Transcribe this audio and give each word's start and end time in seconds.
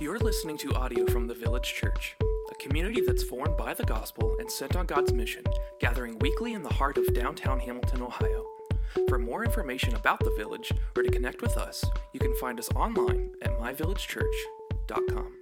You're 0.00 0.20
listening 0.20 0.56
to 0.58 0.72
audio 0.74 1.04
from 1.06 1.26
the 1.26 1.34
Village 1.34 1.74
Church, 1.74 2.14
a 2.52 2.54
community 2.54 3.00
that's 3.00 3.24
formed 3.24 3.56
by 3.56 3.74
the 3.74 3.82
gospel 3.82 4.36
and 4.38 4.48
sent 4.48 4.76
on 4.76 4.86
God's 4.86 5.12
mission, 5.12 5.42
gathering 5.80 6.16
weekly 6.20 6.52
in 6.52 6.62
the 6.62 6.72
heart 6.72 6.98
of 6.98 7.12
downtown 7.14 7.58
Hamilton, 7.58 8.02
Ohio. 8.02 8.46
For 9.08 9.18
more 9.18 9.44
information 9.44 9.96
about 9.96 10.20
the 10.20 10.32
village 10.36 10.70
or 10.96 11.02
to 11.02 11.10
connect 11.10 11.42
with 11.42 11.56
us, 11.56 11.84
you 12.12 12.20
can 12.20 12.32
find 12.36 12.60
us 12.60 12.70
online 12.76 13.32
at 13.42 13.58
myvillagechurch.com. 13.58 15.32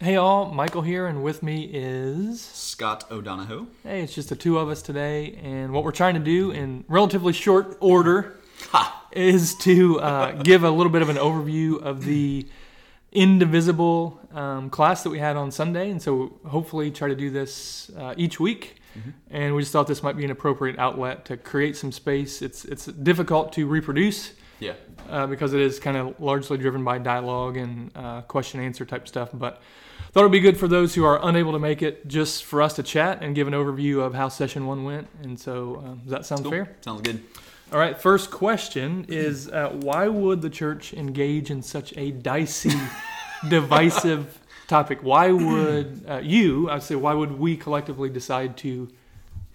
Hey 0.00 0.16
all, 0.16 0.52
Michael 0.52 0.82
here, 0.82 1.06
and 1.06 1.22
with 1.22 1.42
me 1.42 1.70
is. 1.72 2.42
Scott 2.42 3.10
O'Donohue. 3.10 3.66
Hey, 3.82 4.02
it's 4.02 4.14
just 4.14 4.28
the 4.28 4.36
two 4.36 4.58
of 4.58 4.68
us 4.68 4.82
today, 4.82 5.38
and 5.42 5.72
what 5.72 5.84
we're 5.84 5.90
trying 5.90 6.14
to 6.14 6.20
do 6.20 6.50
in 6.50 6.84
relatively 6.86 7.32
short 7.32 7.78
order 7.80 8.34
Ha! 8.70 8.97
Is 9.12 9.54
to 9.56 10.00
uh, 10.00 10.32
give 10.42 10.64
a 10.64 10.70
little 10.70 10.92
bit 10.92 11.02
of 11.02 11.08
an 11.08 11.16
overview 11.16 11.80
of 11.82 12.04
the 12.04 12.46
indivisible 13.12 14.20
um, 14.34 14.70
class 14.70 15.02
that 15.02 15.10
we 15.10 15.18
had 15.18 15.36
on 15.36 15.50
Sunday, 15.50 15.90
and 15.90 16.00
so 16.00 16.38
hopefully 16.46 16.90
try 16.90 17.08
to 17.08 17.14
do 17.16 17.30
this 17.30 17.90
uh, 17.96 18.14
each 18.16 18.38
week. 18.40 18.74
And 19.30 19.54
we 19.54 19.62
just 19.62 19.70
thought 19.70 19.86
this 19.86 20.02
might 20.02 20.16
be 20.16 20.24
an 20.24 20.32
appropriate 20.32 20.76
outlet 20.76 21.24
to 21.26 21.36
create 21.36 21.76
some 21.76 21.92
space. 21.92 22.42
It's 22.42 22.64
it's 22.64 22.86
difficult 22.86 23.52
to 23.52 23.64
reproduce 23.64 24.32
Yeah. 24.58 24.72
uh, 25.08 25.28
because 25.28 25.52
it 25.54 25.60
is 25.60 25.78
kind 25.78 25.96
of 25.96 26.18
largely 26.20 26.58
driven 26.58 26.82
by 26.82 26.98
dialogue 26.98 27.56
and 27.56 27.92
uh, 27.94 28.22
question 28.22 28.58
answer 28.58 28.84
type 28.84 29.06
stuff. 29.06 29.28
But 29.32 29.62
thought 30.10 30.20
it'd 30.22 30.32
be 30.32 30.40
good 30.40 30.58
for 30.58 30.66
those 30.66 30.96
who 30.96 31.04
are 31.04 31.20
unable 31.22 31.52
to 31.52 31.60
make 31.60 31.80
it, 31.80 32.08
just 32.08 32.42
for 32.44 32.60
us 32.60 32.74
to 32.74 32.82
chat 32.82 33.22
and 33.22 33.36
give 33.36 33.46
an 33.46 33.54
overview 33.54 34.00
of 34.00 34.14
how 34.14 34.28
session 34.28 34.66
one 34.66 34.82
went. 34.82 35.06
And 35.22 35.38
so, 35.38 35.76
um, 35.76 36.00
does 36.02 36.10
that 36.10 36.26
sound 36.26 36.42
Cool. 36.42 36.50
fair? 36.50 36.76
Sounds 36.80 37.02
good. 37.02 37.22
All 37.70 37.78
right. 37.78 38.00
First 38.00 38.30
question 38.30 39.04
is 39.08 39.48
uh, 39.48 39.68
why 39.68 40.08
would 40.08 40.40
the 40.40 40.48
church 40.48 40.94
engage 40.94 41.50
in 41.50 41.60
such 41.60 41.94
a 41.98 42.12
dicey, 42.12 42.72
divisive 43.48 44.38
topic? 44.68 45.00
Why 45.02 45.32
would 45.32 46.02
uh, 46.08 46.20
you? 46.22 46.70
I'd 46.70 46.82
say 46.82 46.94
why 46.94 47.12
would 47.12 47.38
we 47.38 47.58
collectively 47.58 48.08
decide 48.08 48.56
to 48.58 48.88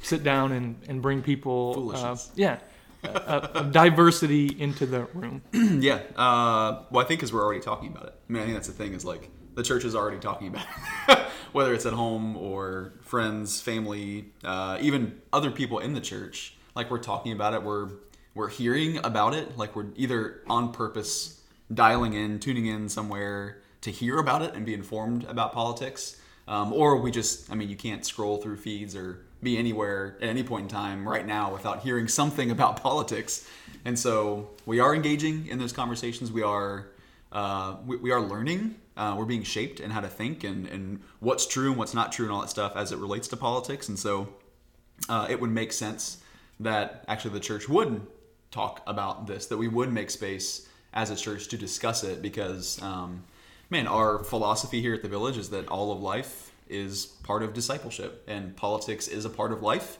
sit 0.03 0.23
down 0.23 0.51
and, 0.51 0.75
and 0.87 1.01
bring 1.01 1.23
people? 1.23 1.91
Uh, 1.95 2.15
yeah. 2.35 2.59
Uh, 3.03 3.49
of 3.55 3.71
diversity 3.71 4.45
into 4.61 4.85
the 4.85 5.05
room. 5.13 5.41
yeah. 5.81 5.99
Uh, 6.15 6.83
well, 6.91 7.03
I 7.03 7.07
think 7.07 7.19
because 7.19 7.33
we're 7.33 7.43
already 7.43 7.61
talking 7.61 7.89
about 7.89 8.05
it. 8.05 8.15
I 8.29 8.31
mean, 8.31 8.43
I 8.43 8.45
think 8.45 8.55
that's 8.55 8.67
the 8.67 8.73
thing 8.73 8.93
is 8.93 9.03
like 9.03 9.29
the 9.55 9.63
church 9.63 9.83
is 9.85 9.95
already 9.95 10.19
talking 10.19 10.47
about 10.49 10.65
it, 11.09 11.19
whether 11.51 11.73
it's 11.73 11.85
at 11.85 11.93
home 11.93 12.37
or 12.37 12.93
friends, 13.01 13.59
family, 13.59 14.31
uh, 14.43 14.77
even 14.79 15.19
other 15.33 15.51
people 15.51 15.79
in 15.79 15.93
the 15.93 15.99
church. 15.99 16.55
Like 16.75 16.89
we're 16.89 16.99
talking 16.99 17.33
about 17.33 17.53
it. 17.53 17.61
We're 17.61 17.89
we're 18.35 18.49
hearing 18.49 18.97
about 19.03 19.33
it. 19.33 19.57
Like 19.57 19.75
we're 19.75 19.87
either 19.95 20.41
on 20.47 20.71
purpose 20.71 21.41
dialing 21.73 22.13
in, 22.13 22.39
tuning 22.39 22.65
in 22.65 22.89
somewhere 22.89 23.61
to 23.81 23.91
hear 23.91 24.17
about 24.17 24.41
it 24.41 24.55
and 24.55 24.65
be 24.65 24.73
informed 24.73 25.23
about 25.25 25.53
politics, 25.53 26.19
um, 26.47 26.73
or 26.73 26.97
we 26.97 27.11
just. 27.11 27.51
I 27.51 27.55
mean, 27.55 27.69
you 27.69 27.75
can't 27.75 28.05
scroll 28.05 28.37
through 28.37 28.57
feeds 28.57 28.95
or 28.95 29.25
be 29.41 29.57
anywhere 29.57 30.17
at 30.21 30.29
any 30.29 30.43
point 30.43 30.63
in 30.63 30.69
time 30.69 31.07
right 31.07 31.25
now 31.25 31.51
without 31.51 31.81
hearing 31.81 32.07
something 32.19 32.51
about 32.51 32.81
politics. 32.81 33.47
And 33.85 33.97
so 33.97 34.49
we 34.65 34.79
are 34.79 34.95
engaging 34.95 35.47
in 35.47 35.59
those 35.59 35.73
conversations. 35.73 36.31
We 36.31 36.43
are 36.43 36.87
uh, 37.31 37.77
we, 37.85 37.97
we 37.97 38.11
are 38.11 38.21
learning. 38.21 38.75
Uh, 38.95 39.15
we're 39.17 39.25
being 39.25 39.43
shaped 39.43 39.79
in 39.79 39.89
how 39.89 40.01
to 40.01 40.07
think 40.07 40.43
and, 40.43 40.67
and 40.67 41.01
what's 41.19 41.47
true 41.47 41.69
and 41.69 41.77
what's 41.77 41.95
not 41.95 42.11
true 42.11 42.25
and 42.25 42.33
all 42.33 42.41
that 42.41 42.49
stuff 42.49 42.75
as 42.75 42.91
it 42.91 42.97
relates 42.99 43.27
to 43.29 43.35
politics. 43.35 43.89
And 43.89 43.97
so 43.97 44.29
uh, 45.09 45.25
it 45.29 45.41
would 45.41 45.49
make 45.49 45.73
sense 45.73 46.19
that 46.59 47.03
actually 47.07 47.33
the 47.33 47.39
church 47.39 47.67
would 47.67 48.05
talk 48.53 48.81
about 48.87 49.27
this, 49.27 49.47
that 49.47 49.57
we 49.57 49.67
would 49.67 49.91
make 49.91 50.09
space 50.09 50.67
as 50.93 51.09
a 51.09 51.15
church 51.15 51.47
to 51.49 51.57
discuss 51.57 52.03
it 52.03 52.21
because, 52.21 52.81
um, 52.81 53.23
man, 53.69 53.87
our 53.87 54.23
philosophy 54.23 54.79
here 54.79 54.93
at 54.93 55.01
the 55.01 55.09
village 55.09 55.37
is 55.37 55.49
that 55.49 55.67
all 55.67 55.91
of 55.91 55.99
life 55.99 56.51
is 56.69 57.05
part 57.23 57.43
of 57.43 57.53
discipleship 57.53 58.23
and 58.27 58.55
politics 58.55 59.07
is 59.07 59.25
a 59.25 59.29
part 59.29 59.51
of 59.51 59.61
life. 59.61 59.97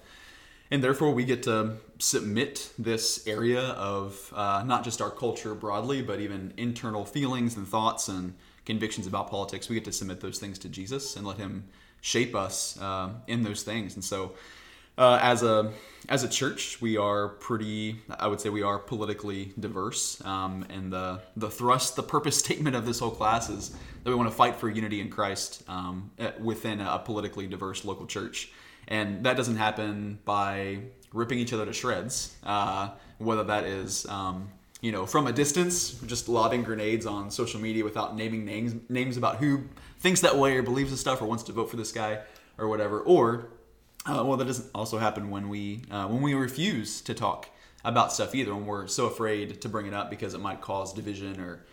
And 0.71 0.83
therefore, 0.83 1.11
we 1.11 1.23
get 1.23 1.43
to 1.43 1.77
submit 1.99 2.71
this 2.79 3.27
area 3.27 3.61
of 3.61 4.33
uh, 4.35 4.63
not 4.65 4.83
just 4.83 5.01
our 5.01 5.11
culture 5.11 5.53
broadly, 5.53 6.01
but 6.01 6.19
even 6.19 6.53
internal 6.57 7.05
feelings 7.05 7.57
and 7.57 7.67
thoughts 7.67 8.07
and 8.07 8.33
convictions 8.65 9.05
about 9.05 9.29
politics. 9.29 9.69
We 9.69 9.75
get 9.75 9.85
to 9.85 9.91
submit 9.91 10.21
those 10.21 10.39
things 10.39 10.57
to 10.59 10.69
Jesus 10.69 11.15
and 11.15 11.27
let 11.27 11.37
Him 11.37 11.65
shape 12.01 12.33
us 12.33 12.79
uh, 12.81 13.09
in 13.27 13.43
those 13.43 13.61
things. 13.61 13.95
And 13.95 14.03
so, 14.03 14.33
uh, 14.97 15.19
as 15.21 15.43
a 15.43 15.71
as 16.09 16.23
a 16.23 16.27
church, 16.27 16.81
we 16.81 16.97
are 16.97 17.29
pretty. 17.29 18.01
I 18.19 18.27
would 18.27 18.41
say 18.41 18.49
we 18.49 18.61
are 18.61 18.77
politically 18.77 19.53
diverse, 19.59 20.23
um, 20.25 20.65
and 20.69 20.91
the 20.91 21.21
the 21.35 21.49
thrust, 21.49 21.95
the 21.95 22.03
purpose 22.03 22.37
statement 22.43 22.75
of 22.75 22.85
this 22.85 22.99
whole 22.99 23.11
class 23.11 23.49
is 23.49 23.75
that 24.03 24.09
we 24.09 24.15
want 24.15 24.29
to 24.29 24.35
fight 24.35 24.55
for 24.55 24.69
unity 24.69 24.99
in 24.99 25.09
Christ 25.09 25.63
um, 25.67 26.11
eh, 26.19 26.31
within 26.41 26.81
a 26.81 26.99
politically 26.99 27.47
diverse 27.47 27.85
local 27.85 28.05
church, 28.05 28.51
and 28.87 29.25
that 29.25 29.37
doesn't 29.37 29.55
happen 29.55 30.19
by 30.25 30.79
ripping 31.13 31.39
each 31.39 31.53
other 31.53 31.65
to 31.65 31.73
shreds. 31.73 32.35
Uh, 32.43 32.89
whether 33.19 33.43
that 33.45 33.63
is 33.63 34.05
um, 34.07 34.49
you 34.81 34.91
know 34.91 35.05
from 35.05 35.27
a 35.27 35.31
distance, 35.31 35.93
just 36.05 36.27
lobbing 36.27 36.63
grenades 36.63 37.05
on 37.05 37.31
social 37.31 37.61
media 37.61 37.83
without 37.83 38.15
naming 38.15 38.43
names 38.43 38.75
names 38.89 39.15
about 39.15 39.37
who 39.37 39.63
thinks 39.99 40.19
that 40.19 40.37
way 40.37 40.57
or 40.57 40.63
believes 40.63 40.91
this 40.91 40.99
stuff 40.99 41.21
or 41.21 41.25
wants 41.25 41.43
to 41.43 41.53
vote 41.53 41.69
for 41.69 41.77
this 41.77 41.93
guy 41.93 42.19
or 42.57 42.67
whatever, 42.67 42.99
or 42.99 43.47
uh, 44.05 44.23
well, 44.25 44.37
that 44.37 44.45
doesn't 44.45 44.69
also 44.75 44.97
happen 44.97 45.29
when 45.29 45.49
we 45.49 45.83
uh, 45.89 46.07
when 46.07 46.21
we 46.21 46.33
refuse 46.33 47.01
to 47.01 47.13
talk 47.13 47.49
about 47.85 48.11
stuff 48.11 48.33
either, 48.35 48.53
when 48.53 48.65
we're 48.65 48.87
so 48.87 49.05
afraid 49.05 49.61
to 49.61 49.69
bring 49.69 49.85
it 49.85 49.93
up 49.93 50.09
because 50.09 50.33
it 50.33 50.39
might 50.39 50.61
cause 50.61 50.93
division 50.93 51.39
or 51.39 51.65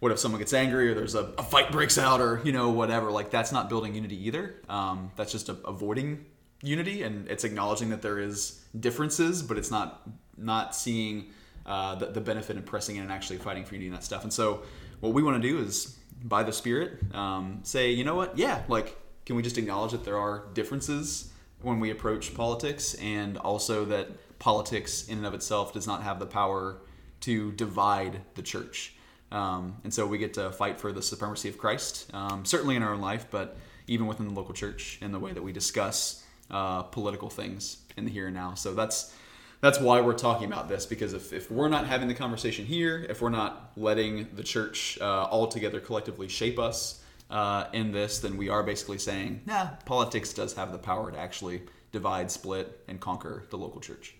what 0.00 0.10
if 0.10 0.18
someone 0.18 0.40
gets 0.40 0.52
angry 0.52 0.90
or 0.90 0.94
there's 0.94 1.14
a, 1.14 1.32
a 1.38 1.42
fight 1.42 1.70
breaks 1.70 1.98
out 1.98 2.20
or 2.20 2.40
you 2.44 2.52
know 2.52 2.70
whatever. 2.70 3.10
Like 3.10 3.30
that's 3.30 3.52
not 3.52 3.68
building 3.68 3.94
unity 3.94 4.26
either. 4.26 4.56
Um, 4.68 5.10
that's 5.16 5.32
just 5.32 5.48
a, 5.48 5.56
avoiding 5.64 6.24
unity 6.62 7.02
and 7.02 7.28
it's 7.28 7.42
acknowledging 7.42 7.90
that 7.90 8.02
there 8.02 8.20
is 8.20 8.64
differences, 8.78 9.42
but 9.42 9.58
it's 9.58 9.70
not 9.70 10.08
not 10.36 10.74
seeing 10.74 11.26
uh, 11.66 11.96
the, 11.96 12.06
the 12.06 12.20
benefit 12.20 12.56
in 12.56 12.62
pressing 12.62 12.96
in 12.96 13.02
and 13.02 13.12
actually 13.12 13.38
fighting 13.38 13.64
for 13.64 13.74
unity 13.74 13.88
and 13.88 13.96
that 13.96 14.04
stuff. 14.04 14.22
And 14.22 14.32
so 14.32 14.62
what 15.00 15.12
we 15.12 15.22
want 15.22 15.42
to 15.42 15.48
do 15.48 15.58
is 15.58 15.98
by 16.22 16.44
the 16.44 16.52
Spirit 16.52 17.00
um, 17.14 17.60
say, 17.64 17.90
you 17.90 18.04
know 18.04 18.14
what, 18.14 18.38
yeah, 18.38 18.62
like 18.68 18.96
can 19.26 19.36
we 19.36 19.42
just 19.42 19.58
acknowledge 19.58 19.92
that 19.92 20.04
there 20.04 20.18
are 20.18 20.44
differences 20.54 21.31
when 21.62 21.80
we 21.80 21.90
approach 21.90 22.34
politics, 22.34 22.94
and 22.94 23.38
also 23.38 23.84
that 23.86 24.38
politics 24.38 25.08
in 25.08 25.18
and 25.18 25.26
of 25.26 25.34
itself 25.34 25.72
does 25.72 25.86
not 25.86 26.02
have 26.02 26.18
the 26.18 26.26
power 26.26 26.78
to 27.20 27.52
divide 27.52 28.20
the 28.34 28.42
church. 28.42 28.94
Um, 29.30 29.76
and 29.84 29.94
so 29.94 30.06
we 30.06 30.18
get 30.18 30.34
to 30.34 30.50
fight 30.52 30.78
for 30.78 30.92
the 30.92 31.02
supremacy 31.02 31.48
of 31.48 31.56
Christ, 31.56 32.10
um, 32.12 32.44
certainly 32.44 32.76
in 32.76 32.82
our 32.82 32.92
own 32.92 33.00
life, 33.00 33.26
but 33.30 33.56
even 33.86 34.06
within 34.06 34.28
the 34.28 34.34
local 34.34 34.54
church 34.54 34.98
in 35.00 35.12
the 35.12 35.18
way 35.18 35.32
that 35.32 35.42
we 35.42 35.52
discuss 35.52 36.24
uh, 36.50 36.82
political 36.82 37.30
things 37.30 37.78
in 37.96 38.04
the 38.04 38.10
here 38.10 38.26
and 38.26 38.34
now. 38.34 38.54
So 38.54 38.74
that's 38.74 39.14
that's 39.60 39.78
why 39.78 40.00
we're 40.00 40.14
talking 40.14 40.48
about 40.48 40.68
this 40.68 40.86
because 40.86 41.14
if, 41.14 41.32
if 41.32 41.48
we're 41.48 41.68
not 41.68 41.86
having 41.86 42.08
the 42.08 42.14
conversation 42.14 42.66
here, 42.66 43.06
if 43.08 43.22
we're 43.22 43.30
not 43.30 43.70
letting 43.76 44.28
the 44.34 44.42
church 44.42 44.98
uh, 45.00 45.22
all 45.24 45.46
together 45.46 45.78
collectively 45.78 46.26
shape 46.26 46.58
us 46.58 47.01
uh, 47.32 47.66
in 47.72 47.92
this, 47.92 48.20
then 48.20 48.36
we 48.36 48.48
are 48.48 48.62
basically 48.62 48.98
saying, 48.98 49.40
nah, 49.46 49.70
politics 49.86 50.32
does 50.32 50.54
have 50.54 50.70
the 50.70 50.78
power 50.78 51.10
to 51.10 51.18
actually 51.18 51.62
divide, 51.90 52.30
split, 52.30 52.80
and 52.86 53.00
conquer 53.00 53.44
the 53.50 53.56
local 53.56 53.80
church. 53.80 54.14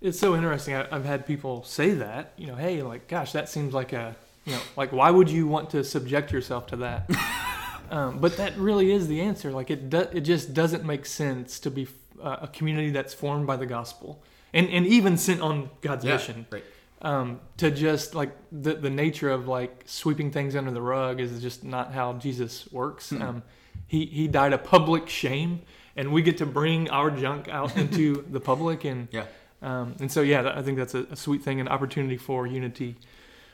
It's 0.00 0.18
so 0.18 0.34
interesting. 0.34 0.74
I, 0.74 0.86
I've 0.90 1.04
had 1.04 1.26
people 1.26 1.62
say 1.62 1.92
that, 1.92 2.32
you 2.36 2.46
know, 2.46 2.56
hey, 2.56 2.82
like, 2.82 3.08
gosh, 3.08 3.32
that 3.32 3.48
seems 3.48 3.72
like 3.72 3.92
a, 3.92 4.16
you 4.44 4.52
know, 4.52 4.60
like, 4.76 4.92
why 4.92 5.10
would 5.10 5.30
you 5.30 5.46
want 5.46 5.70
to 5.70 5.84
subject 5.84 6.32
yourself 6.32 6.66
to 6.68 6.76
that? 6.76 7.10
um, 7.90 8.18
but 8.18 8.36
that 8.36 8.56
really 8.58 8.90
is 8.92 9.06
the 9.06 9.20
answer. 9.20 9.52
Like, 9.52 9.70
it 9.70 9.88
do, 9.88 10.00
it 10.12 10.22
just 10.22 10.52
doesn't 10.52 10.84
make 10.84 11.06
sense 11.06 11.60
to 11.60 11.70
be 11.70 11.86
uh, 12.20 12.38
a 12.42 12.48
community 12.48 12.90
that's 12.90 13.14
formed 13.14 13.46
by 13.46 13.56
the 13.56 13.66
gospel 13.66 14.22
and 14.52 14.68
and 14.68 14.86
even 14.86 15.16
sent 15.16 15.40
on 15.40 15.70
God's 15.80 16.04
mission. 16.04 16.46
Right. 16.50 16.64
Um, 17.02 17.40
to 17.56 17.70
just 17.70 18.14
like 18.14 18.36
the 18.52 18.74
the 18.74 18.90
nature 18.90 19.30
of 19.30 19.48
like 19.48 19.84
sweeping 19.86 20.30
things 20.30 20.54
under 20.54 20.70
the 20.70 20.82
rug 20.82 21.18
is 21.18 21.40
just 21.40 21.64
not 21.64 21.92
how 21.92 22.12
Jesus 22.14 22.70
works. 22.70 23.10
Um, 23.12 23.42
he 23.86 24.04
he 24.06 24.28
died 24.28 24.52
a 24.52 24.58
public 24.58 25.08
shame, 25.08 25.62
and 25.96 26.12
we 26.12 26.20
get 26.22 26.38
to 26.38 26.46
bring 26.46 26.90
our 26.90 27.10
junk 27.10 27.48
out 27.48 27.76
into 27.82 28.24
the 28.30 28.40
public 28.40 28.84
and. 28.84 29.08
Yeah. 29.10 29.24
Um, 29.62 29.94
and 30.00 30.10
so, 30.10 30.22
yeah, 30.22 30.54
I 30.54 30.62
think 30.62 30.78
that's 30.78 30.94
a, 30.94 31.02
a 31.10 31.16
sweet 31.16 31.42
thing, 31.42 31.60
an 31.60 31.68
opportunity 31.68 32.16
for 32.16 32.46
unity, 32.46 32.96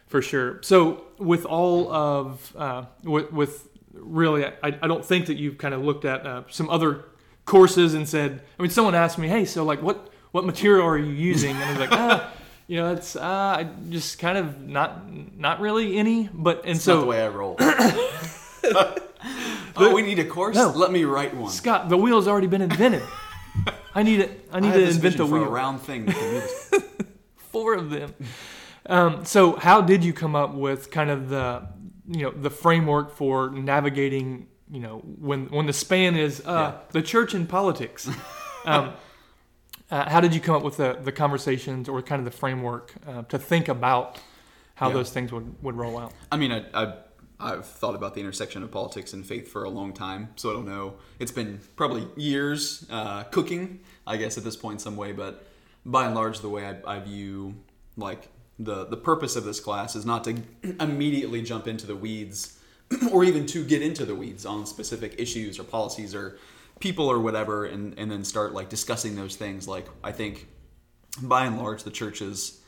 for 0.06 0.22
sure. 0.22 0.62
So, 0.62 1.04
with 1.18 1.44
all 1.44 1.92
of, 1.92 2.54
uh, 2.56 2.84
with, 3.02 3.32
with 3.32 3.68
really, 3.92 4.46
I, 4.46 4.52
I 4.62 4.86
don't 4.86 5.04
think 5.04 5.26
that 5.26 5.36
you've 5.36 5.58
kind 5.58 5.74
of 5.74 5.82
looked 5.82 6.04
at 6.04 6.24
uh, 6.24 6.42
some 6.48 6.70
other 6.70 7.06
courses 7.44 7.94
and 7.94 8.08
said, 8.08 8.42
I 8.58 8.62
mean, 8.62 8.70
someone 8.70 8.94
asked 8.94 9.18
me, 9.18 9.28
hey, 9.28 9.44
so 9.44 9.64
like, 9.64 9.82
what 9.82 10.10
what 10.32 10.44
material 10.44 10.86
are 10.86 10.98
you 10.98 11.12
using? 11.12 11.56
And 11.56 11.64
I 11.64 11.70
was 11.70 11.78
like, 11.78 11.92
ah, 11.92 12.32
you 12.66 12.76
know, 12.76 12.92
it's 12.92 13.16
uh, 13.16 13.20
I 13.22 13.68
just 13.90 14.18
kind 14.18 14.38
of 14.38 14.60
not 14.60 15.02
not 15.36 15.60
really 15.60 15.96
any, 15.96 16.28
but 16.32 16.60
and 16.64 16.76
It's 16.76 16.84
so 16.84 16.94
not 16.96 17.00
the 17.02 17.06
way 17.06 17.22
I 17.22 17.28
roll. 17.28 17.56
oh, 19.76 19.92
we 19.94 20.02
need 20.02 20.18
a 20.18 20.24
course? 20.24 20.56
No. 20.56 20.70
Let 20.70 20.90
me 20.90 21.04
write 21.04 21.34
one. 21.34 21.50
Scott, 21.50 21.88
the 21.88 21.96
wheel's 21.96 22.28
already 22.28 22.46
been 22.46 22.62
invented. 22.62 23.02
I 23.94 24.02
need 24.02 24.20
it. 24.20 24.48
I 24.52 24.58
I 24.58 24.60
need 24.60 24.68
have 24.68 24.76
to 24.76 24.88
invent 24.88 25.16
the 25.16 25.26
for 25.26 25.32
wheel. 25.34 25.44
a 25.44 25.48
round 25.48 25.80
thing. 25.80 26.06
that 26.06 26.14
can 26.14 26.32
move. 26.34 27.06
four 27.36 27.74
of 27.74 27.90
them. 27.90 28.14
Um, 28.88 29.24
so, 29.24 29.56
how 29.56 29.80
did 29.80 30.04
you 30.04 30.12
come 30.12 30.36
up 30.36 30.54
with 30.54 30.90
kind 30.90 31.10
of 31.10 31.28
the, 31.28 31.66
you 32.08 32.22
know, 32.22 32.30
the 32.30 32.50
framework 32.50 33.16
for 33.16 33.50
navigating, 33.50 34.46
you 34.70 34.80
know, 34.80 34.98
when 34.98 35.46
when 35.46 35.66
the 35.66 35.72
span 35.72 36.16
is 36.16 36.40
uh, 36.40 36.42
Yeah. 36.46 36.72
the 36.90 37.02
church 37.02 37.34
and 37.34 37.48
politics? 37.48 38.08
um, 38.64 38.92
uh, 39.90 40.08
how 40.08 40.20
did 40.20 40.34
you 40.34 40.40
come 40.40 40.54
up 40.56 40.62
with 40.62 40.76
the, 40.76 40.98
the 41.02 41.12
conversations 41.12 41.88
or 41.88 42.02
kind 42.02 42.18
of 42.18 42.24
the 42.24 42.36
framework 42.36 42.92
uh, 43.06 43.22
to 43.22 43.38
think 43.38 43.68
about 43.68 44.18
how 44.74 44.88
Yeah. 44.88 44.94
those 44.94 45.10
things 45.10 45.32
would, 45.32 45.54
would 45.62 45.76
roll 45.76 45.98
out? 45.98 46.12
I 46.32 46.36
mean, 46.36 46.52
I, 46.52 46.64
I, 46.74 46.94
I've 47.38 47.66
thought 47.66 47.94
about 47.94 48.14
the 48.14 48.20
intersection 48.20 48.62
of 48.62 48.70
politics 48.70 49.12
and 49.12 49.24
faith 49.24 49.48
for 49.48 49.64
a 49.64 49.70
long 49.70 49.92
time, 49.92 50.30
so 50.36 50.50
I 50.50 50.54
don't 50.54 50.66
know. 50.66 50.94
It's 51.18 51.32
been 51.32 51.60
probably 51.76 52.06
years 52.16 52.86
uh, 52.90 53.24
cooking, 53.24 53.80
I 54.06 54.16
guess, 54.16 54.36
at 54.38 54.44
this 54.44 54.56
point 54.56 54.80
some 54.80 54.96
way. 54.96 55.12
But 55.12 55.46
by 55.84 56.06
and 56.06 56.14
large, 56.14 56.40
the 56.40 56.48
way 56.48 56.66
I, 56.66 56.96
I 56.96 56.98
view 57.00 57.54
like 57.96 58.28
the 58.58 58.86
the 58.86 58.96
purpose 58.96 59.36
of 59.36 59.44
this 59.44 59.60
class 59.60 59.94
is 59.94 60.06
not 60.06 60.24
to 60.24 60.42
immediately 60.80 61.42
jump 61.42 61.68
into 61.68 61.86
the 61.86 61.94
weeds, 61.96 62.58
or 63.12 63.22
even 63.22 63.44
to 63.46 63.62
get 63.64 63.82
into 63.82 64.04
the 64.06 64.14
weeds 64.14 64.46
on 64.46 64.64
specific 64.66 65.14
issues 65.18 65.58
or 65.58 65.64
policies 65.64 66.14
or 66.14 66.38
people 66.80 67.10
or 67.10 67.18
whatever, 67.18 67.64
and 67.64 67.98
and 67.98 68.10
then 68.10 68.24
start 68.24 68.54
like 68.54 68.68
discussing 68.68 69.16
those 69.16 69.36
things. 69.36 69.66
Like 69.68 69.86
I 70.02 70.12
think, 70.12 70.48
by 71.22 71.46
and 71.46 71.58
large, 71.58 71.82
the 71.82 71.90
church 71.90 72.22
is 72.22 72.60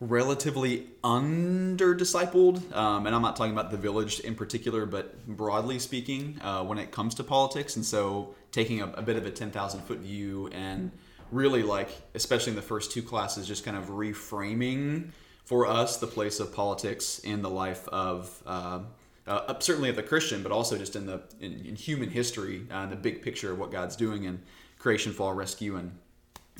relatively 0.00 0.86
under 1.02 1.94
discipled 1.94 2.74
um, 2.74 3.06
and 3.06 3.14
i'm 3.14 3.22
not 3.22 3.36
talking 3.36 3.52
about 3.52 3.70
the 3.70 3.76
village 3.76 4.20
in 4.20 4.34
particular 4.34 4.84
but 4.84 5.24
broadly 5.26 5.78
speaking 5.78 6.38
uh, 6.42 6.62
when 6.62 6.78
it 6.78 6.90
comes 6.90 7.14
to 7.14 7.22
politics 7.22 7.76
and 7.76 7.84
so 7.84 8.34
taking 8.50 8.82
a, 8.82 8.88
a 8.92 9.02
bit 9.02 9.16
of 9.16 9.24
a 9.24 9.30
10000 9.30 9.80
foot 9.82 9.98
view 9.98 10.48
and 10.48 10.90
really 11.30 11.62
like 11.62 11.90
especially 12.14 12.50
in 12.50 12.56
the 12.56 12.62
first 12.62 12.90
two 12.90 13.02
classes 13.02 13.46
just 13.46 13.64
kind 13.64 13.76
of 13.76 13.84
reframing 13.86 15.10
for 15.44 15.66
us 15.66 15.98
the 15.98 16.06
place 16.06 16.40
of 16.40 16.52
politics 16.52 17.20
in 17.20 17.40
the 17.40 17.50
life 17.50 17.86
of 17.88 18.42
uh, 18.46 18.80
uh, 19.26 19.54
certainly 19.60 19.88
of 19.88 19.96
the 19.96 20.02
christian 20.02 20.42
but 20.42 20.52
also 20.52 20.76
just 20.76 20.96
in 20.96 21.06
the 21.06 21.22
in, 21.40 21.52
in 21.66 21.76
human 21.76 22.10
history 22.10 22.66
uh, 22.70 22.86
the 22.86 22.96
big 22.96 23.22
picture 23.22 23.52
of 23.52 23.58
what 23.58 23.70
god's 23.70 23.96
doing 23.96 24.24
in 24.24 24.40
creation 24.78 25.12
fall 25.12 25.32
rescue 25.32 25.76
and 25.76 25.92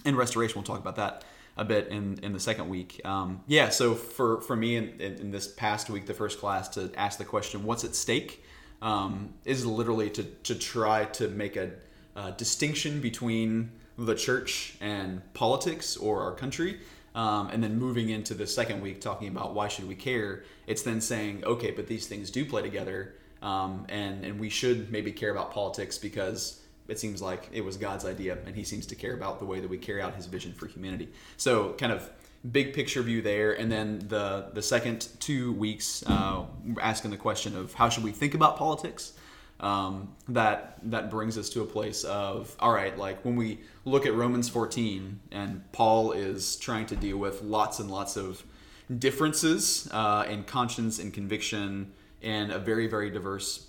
and 0.04 0.16
restoration. 0.16 0.54
We'll 0.56 0.64
talk 0.64 0.80
about 0.80 0.96
that 0.96 1.24
a 1.56 1.64
bit 1.64 1.88
in, 1.88 2.18
in 2.22 2.32
the 2.32 2.40
second 2.40 2.68
week. 2.68 3.00
Um, 3.04 3.42
yeah, 3.46 3.68
so 3.68 3.94
for, 3.94 4.40
for 4.40 4.56
me 4.56 4.76
in, 4.76 5.00
in, 5.00 5.14
in 5.14 5.30
this 5.30 5.46
past 5.46 5.88
week, 5.88 6.06
the 6.06 6.14
first 6.14 6.40
class, 6.40 6.68
to 6.70 6.90
ask 6.96 7.18
the 7.18 7.24
question, 7.24 7.64
what's 7.64 7.84
at 7.84 7.94
stake, 7.94 8.44
um, 8.82 9.34
is 9.44 9.64
literally 9.64 10.10
to, 10.10 10.24
to 10.24 10.54
try 10.54 11.04
to 11.06 11.28
make 11.28 11.56
a, 11.56 11.70
uh 12.16 12.30
distinction 12.32 13.00
between 13.00 13.70
the 13.98 14.14
church 14.14 14.76
and 14.80 15.20
politics 15.34 15.96
or 15.96 16.22
our 16.22 16.32
country. 16.32 16.78
Um, 17.14 17.48
and 17.50 17.62
then 17.62 17.78
moving 17.78 18.10
into 18.10 18.34
the 18.34 18.46
second 18.46 18.80
week, 18.80 19.00
talking 19.00 19.28
about 19.28 19.54
why 19.54 19.68
should 19.68 19.86
we 19.86 19.94
care, 19.94 20.42
it's 20.66 20.82
then 20.82 21.00
saying, 21.00 21.44
okay, 21.44 21.70
but 21.70 21.86
these 21.86 22.08
things 22.08 22.30
do 22.30 22.44
play 22.44 22.62
together. 22.62 23.14
Um, 23.40 23.86
and, 23.88 24.24
and 24.24 24.40
we 24.40 24.48
should 24.48 24.90
maybe 24.90 25.12
care 25.12 25.30
about 25.30 25.52
politics 25.52 25.96
because 25.96 26.60
it 26.88 26.98
seems 26.98 27.22
like 27.22 27.48
it 27.52 27.64
was 27.64 27.76
God's 27.76 28.04
idea, 28.04 28.38
and 28.46 28.54
He 28.54 28.64
seems 28.64 28.86
to 28.86 28.94
care 28.94 29.14
about 29.14 29.38
the 29.38 29.44
way 29.44 29.60
that 29.60 29.68
we 29.68 29.78
carry 29.78 30.02
out 30.02 30.14
His 30.14 30.26
vision 30.26 30.52
for 30.52 30.66
humanity. 30.66 31.08
So, 31.36 31.72
kind 31.74 31.92
of 31.92 32.10
big 32.50 32.74
picture 32.74 33.02
view 33.02 33.22
there, 33.22 33.52
and 33.52 33.70
then 33.72 34.00
the 34.08 34.50
the 34.52 34.62
second 34.62 35.08
two 35.18 35.52
weeks, 35.52 36.04
uh, 36.06 36.44
asking 36.80 37.10
the 37.10 37.16
question 37.16 37.56
of 37.56 37.72
how 37.74 37.88
should 37.88 38.04
we 38.04 38.12
think 38.12 38.34
about 38.34 38.56
politics. 38.56 39.14
Um, 39.60 40.14
that 40.28 40.78
that 40.90 41.10
brings 41.10 41.38
us 41.38 41.48
to 41.50 41.62
a 41.62 41.64
place 41.64 42.04
of 42.04 42.54
all 42.58 42.72
right, 42.72 42.96
like 42.98 43.24
when 43.24 43.36
we 43.36 43.60
look 43.84 44.04
at 44.04 44.14
Romans 44.14 44.48
14, 44.48 45.20
and 45.30 45.72
Paul 45.72 46.12
is 46.12 46.56
trying 46.56 46.86
to 46.86 46.96
deal 46.96 47.18
with 47.18 47.42
lots 47.42 47.78
and 47.78 47.90
lots 47.90 48.16
of 48.16 48.42
differences 48.98 49.88
uh, 49.92 50.26
in 50.28 50.44
conscience 50.44 50.98
and 50.98 51.14
conviction 51.14 51.92
in 52.20 52.50
a 52.50 52.58
very 52.58 52.86
very 52.86 53.10
diverse 53.10 53.68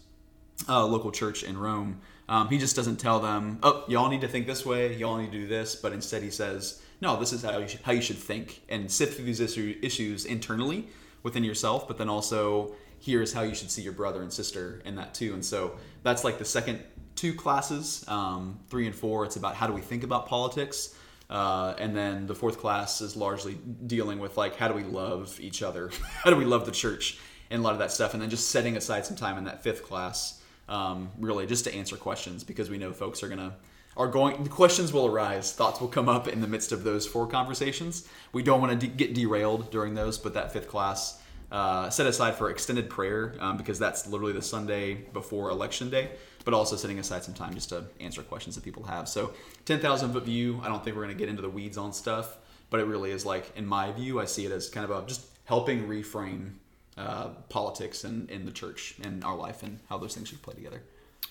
uh, 0.68 0.86
local 0.86 1.12
church 1.12 1.44
in 1.44 1.58
Rome. 1.58 2.02
Um, 2.28 2.50
he 2.50 2.58
just 2.58 2.76
doesn't 2.76 2.98
tell 2.98 3.20
them, 3.20 3.60
"Oh, 3.62 3.84
y'all 3.88 4.10
need 4.10 4.22
to 4.22 4.28
think 4.28 4.48
this 4.48 4.66
way. 4.66 4.96
Y'all 4.96 5.18
need 5.18 5.32
to 5.32 5.40
do 5.40 5.48
this." 5.48 5.76
But 5.76 5.94
instead, 5.94 6.24
he 6.24 6.32
says, 6.32 6.82
"No, 7.00 7.20
this 7.20 7.32
is 7.32 7.44
how 7.44 7.60
you 7.60 7.68
should, 7.68 7.82
how 7.82 7.92
you 7.92 8.02
should 8.02 8.18
think 8.18 8.64
and 8.70 8.92
sift 8.92 9.16
through 9.16 9.26
these 9.26 9.40
issue, 9.40 9.78
issues 9.84 10.26
internally 10.26 10.88
within 11.26 11.44
yourself. 11.44 11.88
But 11.88 11.98
then 11.98 12.10
also, 12.10 12.74
here's 13.00 13.34
how 13.34 13.42
you 13.44 13.56
should 13.56 13.72
see 13.72 13.82
your 13.82 13.94
brother 13.94 14.22
and 14.22 14.32
sister 14.32 14.82
in 14.86 14.96
that 14.96 15.14
too." 15.14 15.34
And 15.34 15.44
so 15.44 15.78
that's 16.04 16.24
like 16.24 16.38
the 16.38 16.46
second 16.46 16.84
two 17.16 17.34
classes, 17.34 18.06
um, 18.08 18.60
three 18.70 18.86
and 18.86 18.96
four. 18.96 19.26
It's 19.26 19.36
about 19.36 19.56
how 19.56 19.68
do 19.68 19.74
we 19.74 19.82
think 19.82 20.04
about 20.04 20.28
politics. 20.28 20.96
Uh, 21.30 21.74
and 21.80 21.96
then 21.96 22.28
the 22.28 22.36
fourth 22.36 22.60
class 22.60 23.02
is 23.02 23.16
largely 23.16 23.58
dealing 23.88 24.20
with 24.20 24.38
like 24.38 24.56
how 24.56 24.68
do 24.68 24.74
we 24.74 24.84
love 24.84 25.40
each 25.40 25.64
other, 25.64 25.90
how 26.24 26.30
do 26.30 26.36
we 26.36 26.46
love 26.46 26.66
the 26.66 26.72
church, 26.72 27.18
and 27.50 27.62
a 27.62 27.64
lot 27.64 27.74
of 27.74 27.80
that 27.80 27.92
stuff. 27.92 28.14
And 28.14 28.22
then 28.22 28.30
just 28.30 28.50
setting 28.50 28.78
aside 28.78 29.06
some 29.06 29.16
time 29.16 29.38
in 29.38 29.46
that 29.46 29.64
fifth 29.64 29.84
class 29.84 30.42
um, 30.68 31.10
really 31.20 31.46
just 31.46 31.64
to 31.66 31.74
answer 31.74 31.96
questions 31.96 32.44
because 32.44 32.70
we 32.70 32.78
know 32.78 32.92
folks 32.92 33.24
are 33.24 33.28
gonna 33.28 33.56
are 33.98 34.08
going 34.08 34.44
the 34.44 34.50
questions 34.50 34.92
will 34.92 35.06
arise 35.06 35.54
thoughts 35.54 35.80
will 35.80 35.88
come 35.88 36.10
up 36.10 36.28
in 36.28 36.42
the 36.42 36.48
midst 36.48 36.72
of 36.72 36.84
those 36.84 37.06
four 37.06 37.28
conversations 37.28 38.08
we 38.34 38.44
don't 38.44 38.60
want 38.60 38.80
to 38.80 38.88
de- 38.88 38.94
get 38.94 39.14
derailed 39.14 39.72
during 39.72 39.94
those 39.94 40.18
but 40.18 40.34
that 40.34 40.52
fifth 40.52 40.68
class 40.68 41.22
uh, 41.56 41.90
set 41.90 42.06
aside 42.06 42.36
for 42.36 42.50
extended 42.50 42.90
prayer 42.90 43.34
um, 43.40 43.57
because 43.57 43.80
that's 43.80 44.07
literally 44.07 44.34
the 44.34 44.42
sunday 44.42 44.94
before 45.13 45.50
election 45.50 45.90
day 45.90 46.10
but 46.44 46.54
also 46.54 46.75
setting 46.75 47.00
aside 47.00 47.24
some 47.24 47.34
time 47.34 47.54
just 47.54 47.69
to 47.69 47.86
answer 48.00 48.22
questions 48.22 48.56
that 48.56 48.63
people 48.63 48.84
have 48.84 49.07
so 49.07 49.34
10000 49.66 50.13
foot 50.13 50.24
view 50.24 50.60
i 50.63 50.68
don't 50.68 50.84
think 50.84 50.96
we're 50.96 51.04
going 51.04 51.16
to 51.16 51.19
get 51.19 51.30
into 51.30 51.42
the 51.42 51.50
weeds 51.50 51.78
on 51.78 51.94
stuff 51.94 52.38
but 52.69 52.80
it 52.80 52.86
really 52.86 53.12
is 53.12 53.25
like 53.25 53.52
in 53.56 53.66
my 53.66 53.92
view 53.92 54.19
i 54.19 54.25
see 54.25 54.46
it 54.46 54.52
as 54.52 54.69
kind 54.69 54.90
of 54.90 54.92
a 54.92 55.07
just 55.07 55.28
helping 55.46 55.88
reframe 55.88 56.52
uh, 56.98 57.30
politics 57.50 58.04
and 58.04 58.30
in 58.30 58.46
the 58.46 58.51
church 58.51 58.96
and 59.04 59.24
our 59.24 59.36
life 59.36 59.63
and 59.63 59.80
how 59.90 59.98
those 59.98 60.16
things 60.16 60.30
should 60.30 60.42
play 60.42 60.54
together. 60.54 60.81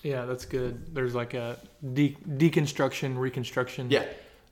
Yeah, 0.03 0.25
that's 0.25 0.45
good. 0.45 0.93
There's 0.93 1.15
like 1.15 1.33
a 1.33 1.57
de- 1.93 2.17
deconstruction, 2.27 3.17
reconstruction. 3.17 3.89
Yeah, 3.89 4.05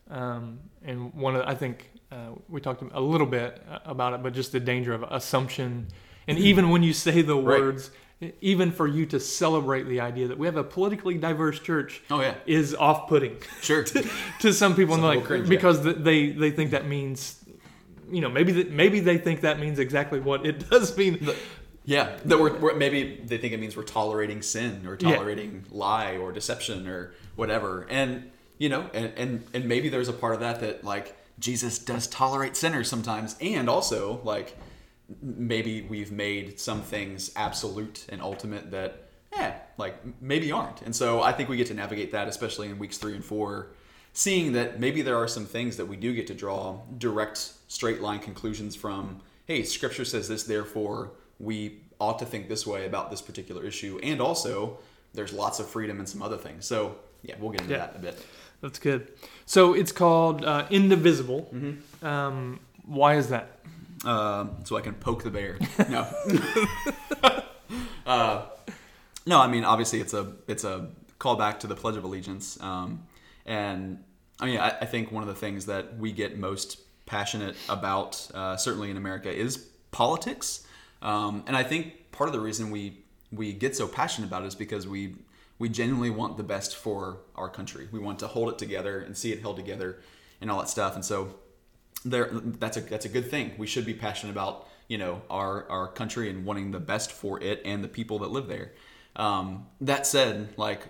Um, 0.09 0.59
and 0.83 1.13
one 1.13 1.35
of 1.35 1.44
I 1.47 1.55
think 1.55 1.89
uh, 2.11 2.29
we 2.50 2.61
talked 2.61 2.83
a 2.94 3.00
little 3.01 3.27
bit 3.27 3.63
uh, 3.69 3.79
about 3.85 4.13
it, 4.13 4.21
but 4.23 4.33
just 4.33 4.51
the 4.51 4.59
danger 4.59 4.94
of 4.94 5.03
assumption, 5.03 5.88
and 6.27 6.38
even 6.38 6.69
when 6.69 6.83
you 6.83 6.94
say 6.94 7.21
the 7.21 7.35
Right. 7.35 7.59
words, 7.61 7.89
even 8.41 8.71
for 8.71 8.88
you 8.88 9.05
to 9.07 9.19
celebrate 9.19 9.83
the 9.83 10.00
idea 10.00 10.27
that 10.27 10.38
we 10.38 10.45
have 10.47 10.55
a 10.57 10.63
politically 10.63 11.17
diverse 11.17 11.59
church 11.59 12.01
Oh 12.09 12.21
yeah, 12.21 12.35
is 12.45 12.73
off-putting 12.75 13.38
sure. 13.61 13.83
to 14.39 14.53
some 14.53 14.75
people, 14.75 14.95
Some 14.95 15.03
like 15.03 15.23
cringe, 15.23 15.50
because 15.50 15.81
th- 15.81 15.97
they 15.97 16.29
they 16.29 16.51
think 16.51 16.71
that 16.71 16.88
means. 16.88 17.39
You 18.11 18.21
know, 18.21 18.29
maybe 18.29 18.51
that 18.51 18.69
maybe 18.69 19.00
they 19.00 19.17
think 19.17 19.41
that 19.41 19.59
means 19.59 19.79
exactly 19.79 20.19
what 20.19 20.45
it 20.45 20.69
does 20.69 20.95
mean. 20.95 21.27
yeah, 21.86 22.15
that 22.25 22.38
we're, 22.38 22.55
we're 22.60 22.75
maybe 22.75 23.22
they 23.25 23.38
think 23.39 23.53
it 23.53 23.60
means 23.60 23.75
we're 23.75 23.83
tolerating 23.83 24.41
sin 24.43 24.86
or 24.86 24.98
Yeah. 25.00 25.15
tolerating 25.15 25.63
lie 25.72 26.17
or 26.17 26.31
deception 26.31 26.88
or 26.88 27.13
whatever, 27.36 27.88
and 27.89 28.29
you 28.63 28.70
know, 28.70 28.89
and 28.93 29.12
and 29.17 29.32
and 29.53 29.65
maybe 29.74 29.89
there's 29.89 30.08
a 30.08 30.13
part 30.24 30.34
of 30.36 30.39
that 30.39 30.62
that 30.62 30.75
like 30.86 31.08
Jesus 31.38 31.79
does 31.79 32.08
tolerate 32.08 32.55
sinners 32.55 32.88
sometimes, 32.88 33.36
and 33.41 33.70
also 33.70 34.22
like 34.24 34.58
maybe 35.22 35.82
we've 35.82 36.13
made 36.13 36.60
some 36.60 36.82
things 36.82 37.32
absolute 37.36 38.05
and 38.10 38.22
ultimate 38.22 38.72
that 38.72 38.91
yeah 39.36 39.51
like 39.77 39.96
maybe 40.22 40.50
aren't. 40.51 40.82
And 40.82 40.96
so 40.96 41.22
i 41.22 41.32
think 41.34 41.50
we 41.50 41.58
get 41.58 41.67
to 41.67 41.74
navigate 41.74 42.12
that 42.13 42.27
especially 42.29 42.67
in 42.70 42.79
weeks 42.79 42.98
three 42.98 43.13
and 43.20 43.25
four 43.34 43.67
seeing 44.13 44.53
that 44.53 44.79
maybe 44.79 45.01
there 45.01 45.17
are 45.17 45.27
some 45.27 45.46
things 45.46 45.75
that 45.77 45.88
we 45.88 45.98
do 45.98 46.13
get 46.13 46.25
to 46.27 46.34
draw 46.34 46.79
direct 46.98 47.38
straight 47.67 48.00
line 48.01 48.20
conclusions 48.20 48.75
from 48.77 49.20
hey 49.46 49.62
scripture 49.63 50.05
says 50.05 50.27
this 50.29 50.43
therefore 50.43 51.12
we 51.38 51.55
ought 52.00 52.17
to 52.20 52.25
think 52.25 52.48
this 52.48 52.65
way 52.65 52.86
about 52.86 53.12
this 53.12 53.22
particular 53.22 53.63
issue 53.65 54.00
and 54.01 54.22
also 54.22 54.77
there's 55.13 55.34
lots 55.34 55.60
of 55.60 55.67
freedom 55.67 56.00
and 56.00 56.08
some 56.10 56.22
other 56.27 56.38
things. 56.38 56.65
So 56.65 56.96
yeah 57.24 57.36
we'll 57.39 57.51
get 57.51 57.62
into 57.62 57.74
Yeah. 57.74 57.79
that 57.86 57.91
in 57.96 57.98
a 57.98 58.03
bit 58.12 58.25
That's 58.63 58.79
good. 58.79 59.12
So 59.46 59.75
it's 59.75 59.91
called 59.91 60.43
uh, 60.43 60.65
Indivisible. 60.72 61.50
Mm-hmm. 61.53 62.05
Um, 62.05 62.60
why 62.86 63.17
is 63.17 63.29
that? 63.29 63.60
um, 64.05 64.58
so 64.63 64.77
I 64.77 64.82
can 64.82 64.93
poke 64.93 65.24
the 65.24 65.29
bear. 65.29 65.58
No, 65.89 66.08
uh, 68.05 68.46
no. 69.25 69.39
I 69.39 69.48
mean, 69.48 69.63
obviously, 69.63 70.01
it's 70.01 70.13
a 70.13 70.34
it's 70.48 70.63
a 70.63 70.89
callback 71.20 71.60
to 71.60 71.67
the 71.67 71.75
Pledge 71.75 71.96
of 71.96 72.03
Allegiance, 72.03 72.62
um, 72.62 73.03
and 73.46 74.03
I 74.39 74.46
mean, 74.46 74.60
I, 74.60 74.70
I 74.82 74.86
think 74.86 75.12
one 75.12 75.24
of 75.24 75.29
the 75.29 75.36
things 75.36 75.65
that 75.67 75.98
we 75.98 76.12
get 76.12 76.38
most 76.38 76.79
passionate 77.05 77.55
about, 77.70 78.29
uh, 78.34 78.58
certainly 78.58 78.89
in 78.89 78.98
America, 78.98 79.32
is 79.34 79.58
politics, 79.91 80.65
um, 81.01 81.43
and 81.48 81.55
I 81.55 81.63
think 81.63 82.12
part 82.12 82.27
of 82.27 82.34
the 82.34 82.41
reason 82.41 82.72
we 82.72 83.00
we 83.32 83.53
get 83.53 83.75
so 83.75 83.88
passionate 83.88 84.27
about 84.27 84.43
it 84.43 84.48
is 84.48 84.55
because 84.55 84.88
we 84.88 85.15
we 85.60 85.69
genuinely 85.69 86.10
want 86.10 86.38
the 86.38 86.43
best 86.43 86.75
for 86.75 87.19
our 87.36 87.50
country. 87.50 87.88
We 87.91 88.00
want 88.00 88.19
to 88.19 88.27
hold 88.27 88.50
it 88.50 88.57
together 88.57 89.00
and 89.00 89.15
see 89.15 89.31
it 89.31 89.41
held 89.41 89.57
together, 89.57 90.00
and 90.41 90.51
all 90.51 90.60
that 90.60 90.69
stuff, 90.69 90.95
and 90.95 91.05
so 91.05 91.36
there 92.05 92.29
that's 92.31 92.77
a 92.77 92.81
that's 92.81 93.05
a 93.05 93.10
good 93.10 93.29
thing. 93.29 93.53
We 93.57 93.67
should 93.67 93.86
be 93.86 93.93
passionate 93.93 94.31
about 94.31 94.67
you 94.88 94.98
know 94.98 95.22
our 95.29 95.69
our 95.69 95.88
country 95.88 96.29
and 96.29 96.45
wanting 96.45 96.72
the 96.72 96.79
best 96.79 97.12
for 97.12 97.41
it 97.41 97.62
and 97.65 97.83
the 97.83 97.88
people 97.88 98.19
that 98.19 98.31
live 98.31 98.48
there. 98.48 98.74
Um, 99.15 99.67
that 99.81 100.05
said, 100.05 100.50
like 100.57 100.88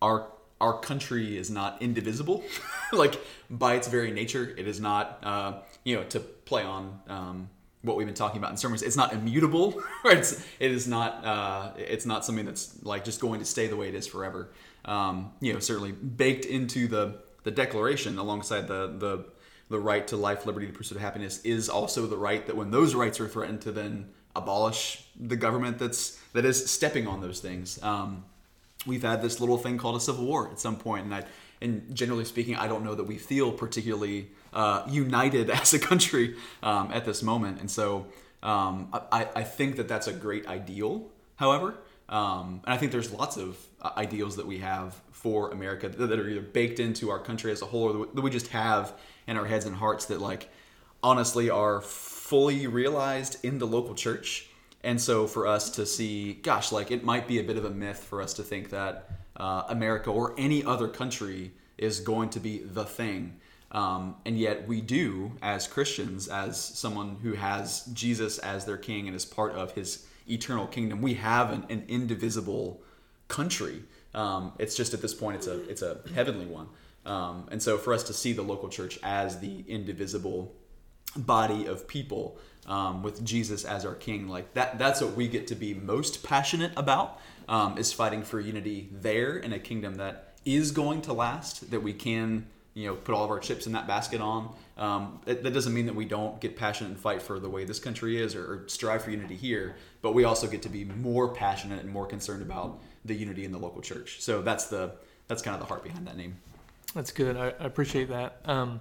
our 0.00 0.28
our 0.60 0.78
country 0.78 1.36
is 1.36 1.50
not 1.50 1.82
indivisible. 1.82 2.44
like 2.92 3.20
by 3.50 3.74
its 3.74 3.88
very 3.88 4.10
nature, 4.10 4.54
it 4.56 4.66
is 4.66 4.80
not 4.80 5.18
uh, 5.22 5.52
you 5.84 5.96
know 5.96 6.04
to 6.04 6.20
play 6.20 6.62
on 6.62 7.00
um, 7.08 7.50
what 7.86 7.96
we've 7.96 8.06
been 8.06 8.14
talking 8.14 8.38
about 8.38 8.50
in 8.50 8.56
sermons. 8.56 8.82
It's 8.82 8.96
not 8.96 9.12
immutable. 9.12 9.82
It's, 10.04 10.44
it 10.60 10.70
is 10.70 10.86
not. 10.86 11.24
Uh, 11.24 11.70
it's 11.76 12.06
not 12.06 12.24
something 12.24 12.44
that's 12.44 12.82
like 12.84 13.04
just 13.04 13.20
going 13.20 13.40
to 13.40 13.46
stay 13.46 13.66
the 13.66 13.76
way 13.76 13.88
it 13.88 13.94
is 13.94 14.06
forever. 14.06 14.50
Um, 14.84 15.32
you 15.40 15.52
know, 15.52 15.58
certainly 15.58 15.92
baked 15.92 16.44
into 16.44 16.86
the 16.86 17.18
the 17.42 17.50
Declaration 17.50 18.18
alongside 18.18 18.68
the 18.68 18.94
the 18.98 19.24
the 19.68 19.80
right 19.80 20.06
to 20.08 20.16
life, 20.16 20.46
liberty, 20.46 20.66
the 20.66 20.72
pursuit 20.72 20.96
of 20.96 21.02
happiness 21.02 21.40
is 21.42 21.68
also 21.68 22.06
the 22.06 22.16
right 22.16 22.46
that 22.46 22.56
when 22.56 22.70
those 22.70 22.94
rights 22.94 23.18
are 23.18 23.28
threatened 23.28 23.62
to 23.62 23.72
then 23.72 24.10
abolish 24.36 25.04
the 25.18 25.36
government 25.36 25.78
that's 25.78 26.20
that 26.34 26.44
is 26.44 26.70
stepping 26.70 27.06
on 27.06 27.20
those 27.20 27.40
things. 27.40 27.82
Um, 27.82 28.24
we've 28.86 29.02
had 29.02 29.22
this 29.22 29.40
little 29.40 29.58
thing 29.58 29.78
called 29.78 29.96
a 29.96 30.00
civil 30.00 30.24
war 30.24 30.50
at 30.50 30.60
some 30.60 30.76
point, 30.76 31.04
and 31.04 31.14
I 31.14 31.24
and 31.60 31.94
generally 31.94 32.24
speaking, 32.24 32.54
I 32.54 32.68
don't 32.68 32.84
know 32.84 32.94
that 32.94 33.04
we 33.04 33.18
feel 33.18 33.50
particularly 33.50 34.30
uh, 34.52 34.82
united 34.88 35.50
as 35.62 35.74
a 35.74 35.78
country 35.78 36.36
um, 36.62 36.90
at 36.92 37.04
this 37.04 37.22
moment. 37.22 37.60
And 37.60 37.70
so 37.70 38.06
um, 38.42 38.88
I, 39.12 39.28
I 39.34 39.42
think 39.42 39.76
that 39.76 39.88
that's 39.88 40.06
a 40.06 40.12
great 40.12 40.46
ideal, 40.46 41.08
however. 41.36 41.74
Um, 42.08 42.60
and 42.64 42.72
I 42.72 42.76
think 42.76 42.92
there's 42.92 43.12
lots 43.12 43.36
of 43.36 43.58
uh, 43.82 43.90
ideals 43.96 44.36
that 44.36 44.46
we 44.46 44.58
have 44.58 44.94
for 45.10 45.50
America 45.50 45.88
that 45.88 46.18
are 46.18 46.28
either 46.28 46.40
baked 46.40 46.78
into 46.78 47.10
our 47.10 47.18
country 47.18 47.50
as 47.50 47.62
a 47.62 47.66
whole 47.66 48.02
or 48.02 48.06
that 48.06 48.20
we 48.20 48.30
just 48.30 48.48
have 48.48 48.92
in 49.26 49.36
our 49.36 49.44
heads 49.44 49.64
and 49.64 49.74
hearts 49.74 50.04
that, 50.06 50.20
like, 50.20 50.48
honestly 51.02 51.50
are 51.50 51.80
fully 51.80 52.66
realized 52.66 53.44
in 53.44 53.58
the 53.58 53.66
local 53.66 53.94
church. 53.94 54.48
And 54.82 55.00
so 55.00 55.26
for 55.26 55.46
us 55.46 55.70
to 55.70 55.86
see, 55.86 56.34
gosh, 56.34 56.70
like 56.70 56.90
it 56.90 57.02
might 57.02 57.26
be 57.26 57.40
a 57.40 57.42
bit 57.42 57.56
of 57.56 57.64
a 57.64 57.70
myth 57.70 58.04
for 58.04 58.22
us 58.22 58.34
to 58.34 58.42
think 58.42 58.70
that 58.70 59.10
uh, 59.36 59.64
America 59.68 60.10
or 60.10 60.34
any 60.38 60.64
other 60.64 60.88
country 60.88 61.52
is 61.76 62.00
going 62.00 62.30
to 62.30 62.40
be 62.40 62.58
the 62.58 62.84
thing. 62.84 63.36
Um, 63.76 64.16
and 64.24 64.38
yet 64.38 64.66
we 64.66 64.80
do, 64.80 65.32
as 65.42 65.68
Christians, 65.68 66.28
as 66.28 66.58
someone 66.58 67.18
who 67.22 67.34
has 67.34 67.84
Jesus 67.92 68.38
as 68.38 68.64
their 68.64 68.78
king 68.78 69.06
and 69.06 69.14
is 69.14 69.26
part 69.26 69.52
of 69.52 69.72
his 69.72 70.06
eternal 70.26 70.66
kingdom, 70.66 71.02
we 71.02 71.12
have 71.14 71.52
an, 71.52 71.66
an 71.68 71.84
indivisible 71.86 72.80
country. 73.28 73.82
Um, 74.14 74.52
it's 74.58 74.74
just 74.74 74.94
at 74.94 75.02
this 75.02 75.12
point, 75.12 75.36
it's 75.36 75.46
a 75.46 75.68
it's 75.68 75.82
a 75.82 76.00
heavenly 76.14 76.46
one. 76.46 76.68
Um, 77.04 77.48
and 77.50 77.62
so 77.62 77.76
for 77.76 77.92
us 77.92 78.02
to 78.04 78.14
see 78.14 78.32
the 78.32 78.42
local 78.42 78.70
church 78.70 78.98
as 79.02 79.40
the 79.40 79.62
indivisible 79.68 80.54
body 81.14 81.66
of 81.66 81.86
people 81.86 82.38
um, 82.64 83.02
with 83.02 83.22
Jesus 83.22 83.66
as 83.66 83.84
our 83.84 83.94
king, 83.94 84.26
like 84.26 84.54
that, 84.54 84.78
that's 84.78 85.02
what 85.02 85.14
we 85.14 85.28
get 85.28 85.46
to 85.48 85.54
be 85.54 85.74
most 85.74 86.22
passionate 86.22 86.72
about 86.78 87.20
um, 87.46 87.76
is 87.76 87.92
fighting 87.92 88.22
for 88.22 88.40
unity 88.40 88.88
there 88.90 89.36
in 89.36 89.52
a 89.52 89.58
kingdom 89.58 89.96
that 89.96 90.32
is 90.46 90.70
going 90.70 91.02
to 91.02 91.12
last, 91.12 91.70
that 91.70 91.82
we 91.82 91.92
can, 91.92 92.46
you 92.76 92.86
know, 92.86 92.94
put 92.94 93.14
all 93.14 93.24
of 93.24 93.30
our 93.30 93.38
chips 93.38 93.66
in 93.66 93.72
that 93.72 93.86
basket 93.86 94.20
on. 94.20 94.54
Um, 94.76 95.20
it, 95.24 95.42
that 95.42 95.54
doesn't 95.54 95.72
mean 95.72 95.86
that 95.86 95.94
we 95.94 96.04
don't 96.04 96.38
get 96.42 96.56
passionate 96.56 96.90
and 96.90 96.98
fight 96.98 97.22
for 97.22 97.40
the 97.40 97.48
way 97.48 97.64
this 97.64 97.78
country 97.78 98.20
is 98.20 98.34
or, 98.34 98.44
or 98.44 98.68
strive 98.68 99.02
for 99.02 99.10
unity 99.10 99.34
here, 99.34 99.76
but 100.02 100.12
we 100.12 100.24
also 100.24 100.46
get 100.46 100.60
to 100.62 100.68
be 100.68 100.84
more 100.84 101.28
passionate 101.28 101.80
and 101.80 101.90
more 101.90 102.04
concerned 102.06 102.42
about 102.42 102.78
the 103.06 103.14
unity 103.14 103.46
in 103.46 103.52
the 103.52 103.58
local 103.58 103.80
church. 103.80 104.20
So 104.20 104.42
that's 104.42 104.66
the 104.66 104.92
that's 105.26 105.40
kind 105.40 105.54
of 105.54 105.60
the 105.60 105.66
heart 105.66 105.82
behind 105.82 106.06
that 106.06 106.18
name. 106.18 106.36
That's 106.94 107.12
good. 107.12 107.38
I, 107.38 107.46
I 107.46 107.64
appreciate 107.64 108.10
that. 108.10 108.40
Um, 108.44 108.80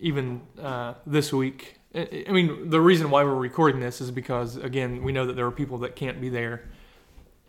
even 0.00 0.40
uh, 0.60 0.94
this 1.06 1.32
week, 1.32 1.78
I, 1.94 2.24
I 2.28 2.32
mean, 2.32 2.70
the 2.70 2.80
reason 2.80 3.08
why 3.08 3.22
we're 3.22 3.36
recording 3.36 3.80
this 3.80 4.00
is 4.00 4.10
because 4.10 4.56
again, 4.56 5.04
we 5.04 5.12
know 5.12 5.26
that 5.26 5.36
there 5.36 5.46
are 5.46 5.52
people 5.52 5.78
that 5.78 5.94
can't 5.94 6.20
be 6.20 6.28
there 6.28 6.64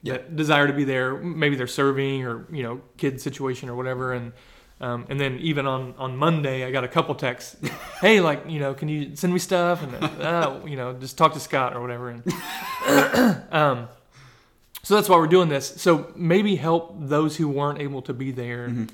that 0.03 0.35
desire 0.35 0.67
to 0.67 0.73
be 0.73 0.83
there. 0.83 1.15
Maybe 1.15 1.55
they're 1.55 1.65
serving 1.65 2.25
or 2.25 2.45
you 2.51 2.61
know 2.61 2.81
kid 2.97 3.19
situation 3.19 3.69
or 3.69 3.75
whatever. 3.75 4.13
And 4.13 4.33
um, 4.81 5.05
and 5.09 5.19
then 5.19 5.37
even 5.39 5.65
on 5.65 5.93
on 5.97 6.17
Monday, 6.17 6.65
I 6.65 6.71
got 6.71 6.83
a 6.83 6.87
couple 6.87 7.15
texts. 7.15 7.55
hey, 8.01 8.19
like 8.19 8.49
you 8.49 8.59
know, 8.59 8.73
can 8.73 8.89
you 8.89 9.15
send 9.15 9.33
me 9.33 9.39
stuff? 9.39 9.81
And 9.83 10.21
uh, 10.21 10.59
you 10.65 10.75
know, 10.75 10.93
just 10.93 11.17
talk 11.17 11.33
to 11.33 11.39
Scott 11.39 11.75
or 11.75 11.81
whatever. 11.81 12.09
And 12.09 12.23
um, 13.53 13.87
so 14.83 14.95
that's 14.95 15.07
why 15.07 15.17
we're 15.17 15.27
doing 15.27 15.49
this. 15.49 15.81
So 15.81 16.11
maybe 16.15 16.55
help 16.55 16.95
those 16.99 17.37
who 17.37 17.47
weren't 17.47 17.79
able 17.79 18.01
to 18.03 18.13
be 18.13 18.31
there. 18.31 18.67
Mm-hmm. 18.67 18.85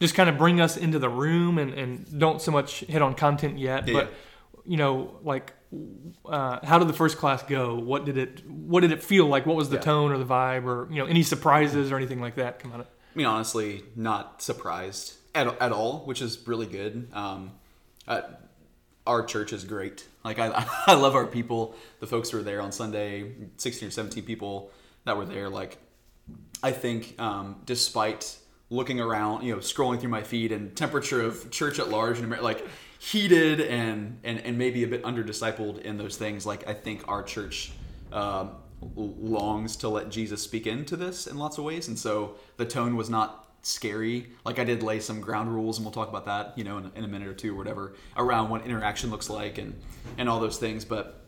Just 0.00 0.14
kind 0.14 0.28
of 0.28 0.38
bring 0.38 0.60
us 0.60 0.76
into 0.76 0.98
the 0.98 1.08
room 1.08 1.58
and, 1.58 1.74
and 1.74 2.18
don't 2.18 2.40
so 2.40 2.52
much 2.52 2.80
hit 2.80 3.02
on 3.02 3.14
content 3.14 3.58
yet, 3.58 3.88
Yeah, 3.88 3.94
but 3.94 4.12
you 4.64 4.76
know, 4.76 5.16
like 5.24 5.52
uh, 6.24 6.64
how 6.64 6.78
did 6.78 6.88
the 6.88 6.92
first 6.92 7.18
class 7.18 7.42
go? 7.42 7.74
What 7.76 8.04
did 8.04 8.16
it 8.16 8.48
What 8.48 8.80
did 8.80 8.92
it 8.92 9.02
feel 9.02 9.26
like? 9.26 9.44
What 9.44 9.56
was 9.56 9.70
the 9.70 9.76
Yeah. 9.76 9.82
tone 9.82 10.12
or 10.12 10.18
the 10.18 10.24
vibe, 10.24 10.64
or 10.64 10.88
you 10.90 10.98
know, 10.98 11.06
any 11.06 11.22
surprises 11.22 11.92
or 11.92 11.96
anything 11.96 12.20
like 12.20 12.36
that 12.36 12.58
come 12.58 12.72
out 12.72 12.80
of? 12.80 12.86
I 13.14 13.18
mean, 13.18 13.26
honestly, 13.26 13.84
not 13.96 14.42
surprised 14.42 15.14
at, 15.34 15.60
at 15.60 15.72
all, 15.72 16.00
which 16.00 16.20
is 16.22 16.46
really 16.46 16.66
good. 16.66 17.08
Um, 17.12 17.52
uh, 18.06 18.22
our 19.06 19.24
church 19.24 19.52
is 19.52 19.64
great. 19.64 20.06
Like 20.24 20.38
I, 20.38 20.66
I 20.86 20.94
love 20.94 21.14
our 21.14 21.26
people. 21.26 21.74
The 22.00 22.06
folks 22.06 22.30
who 22.30 22.38
were 22.38 22.42
there 22.42 22.60
on 22.60 22.72
Sunday, 22.72 23.32
sixteen 23.56 23.88
or 23.88 23.90
seventeen 23.90 24.24
people 24.24 24.70
that 25.04 25.16
were 25.16 25.24
there. 25.24 25.48
Like 25.48 25.78
I 26.62 26.72
think, 26.72 27.18
um, 27.18 27.62
despite 27.64 28.36
looking 28.70 29.00
around, 29.00 29.44
you 29.44 29.54
know, 29.54 29.60
scrolling 29.60 29.98
through 29.98 30.10
my 30.10 30.22
feed 30.22 30.52
and 30.52 30.76
temperature 30.76 31.22
of 31.22 31.50
church 31.50 31.78
at 31.78 31.88
large 31.88 32.18
in 32.18 32.24
America, 32.24 32.44
like 32.44 32.66
heated 32.98 33.60
and 33.60 34.20
and 34.24 34.40
and 34.40 34.58
maybe 34.58 34.84
a 34.84 34.86
bit 34.86 35.04
under 35.04 35.24
discipled 35.24 35.80
in 35.82 35.96
those 35.96 36.16
things. 36.16 36.44
Like 36.44 36.68
I 36.68 36.74
think 36.74 37.08
our 37.08 37.22
church 37.22 37.72
um, 38.12 38.50
longs 38.80 39.76
to 39.76 39.88
let 39.88 40.10
Jesus 40.10 40.42
speak 40.42 40.66
into 40.66 40.96
this 40.96 41.26
in 41.26 41.38
lots 41.38 41.58
of 41.58 41.64
ways, 41.64 41.88
and 41.88 41.98
so 41.98 42.36
the 42.56 42.64
tone 42.64 42.96
was 42.96 43.10
not 43.10 43.48
scary. 43.62 44.28
Like 44.44 44.58
I 44.58 44.64
did 44.64 44.82
lay 44.82 45.00
some 45.00 45.20
ground 45.20 45.52
rules, 45.52 45.78
and 45.78 45.84
we'll 45.84 45.92
talk 45.92 46.08
about 46.08 46.26
that, 46.26 46.56
you 46.56 46.64
know, 46.64 46.78
in, 46.78 46.90
in 46.94 47.04
a 47.04 47.08
minute 47.08 47.28
or 47.28 47.34
two 47.34 47.54
or 47.54 47.56
whatever, 47.56 47.94
around 48.16 48.50
what 48.50 48.64
interaction 48.64 49.10
looks 49.10 49.28
like 49.28 49.58
and 49.58 49.78
and 50.16 50.28
all 50.28 50.40
those 50.40 50.58
things, 50.58 50.84
but 50.84 51.24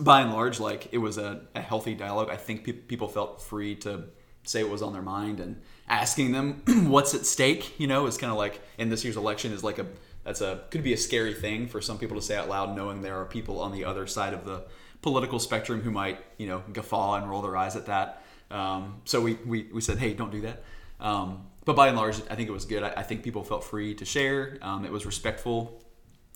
by 0.00 0.22
and 0.22 0.32
large, 0.32 0.60
like 0.60 0.88
it 0.92 0.98
was 0.98 1.18
a, 1.18 1.42
a 1.54 1.60
healthy 1.60 1.94
dialogue. 1.94 2.30
I 2.30 2.36
think 2.36 2.64
pe- 2.64 2.72
people 2.72 3.08
felt 3.08 3.42
free 3.42 3.74
to 3.76 4.04
say 4.44 4.62
what 4.62 4.72
was 4.72 4.82
on 4.82 4.92
their 4.92 5.02
mind 5.02 5.40
and 5.40 5.60
asking 5.88 6.32
them 6.32 6.62
what's 6.88 7.14
at 7.14 7.26
stake. 7.26 7.78
You 7.78 7.86
know, 7.86 8.06
is 8.06 8.16
kind 8.16 8.32
of 8.32 8.38
like 8.38 8.60
in 8.78 8.88
this 8.88 9.04
year's 9.04 9.16
election 9.16 9.52
is 9.52 9.62
like 9.62 9.78
a 9.78 9.86
that's 10.24 10.40
a 10.40 10.62
could 10.70 10.82
be 10.82 10.92
a 10.92 10.96
scary 10.96 11.34
thing 11.34 11.68
for 11.68 11.80
some 11.80 11.98
people 11.98 12.16
to 12.16 12.22
say 12.22 12.36
out 12.36 12.48
loud, 12.48 12.74
knowing 12.74 13.02
there 13.02 13.20
are 13.20 13.26
people 13.26 13.60
on 13.60 13.72
the 13.72 13.84
other 13.84 14.06
side 14.06 14.34
of 14.34 14.44
the 14.44 14.64
political 15.04 15.38
spectrum 15.38 15.82
who 15.82 15.90
might 15.90 16.18
you 16.38 16.46
know 16.46 16.64
guffaw 16.72 17.16
and 17.16 17.28
roll 17.28 17.42
their 17.42 17.56
eyes 17.56 17.76
at 17.76 17.86
that. 17.86 18.22
Um, 18.50 19.02
so 19.04 19.20
we, 19.20 19.34
we 19.46 19.68
we 19.72 19.80
said, 19.82 19.98
hey, 19.98 20.14
don't 20.14 20.32
do 20.32 20.40
that. 20.40 20.62
Um, 20.98 21.46
but 21.66 21.76
by 21.76 21.88
and 21.88 21.96
large, 21.96 22.16
I 22.30 22.34
think 22.34 22.48
it 22.48 22.52
was 22.52 22.64
good. 22.64 22.82
I, 22.82 22.94
I 22.96 23.02
think 23.02 23.22
people 23.22 23.44
felt 23.44 23.64
free 23.64 23.94
to 23.96 24.04
share. 24.06 24.58
Um, 24.62 24.86
it 24.86 24.90
was 24.90 25.04
respectful, 25.04 25.82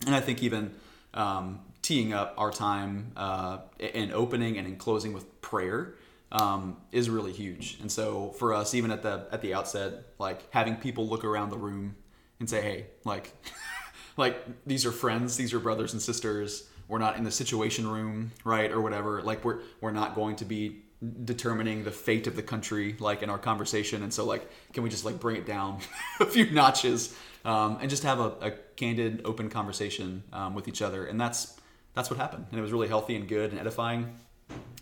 and 0.05 0.15
I 0.15 0.21
think 0.21 0.43
even 0.43 0.75
um, 1.15 1.61
teeing 1.81 2.13
up 2.13 2.35
our 2.37 2.51
time 2.51 3.11
uh, 3.17 3.57
in 3.79 4.11
opening 4.11 4.59
and 4.59 4.67
in 4.67 4.75
closing 4.75 5.13
with 5.13 5.41
prayer 5.41 5.95
um, 6.31 6.77
is 6.91 7.09
really 7.09 7.33
huge. 7.33 7.79
And 7.81 7.91
so 7.91 8.35
for 8.37 8.53
us, 8.53 8.75
even 8.75 8.91
at 8.91 9.01
the 9.01 9.25
at 9.31 9.41
the 9.41 9.55
outset, 9.55 10.13
like 10.19 10.39
having 10.51 10.75
people 10.75 11.07
look 11.07 11.25
around 11.25 11.49
the 11.49 11.57
room 11.57 11.95
and 12.39 12.47
say, 12.47 12.61
"Hey, 12.61 12.85
like, 13.03 13.33
like 14.17 14.35
these 14.67 14.85
are 14.85 14.91
friends, 14.91 15.37
these 15.37 15.55
are 15.55 15.59
brothers 15.59 15.93
and 15.93 16.01
sisters. 16.03 16.68
We're 16.89 16.97
not 16.97 17.17
in 17.17 17.23
the 17.23 17.31
situation 17.31 17.87
room, 17.87 18.31
right, 18.43 18.71
or 18.71 18.81
whatever. 18.81 19.21
Like 19.21 19.45
we're 19.45 19.59
we're 19.79 19.91
not 19.91 20.15
going 20.15 20.35
to 20.37 20.45
be 20.45 20.81
determining 21.23 21.83
the 21.85 21.91
fate 21.91 22.27
of 22.27 22.35
the 22.35 22.41
country 22.43 22.95
like 22.99 23.23
in 23.23 23.29
our 23.29 23.37
conversation. 23.37 24.03
And 24.03 24.13
so 24.13 24.25
like 24.25 24.49
can 24.73 24.83
we 24.83 24.89
just 24.89 25.05
like 25.05 25.19
bring 25.19 25.37
it 25.37 25.45
down 25.45 25.79
a 26.19 26.25
few 26.25 26.49
notches 26.49 27.15
um, 27.45 27.77
and 27.79 27.89
just 27.89 28.03
have 28.03 28.19
a, 28.19 28.33
a 28.41 28.51
candid 28.75 29.21
open 29.23 29.49
conversation 29.49 30.23
um, 30.33 30.55
with 30.55 30.67
each 30.67 30.81
other. 30.81 31.05
And 31.05 31.21
that's 31.21 31.55
that's 31.93 32.09
what 32.09 32.19
happened. 32.19 32.47
And 32.49 32.59
it 32.59 32.61
was 32.61 32.71
really 32.71 32.87
healthy 32.87 33.15
and 33.15 33.27
good 33.27 33.51
and 33.51 33.59
edifying. 33.59 34.15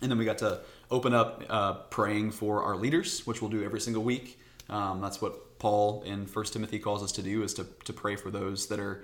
And 0.02 0.10
then 0.10 0.18
we 0.18 0.26
got 0.26 0.38
to 0.40 0.62
open 0.90 1.14
up 1.14 1.44
uh, 1.50 1.74
praying 1.90 2.32
for 2.32 2.64
our 2.64 2.78
leaders 2.78 3.28
which 3.28 3.42
we'll 3.42 3.52
do 3.52 3.64
every 3.64 3.82
single 3.82 4.04
week. 4.04 4.40
Um, 4.70 5.02
that's 5.02 5.22
what 5.22 5.60
paul 5.60 6.04
in 6.06 6.28
first 6.28 6.54
timothy 6.54 6.78
calls 6.78 7.02
us 7.02 7.12
to 7.14 7.24
do 7.24 7.42
is 7.42 7.54
to, 7.56 7.66
to 7.86 7.92
pray 7.92 8.16
for 8.16 8.30
those 8.30 8.68
that 8.68 8.80
are 8.80 9.04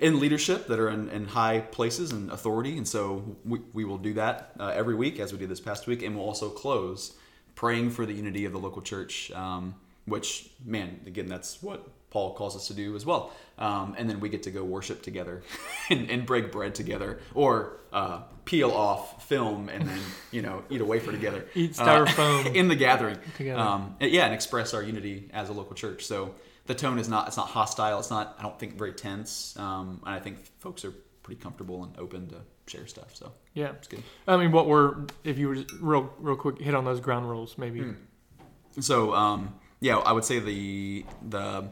in 0.00 0.18
leadership 0.18 0.66
that 0.66 0.80
are 0.80 0.88
in, 0.88 1.08
in 1.10 1.26
high 1.26 1.60
places 1.60 2.10
and 2.10 2.30
authority. 2.32 2.76
And 2.76 2.88
so 2.88 3.36
we, 3.44 3.60
we 3.72 3.84
will 3.84 3.98
do 3.98 4.14
that 4.14 4.52
uh, 4.58 4.72
every 4.74 4.94
week 4.94 5.20
as 5.20 5.32
we 5.32 5.38
did 5.38 5.48
this 5.48 5.60
past 5.60 5.86
week. 5.86 6.02
And 6.02 6.16
we'll 6.16 6.24
also 6.24 6.48
close 6.48 7.14
praying 7.54 7.90
for 7.90 8.06
the 8.06 8.14
unity 8.14 8.46
of 8.46 8.52
the 8.52 8.58
local 8.58 8.80
church 8.82 9.30
um, 9.32 9.74
which 10.06 10.50
man 10.64 10.98
again 11.06 11.26
that's 11.26 11.62
what 11.62 11.86
paul 12.10 12.34
calls 12.34 12.56
us 12.56 12.66
to 12.66 12.74
do 12.74 12.96
as 12.96 13.06
well. 13.06 13.30
Um, 13.58 13.94
and 13.98 14.08
then 14.08 14.18
we 14.18 14.30
get 14.30 14.42
to 14.44 14.50
go 14.50 14.64
worship 14.64 15.02
together 15.02 15.42
and, 15.90 16.10
and 16.10 16.26
break 16.26 16.50
bread 16.50 16.74
together 16.74 17.20
or 17.34 17.76
uh, 17.92 18.22
peel 18.46 18.70
off 18.70 19.28
film 19.28 19.68
and 19.68 19.86
then 19.86 20.00
you 20.32 20.42
know 20.42 20.64
eat 20.70 20.80
a 20.80 20.84
wafer 20.84 21.12
together. 21.12 21.44
Eat 21.54 21.78
uh, 21.78 21.84
styrofoam 21.84 22.54
in 22.60 22.68
the 22.68 22.74
gathering. 22.74 23.18
together. 23.36 23.60
um, 23.60 23.94
yeah 24.00 24.24
and 24.24 24.34
express 24.34 24.72
our 24.74 24.82
unity 24.82 25.28
as 25.32 25.50
a 25.50 25.52
local 25.52 25.76
church. 25.76 26.04
So 26.04 26.34
the 26.66 26.74
tone 26.74 26.98
is 26.98 27.08
not 27.08 27.26
it's 27.28 27.36
not 27.36 27.48
hostile 27.48 27.98
it's 27.98 28.10
not 28.10 28.36
i 28.38 28.42
don't 28.42 28.58
think 28.58 28.76
very 28.76 28.92
tense 28.92 29.56
um, 29.58 30.00
and 30.06 30.14
i 30.14 30.18
think 30.18 30.38
folks 30.58 30.84
are 30.84 30.92
pretty 31.22 31.40
comfortable 31.40 31.82
and 31.84 31.98
open 31.98 32.28
to 32.28 32.36
share 32.66 32.86
stuff 32.86 33.14
so 33.16 33.32
Yeah, 33.54 33.70
it's 33.70 33.88
good 33.88 34.02
I 34.28 34.36
mean, 34.36 34.52
what 34.52 34.66
were 34.66 35.06
if 35.24 35.38
you 35.38 35.48
were 35.48 35.56
just 35.56 35.72
real 35.80 36.12
real 36.18 36.36
quick 36.36 36.60
hit 36.60 36.74
on 36.74 36.84
those 36.84 37.00
ground 37.00 37.28
rules 37.28 37.58
maybe? 37.58 37.84
so 38.80 39.12
um, 39.14 39.54
yeah 39.80 39.98
i 39.98 40.12
would 40.12 40.24
say 40.24 40.38
the 40.38 41.04
the 41.28 41.68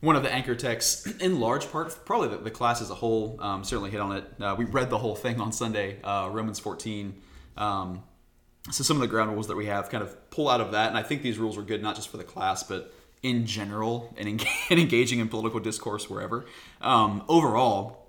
one 0.00 0.16
of 0.16 0.22
the 0.22 0.32
anchor 0.32 0.54
texts, 0.54 1.06
in 1.20 1.40
large 1.40 1.70
part, 1.70 1.94
probably 2.06 2.28
the, 2.28 2.38
the 2.38 2.50
class 2.50 2.80
as 2.80 2.88
a 2.90 2.94
whole, 2.94 3.36
um, 3.40 3.64
certainly 3.64 3.90
hit 3.90 4.00
on 4.00 4.16
it. 4.16 4.24
Uh, 4.40 4.54
we 4.56 4.64
read 4.64 4.88
the 4.88 4.96
whole 4.96 5.14
thing 5.14 5.40
on 5.42 5.52
Sunday, 5.52 6.00
uh, 6.02 6.28
Romans 6.32 6.58
14. 6.58 7.14
Um, 7.58 8.02
so 8.70 8.82
some 8.82 8.96
of 8.96 9.02
the 9.02 9.08
ground 9.08 9.32
rules 9.32 9.48
that 9.48 9.56
we 9.56 9.66
have 9.66 9.90
kind 9.90 10.02
of 10.02 10.30
pull 10.30 10.48
out 10.48 10.62
of 10.62 10.72
that, 10.72 10.88
and 10.88 10.96
I 10.96 11.02
think 11.02 11.20
these 11.22 11.36
rules 11.38 11.58
are 11.58 11.62
good 11.62 11.82
not 11.82 11.96
just 11.96 12.08
for 12.08 12.16
the 12.16 12.24
class, 12.24 12.62
but 12.62 12.92
in 13.22 13.46
general 13.46 14.14
and, 14.16 14.28
and 14.70 14.80
engaging 14.80 15.18
in 15.18 15.28
political 15.28 15.60
discourse 15.60 16.08
wherever. 16.08 16.46
Um, 16.80 17.24
overall, 17.28 18.08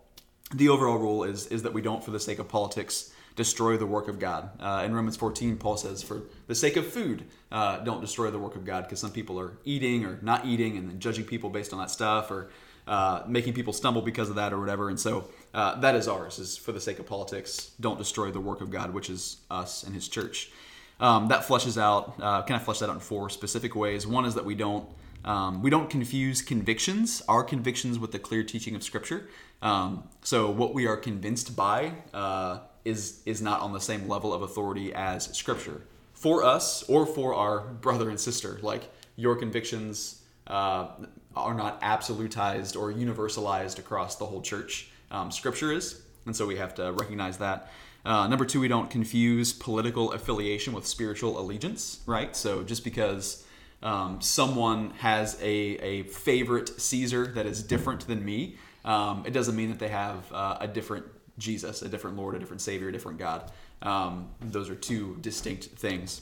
the 0.53 0.69
overall 0.69 0.97
rule 0.97 1.23
is 1.23 1.47
is 1.47 1.63
that 1.63 1.73
we 1.73 1.81
don't, 1.81 2.03
for 2.03 2.11
the 2.11 2.19
sake 2.19 2.39
of 2.39 2.47
politics, 2.47 3.11
destroy 3.35 3.77
the 3.77 3.85
work 3.85 4.07
of 4.07 4.19
God. 4.19 4.49
Uh, 4.59 4.83
in 4.85 4.93
Romans 4.93 5.15
14, 5.15 5.57
Paul 5.57 5.77
says, 5.77 6.03
for 6.03 6.23
the 6.47 6.55
sake 6.55 6.75
of 6.75 6.85
food, 6.85 7.23
uh, 7.51 7.77
don't 7.79 8.01
destroy 8.01 8.29
the 8.29 8.39
work 8.39 8.55
of 8.55 8.65
God, 8.65 8.83
because 8.83 8.99
some 8.99 9.11
people 9.11 9.39
are 9.39 9.53
eating 9.63 10.05
or 10.05 10.19
not 10.21 10.45
eating, 10.45 10.77
and 10.77 10.89
then 10.89 10.99
judging 10.99 11.25
people 11.25 11.49
based 11.49 11.71
on 11.71 11.79
that 11.79 11.89
stuff, 11.89 12.29
or 12.29 12.49
uh, 12.87 13.23
making 13.27 13.53
people 13.53 13.73
stumble 13.73 14.01
because 14.01 14.29
of 14.29 14.35
that, 14.35 14.51
or 14.51 14.59
whatever. 14.59 14.89
And 14.89 14.99
so 14.99 15.29
uh, 15.53 15.79
that 15.79 15.95
is 15.95 16.07
ours. 16.07 16.39
Is 16.39 16.57
for 16.57 16.71
the 16.71 16.81
sake 16.81 16.99
of 16.99 17.05
politics, 17.05 17.71
don't 17.79 17.97
destroy 17.97 18.31
the 18.31 18.41
work 18.41 18.61
of 18.61 18.69
God, 18.69 18.93
which 18.93 19.09
is 19.09 19.37
us 19.49 19.83
and 19.83 19.95
His 19.95 20.07
church. 20.07 20.51
Um, 20.99 21.29
that 21.29 21.47
fleshes 21.47 21.81
out, 21.81 22.15
uh, 22.21 22.43
kind 22.43 22.59
of 22.59 22.63
flesh 22.63 22.79
that 22.79 22.89
out 22.89 22.95
in 22.95 22.99
four 22.99 23.29
specific 23.29 23.75
ways. 23.75 24.05
One 24.05 24.25
is 24.25 24.35
that 24.35 24.45
we 24.45 24.53
don't 24.53 24.87
um, 25.25 25.61
we 25.61 25.69
don't 25.69 25.89
confuse 25.89 26.41
convictions, 26.41 27.21
our 27.27 27.43
convictions, 27.43 27.99
with 27.99 28.11
the 28.11 28.19
clear 28.19 28.43
teaching 28.43 28.75
of 28.75 28.83
Scripture. 28.83 29.27
Um, 29.61 30.03
so 30.23 30.49
what 30.49 30.73
we 30.73 30.87
are 30.87 30.97
convinced 30.97 31.55
by 31.55 31.93
uh, 32.13 32.59
is 32.83 33.21
is 33.25 33.41
not 33.41 33.61
on 33.61 33.73
the 33.73 33.81
same 33.81 34.07
level 34.07 34.33
of 34.33 34.41
authority 34.41 34.93
as 34.93 35.25
Scripture 35.37 35.81
for 36.13 36.43
us 36.43 36.83
or 36.83 37.05
for 37.05 37.33
our 37.33 37.61
brother 37.61 38.09
and 38.09 38.19
sister. 38.19 38.59
Like 38.61 38.89
your 39.15 39.35
convictions 39.35 40.21
uh, 40.47 40.87
are 41.35 41.53
not 41.53 41.81
absolutized 41.81 42.79
or 42.79 42.93
universalized 42.93 43.79
across 43.79 44.17
the 44.17 44.25
whole 44.25 44.41
church. 44.41 44.89
Um, 45.09 45.31
scripture 45.31 45.71
is, 45.71 46.01
and 46.25 46.35
so 46.35 46.45
we 46.45 46.57
have 46.57 46.75
to 46.75 46.91
recognize 46.91 47.37
that. 47.39 47.71
Uh, 48.05 48.27
number 48.27 48.45
two, 48.45 48.59
we 48.59 48.67
don't 48.67 48.89
confuse 48.89 49.53
political 49.53 50.11
affiliation 50.11 50.73
with 50.73 50.85
spiritual 50.85 51.39
allegiance, 51.39 52.01
right? 52.05 52.35
So 52.35 52.63
just 52.63 52.83
because 52.83 53.45
um, 53.83 54.21
someone 54.21 54.91
has 54.91 55.37
a, 55.41 55.47
a 55.47 56.03
favorite 56.03 56.79
Caesar 56.81 57.27
that 57.27 57.45
is 57.45 57.63
different 57.63 58.07
than 58.07 58.23
me, 58.23 58.57
um, 58.85 59.23
it 59.25 59.31
doesn't 59.31 59.55
mean 59.55 59.69
that 59.69 59.79
they 59.79 59.89
have 59.89 60.31
uh, 60.31 60.57
a 60.59 60.67
different 60.67 61.05
Jesus, 61.37 61.81
a 61.81 61.89
different 61.89 62.17
Lord, 62.17 62.35
a 62.35 62.39
different 62.39 62.61
Savior, 62.61 62.89
a 62.89 62.91
different 62.91 63.17
God. 63.17 63.51
Um, 63.81 64.29
those 64.41 64.69
are 64.69 64.75
two 64.75 65.17
distinct 65.21 65.65
things. 65.65 66.21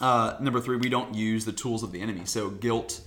Uh, 0.00 0.36
number 0.40 0.60
three, 0.60 0.76
we 0.76 0.88
don't 0.88 1.14
use 1.14 1.44
the 1.44 1.52
tools 1.52 1.82
of 1.82 1.92
the 1.92 2.00
enemy. 2.00 2.22
So 2.24 2.50
guilt, 2.50 3.00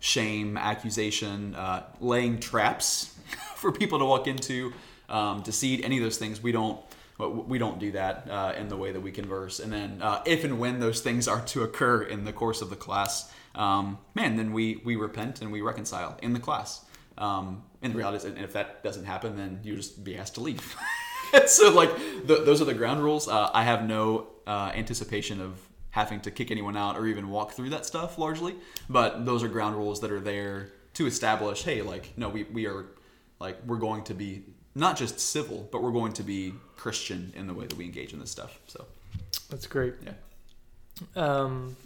shame, 0.00 0.56
accusation, 0.56 1.54
uh, 1.54 1.84
laying 2.00 2.38
traps 2.38 3.14
for 3.56 3.72
people 3.72 3.98
to 3.98 4.04
walk 4.04 4.26
into, 4.26 4.72
um, 5.08 5.42
deceit, 5.42 5.84
any 5.84 5.98
of 5.98 6.04
those 6.04 6.18
things. 6.18 6.42
We 6.42 6.52
don't 6.52 6.80
we 7.18 7.58
don't 7.58 7.78
do 7.78 7.92
that 7.92 8.28
uh, 8.30 8.52
in 8.58 8.68
the 8.68 8.76
way 8.76 8.92
that 8.92 9.00
we 9.00 9.10
converse. 9.10 9.58
And 9.58 9.72
then 9.72 10.02
uh, 10.02 10.22
if 10.26 10.44
and 10.44 10.58
when 10.58 10.80
those 10.80 11.00
things 11.00 11.26
are 11.26 11.40
to 11.46 11.62
occur 11.62 12.02
in 12.02 12.24
the 12.24 12.32
course 12.32 12.60
of 12.60 12.70
the 12.70 12.76
class, 12.76 13.32
um, 13.54 13.98
man, 14.14 14.36
then 14.36 14.52
we 14.52 14.82
we 14.84 14.96
repent 14.96 15.40
and 15.40 15.50
we 15.50 15.62
reconcile 15.62 16.18
in 16.22 16.32
the 16.32 16.40
class. 16.40 16.84
Um, 17.18 17.62
and 17.80 17.94
the 17.94 17.98
reality 17.98 18.18
is, 18.18 18.24
and 18.24 18.38
if 18.38 18.52
that 18.52 18.84
doesn't 18.84 19.06
happen, 19.06 19.36
then 19.36 19.60
you 19.62 19.76
just 19.76 20.04
be 20.04 20.16
asked 20.16 20.34
to 20.34 20.40
leave. 20.40 20.76
so 21.46 21.72
like 21.72 21.94
the, 22.26 22.42
those 22.44 22.60
are 22.60 22.66
the 22.66 22.74
ground 22.74 23.02
rules. 23.02 23.28
Uh, 23.28 23.50
I 23.52 23.64
have 23.64 23.88
no 23.88 24.28
uh, 24.46 24.72
anticipation 24.74 25.40
of 25.40 25.58
having 25.90 26.20
to 26.20 26.30
kick 26.30 26.50
anyone 26.50 26.76
out 26.76 26.96
or 26.96 27.06
even 27.06 27.30
walk 27.30 27.52
through 27.52 27.70
that 27.70 27.86
stuff 27.86 28.18
largely, 28.18 28.54
but 28.90 29.24
those 29.24 29.42
are 29.42 29.48
ground 29.48 29.76
rules 29.76 30.02
that 30.02 30.12
are 30.12 30.20
there 30.20 30.72
to 30.94 31.06
establish, 31.06 31.62
hey, 31.62 31.80
like 31.80 32.12
no, 32.16 32.28
we 32.28 32.44
we 32.44 32.66
are 32.66 32.86
like 33.38 33.56
we're 33.66 33.78
going 33.78 34.04
to 34.04 34.14
be 34.14 34.44
not 34.76 34.96
just 34.96 35.18
civil, 35.18 35.68
but 35.72 35.82
we're 35.82 35.90
going 35.90 36.12
to 36.12 36.22
be 36.22 36.52
Christian 36.76 37.32
in 37.34 37.46
the 37.46 37.54
way 37.54 37.66
that 37.66 37.76
we 37.76 37.84
engage 37.86 38.12
in 38.12 38.20
this 38.20 38.30
stuff. 38.30 38.58
So 38.68 38.84
That's 39.50 39.66
great. 39.66 39.94
yeah. 40.04 40.12
Um, 41.16 41.76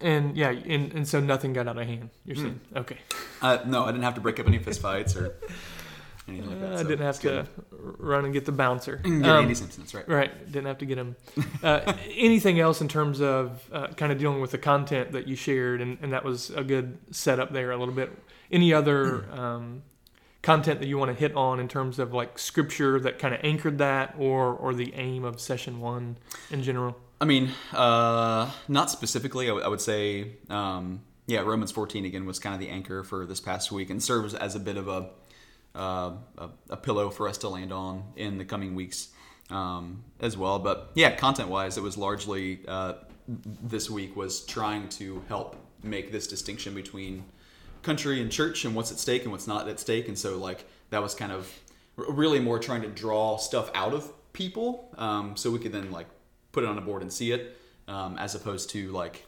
and 0.00 0.36
yeah, 0.36 0.50
and, 0.50 0.92
and 0.92 1.06
so 1.06 1.20
nothing 1.20 1.52
got 1.52 1.68
out 1.68 1.78
of 1.78 1.86
hand. 1.86 2.10
You're 2.24 2.36
Hmm. 2.36 2.42
saying 2.42 2.60
okay. 2.76 2.98
Uh, 3.40 3.58
no, 3.66 3.84
I 3.84 3.92
didn't 3.92 4.04
have 4.04 4.14
to 4.16 4.20
break 4.20 4.40
up 4.40 4.46
any 4.48 4.58
fistfights 4.58 5.14
or 5.16 5.34
anything 6.28 6.48
like 6.50 6.60
that. 6.60 6.72
Uh, 6.72 6.78
I 6.80 6.82
didn't 6.82 7.06
have 7.06 7.20
to 7.20 7.46
run 7.70 8.24
and 8.24 8.32
get 8.34 8.44
the 8.46 8.52
bouncer. 8.52 8.96
Get 8.96 9.12
Um, 9.12 9.24
Andy 9.24 9.54
Simpson. 9.54 9.82
That's 9.82 9.94
right. 9.94 10.08
Right, 10.08 10.46
didn't 10.52 10.66
have 10.66 10.78
to 10.78 10.86
get 10.86 10.98
him. 10.98 11.14
Uh, 11.62 11.92
anything 12.16 12.58
else 12.58 12.80
in 12.80 12.88
terms 12.88 13.20
of 13.20 13.62
uh, 13.72 13.88
kind 13.88 14.10
of 14.12 14.18
dealing 14.18 14.40
with 14.40 14.50
the 14.50 14.58
content 14.58 15.12
that 15.12 15.28
you 15.28 15.36
shared, 15.36 15.80
and, 15.80 15.98
and 16.02 16.12
that 16.12 16.24
was 16.24 16.50
a 16.50 16.64
good 16.64 16.98
setup 17.12 17.52
there 17.52 17.70
a 17.70 17.76
little 17.76 17.94
bit. 17.94 18.10
Any 18.50 18.72
other 18.74 19.24
um, 19.32 19.82
content 20.42 20.80
that 20.80 20.86
you 20.86 20.98
want 20.98 21.10
to 21.10 21.14
hit 21.14 21.34
on 21.34 21.60
in 21.60 21.68
terms 21.68 21.98
of 21.98 22.12
like 22.12 22.38
scripture 22.38 22.98
that 23.00 23.18
kind 23.18 23.34
of 23.34 23.40
anchored 23.42 23.78
that, 23.78 24.14
or 24.18 24.52
or 24.52 24.74
the 24.74 24.92
aim 24.94 25.24
of 25.24 25.40
session 25.40 25.80
one 25.80 26.18
in 26.50 26.62
general? 26.62 26.96
I 27.20 27.24
mean, 27.24 27.50
uh, 27.72 28.50
not 28.68 28.90
specifically. 28.90 29.46
I, 29.46 29.50
w- 29.50 29.64
I 29.64 29.68
would 29.68 29.80
say, 29.80 30.32
um, 30.50 31.02
yeah, 31.26 31.40
Romans 31.40 31.70
14 31.70 32.04
again 32.04 32.26
was 32.26 32.40
kind 32.40 32.54
of 32.54 32.60
the 32.60 32.68
anchor 32.68 33.04
for 33.04 33.26
this 33.26 33.40
past 33.40 33.70
week 33.70 33.90
and 33.90 34.02
serves 34.02 34.34
as 34.34 34.56
a 34.56 34.60
bit 34.60 34.76
of 34.76 34.88
a 34.88 35.10
uh, 35.74 36.12
a, 36.38 36.50
a 36.70 36.76
pillow 36.76 37.10
for 37.10 37.28
us 37.28 37.38
to 37.38 37.48
land 37.48 37.72
on 37.72 38.04
in 38.16 38.38
the 38.38 38.44
coming 38.44 38.74
weeks 38.74 39.08
um, 39.50 40.04
as 40.20 40.36
well. 40.36 40.58
But 40.58 40.90
yeah, 40.94 41.14
content 41.14 41.48
wise, 41.48 41.78
it 41.78 41.82
was 41.82 41.96
largely 41.96 42.60
uh, 42.66 42.94
this 43.28 43.88
week 43.88 44.16
was 44.16 44.44
trying 44.44 44.88
to 44.90 45.22
help 45.28 45.56
make 45.82 46.12
this 46.12 46.26
distinction 46.26 46.74
between 46.74 47.24
country 47.82 48.20
and 48.20 48.30
church 48.30 48.64
and 48.64 48.74
what's 48.74 48.90
at 48.90 48.98
stake 48.98 49.22
and 49.22 49.32
what's 49.32 49.46
not 49.46 49.68
at 49.68 49.80
stake. 49.80 50.08
And 50.08 50.18
so, 50.18 50.38
like, 50.38 50.64
that 50.90 51.02
was 51.02 51.14
kind 51.14 51.32
of 51.32 51.52
really 51.96 52.40
more 52.40 52.58
trying 52.58 52.82
to 52.82 52.88
draw 52.88 53.36
stuff 53.36 53.70
out 53.74 53.92
of 53.92 54.10
people 54.32 54.88
um, 54.98 55.36
so 55.36 55.50
we 55.50 55.58
could 55.58 55.72
then, 55.72 55.90
like, 55.90 56.06
put 56.52 56.64
it 56.64 56.68
on 56.68 56.78
a 56.78 56.80
board 56.80 57.02
and 57.02 57.12
see 57.12 57.32
it 57.32 57.56
um, 57.88 58.16
as 58.18 58.34
opposed 58.34 58.70
to, 58.70 58.90
like, 58.92 59.26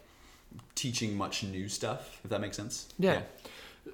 teaching 0.75 1.17
much 1.17 1.43
new 1.43 1.69
stuff, 1.69 2.21
if 2.25 2.31
that 2.31 2.41
makes 2.41 2.57
sense. 2.57 2.89
Yeah. 2.99 3.23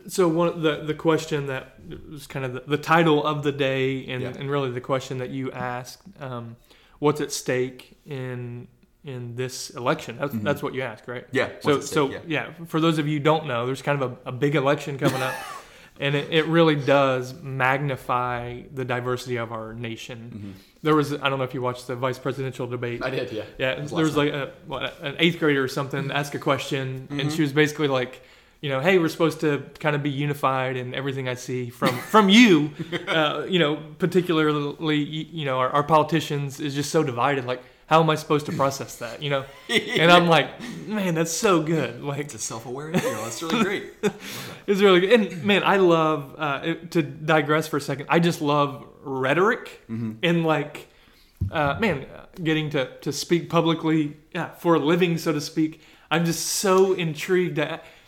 So 0.07 0.29
one 0.29 0.47
of 0.47 0.63
the 0.63 0.83
the 0.85 0.95
question 0.95 1.47
that 1.47 1.75
was 2.11 2.27
kind 2.29 2.45
of 2.45 2.53
the, 2.53 2.61
the 2.61 2.77
title 2.77 3.25
of 3.27 3.43
the 3.43 3.51
day, 3.51 4.07
and, 4.07 4.23
Yeah. 4.23 4.33
and 4.39 4.49
really 4.49 4.71
the 4.71 4.81
question 4.81 5.19
that 5.19 5.31
you 5.31 5.51
asked, 5.51 6.03
um, 6.21 6.57
what's 7.01 7.21
at 7.21 7.33
stake 7.33 7.97
in 8.07 8.69
in 9.05 9.35
this 9.37 9.71
election? 9.71 10.17
That's, 10.21 10.35
Mhm. 10.35 10.43
that's 10.43 10.63
what 10.63 10.75
you 10.75 10.83
ask, 10.83 11.07
right? 11.09 11.27
Yeah. 11.33 11.49
So 11.61 11.81
so 11.81 12.09
stake, 12.09 12.23
yeah. 12.27 12.51
for 12.67 12.81
those 12.81 12.99
of 12.99 13.07
you 13.09 13.19
who 13.19 13.25
don't 13.25 13.47
know, 13.47 13.67
there's 13.67 13.83
kind 13.83 14.03
of 14.03 14.13
a, 14.25 14.29
a 14.29 14.33
big 14.33 14.55
election 14.57 14.99
coming 14.99 15.23
up, 15.23 15.35
and 16.01 16.15
it, 16.15 16.33
it 16.33 16.47
really 16.47 16.77
does 16.77 17.35
magnify 17.43 18.63
the 18.75 18.85
diversity 18.85 19.37
of 19.37 19.53
our 19.53 19.73
nation. 19.75 20.55
Mhm. 20.57 20.63
There 20.83 20.95
was 20.95 21.13
I 21.13 21.29
don't 21.29 21.39
know 21.39 21.45
if 21.45 21.55
you 21.55 21.63
watched 21.63 21.87
the 21.87 21.97
vice 21.97 22.19
presidential 22.19 22.67
debate. 22.67 23.03
I 23.05 23.11
did, 23.11 23.33
yeah. 23.33 23.43
Yeah, 23.59 23.81
was 23.83 23.91
there 23.91 24.05
was 24.05 24.17
last 24.17 24.27
like 24.27 24.35
a, 24.35 24.53
what, 24.67 24.95
an 25.03 25.17
eighth 25.19 25.39
grader 25.39 25.63
or 25.63 25.69
something 25.69 26.11
ask 26.11 26.35
a 26.35 26.39
question, 26.39 27.07
and 27.11 27.21
Mhm. 27.23 27.37
she 27.37 27.43
was 27.43 27.53
basically 27.53 27.89
like, 27.89 28.23
you 28.61 28.69
know, 28.69 28.81
hey, 28.81 28.99
we're 28.99 29.09
supposed 29.09 29.41
to 29.41 29.63
kind 29.79 29.97
of 29.97 30.03
be 30.03 30.11
unified 30.11 30.77
in 30.77 30.95
everything 30.95 31.29
I 31.29 31.35
see 31.35 31.71
from 31.71 31.97
from 31.99 32.29
you. 32.29 32.71
uh, 33.09 33.45
you 33.49 33.59
know, 33.59 33.77
particularly, 33.99 34.97
you, 34.99 35.27
you 35.33 35.45
know, 35.47 35.59
our, 35.59 35.71
our 35.71 35.83
politicians 35.83 36.61
is 36.61 36.75
just 36.75 36.91
so 36.91 37.03
divided. 37.03 37.45
Like, 37.47 37.63
how 37.91 38.01
am 38.01 38.09
I 38.09 38.15
supposed 38.15 38.47
to 38.47 38.53
process 38.53 38.97
that? 38.97 39.21
You 39.21 39.31
know, 39.31 39.45
and 39.69 40.11
I'm 40.13 40.29
like, 40.29 40.49
man, 40.87 41.15
that's 41.15 41.33
so 41.33 41.61
good. 41.61 42.03
Like, 42.03 42.21
It's 42.21 42.35
a 42.35 42.39
self-aware 42.39 42.93
intro. 42.93 43.11
That's 43.11 43.43
really 43.43 43.65
great. 43.65 43.85
it's 44.69 44.81
really 44.81 45.01
good. 45.01 45.13
And 45.13 45.45
man, 45.45 45.63
I 45.65 45.77
love 45.79 46.35
uh, 46.39 46.75
to 46.91 47.03
digress 47.03 47.67
for 47.67 47.79
a 47.79 47.81
second. 47.81 48.07
I 48.09 48.21
just 48.21 48.41
love 48.41 48.87
rhetoric 49.03 49.83
Mm-hmm. 49.91 50.13
and 50.23 50.47
like, 50.47 50.87
uh, 51.51 51.79
man, 51.81 52.07
getting 52.43 52.71
to 52.71 52.87
to 53.01 53.13
speak 53.13 53.51
publicly, 53.51 54.17
yeah, 54.35 54.51
for 54.63 54.77
a 54.77 54.79
living, 54.79 55.19
so 55.19 55.33
to 55.33 55.41
speak. 55.41 55.81
I'm 56.13 56.25
just 56.25 56.47
so 56.47 56.93
intrigued 56.93 57.59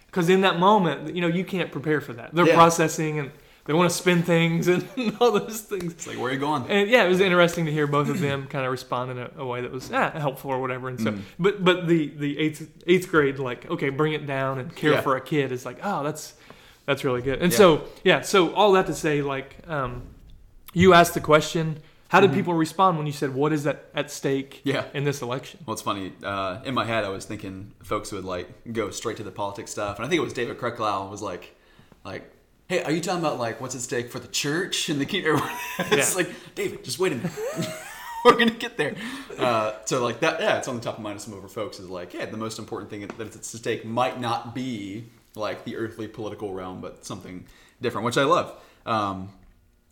because 0.06 0.28
in 0.28 0.42
that 0.42 0.58
moment, 0.60 1.14
you 1.16 1.20
know, 1.22 1.28
you 1.38 1.44
can't 1.44 1.72
prepare 1.72 2.00
for 2.00 2.12
that. 2.12 2.32
They're 2.34 2.46
Yeah. 2.46 2.54
processing 2.54 3.18
and 3.18 3.30
they 3.64 3.72
want 3.72 3.90
to 3.90 3.96
spin 3.96 4.22
things 4.22 4.66
and 4.68 4.84
all 5.20 5.30
those 5.32 5.60
things. 5.60 5.92
It's 5.92 6.06
like, 6.06 6.18
where 6.18 6.30
are 6.30 6.34
you 6.34 6.40
going? 6.40 6.68
And 6.68 6.88
yeah, 6.90 7.04
it 7.04 7.08
was 7.08 7.20
interesting 7.20 7.66
to 7.66 7.72
hear 7.72 7.86
both 7.86 8.08
of 8.08 8.18
them 8.20 8.46
kind 8.48 8.64
of 8.64 8.72
respond 8.72 9.12
in 9.12 9.18
a, 9.18 9.30
a 9.38 9.46
way 9.46 9.60
that 9.60 9.70
was 9.70 9.90
ah, 9.92 10.10
helpful 10.10 10.50
or 10.50 10.60
whatever. 10.60 10.88
And 10.88 11.00
so, 11.00 11.12
Mm. 11.12 11.20
but 11.38 11.64
but 11.64 11.86
the 11.86 12.08
the 12.08 12.38
eighth 12.38 12.68
eighth 12.86 13.08
grade 13.10 13.38
like 13.38 13.70
okay, 13.70 13.88
bring 13.90 14.12
it 14.14 14.26
down 14.26 14.58
and 14.58 14.74
care 14.74 14.92
Yeah. 14.92 15.00
for 15.00 15.16
a 15.16 15.20
kid 15.20 15.52
is 15.52 15.64
like 15.64 15.78
oh 15.82 16.02
that's 16.02 16.34
that's 16.86 17.04
really 17.04 17.22
good. 17.22 17.40
And 17.40 17.52
Yeah. 17.52 17.58
so 17.58 17.84
yeah, 18.02 18.20
so 18.22 18.52
all 18.54 18.72
that 18.72 18.86
to 18.86 18.94
say 18.94 19.22
like 19.22 19.56
um, 19.68 20.02
you 20.72 20.94
asked 20.94 21.14
the 21.14 21.20
question, 21.20 21.76
how 22.08 22.20
did 22.20 22.30
Mhm. 22.30 22.34
people 22.34 22.54
respond 22.54 22.96
when 22.98 23.06
you 23.06 23.12
said 23.12 23.32
what 23.34 23.52
is 23.52 23.62
that 23.64 23.84
at 23.94 24.10
stake 24.10 24.60
Yeah. 24.64 24.84
in 24.92 25.04
this 25.04 25.22
election? 25.22 25.60
Well, 25.66 25.74
it's 25.74 25.82
funny. 25.82 26.12
Uh, 26.24 26.58
in 26.64 26.74
my 26.74 26.84
head, 26.84 27.04
I 27.04 27.10
was 27.10 27.24
thinking 27.26 27.70
folks 27.84 28.10
would 28.10 28.24
like 28.24 28.48
go 28.72 28.90
straight 28.90 29.18
to 29.18 29.22
the 29.22 29.30
politics 29.30 29.70
stuff, 29.70 29.98
and 29.98 30.04
I 30.06 30.08
think 30.08 30.18
it 30.18 30.24
was 30.24 30.32
David 30.32 30.58
Krecklau 30.58 31.08
was 31.08 31.22
like, 31.22 31.54
like, 32.04 32.31
"Hey, 32.72 32.82
are 32.82 32.90
you 32.90 33.02
talking 33.02 33.20
about 33.20 33.38
like 33.38 33.60
what's 33.60 33.74
at 33.74 33.82
stake 33.82 34.10
for 34.10 34.18
the 34.18 34.28
church 34.28 34.88
and 34.88 34.98
the 34.98 35.04
key?" 35.04 35.18
it's 35.78 36.10
Yeah. 36.10 36.16
like, 36.16 36.30
David, 36.54 36.82
just 36.84 36.98
wait 36.98 37.12
a 37.12 37.16
minute. 37.16 37.32
We're 38.24 38.32
gonna 38.38 38.50
get 38.52 38.78
there. 38.78 38.94
Uh, 39.36 39.74
so 39.84 40.02
like 40.02 40.20
that, 40.20 40.40
yeah, 40.40 40.56
it's 40.56 40.68
on 40.68 40.76
the 40.76 40.80
top 40.80 40.96
of 40.96 41.02
mind 41.02 41.16
of 41.16 41.22
some 41.22 41.34
of 41.34 41.42
our 41.42 41.48
folks. 41.50 41.78
Is 41.80 41.90
like, 41.90 42.14
yeah, 42.14 42.24
the 42.24 42.38
most 42.38 42.58
important 42.58 42.88
thing 42.90 43.06
that 43.06 43.20
is 43.20 43.36
at 43.36 43.44
stake 43.44 43.84
might 43.84 44.18
not 44.20 44.54
be 44.54 45.04
like 45.34 45.64
the 45.64 45.76
earthly 45.76 46.08
political 46.08 46.54
realm, 46.54 46.80
but 46.80 47.04
something 47.04 47.44
different, 47.82 48.06
which 48.06 48.16
I 48.16 48.24
love. 48.24 48.54
Um, 48.86 49.28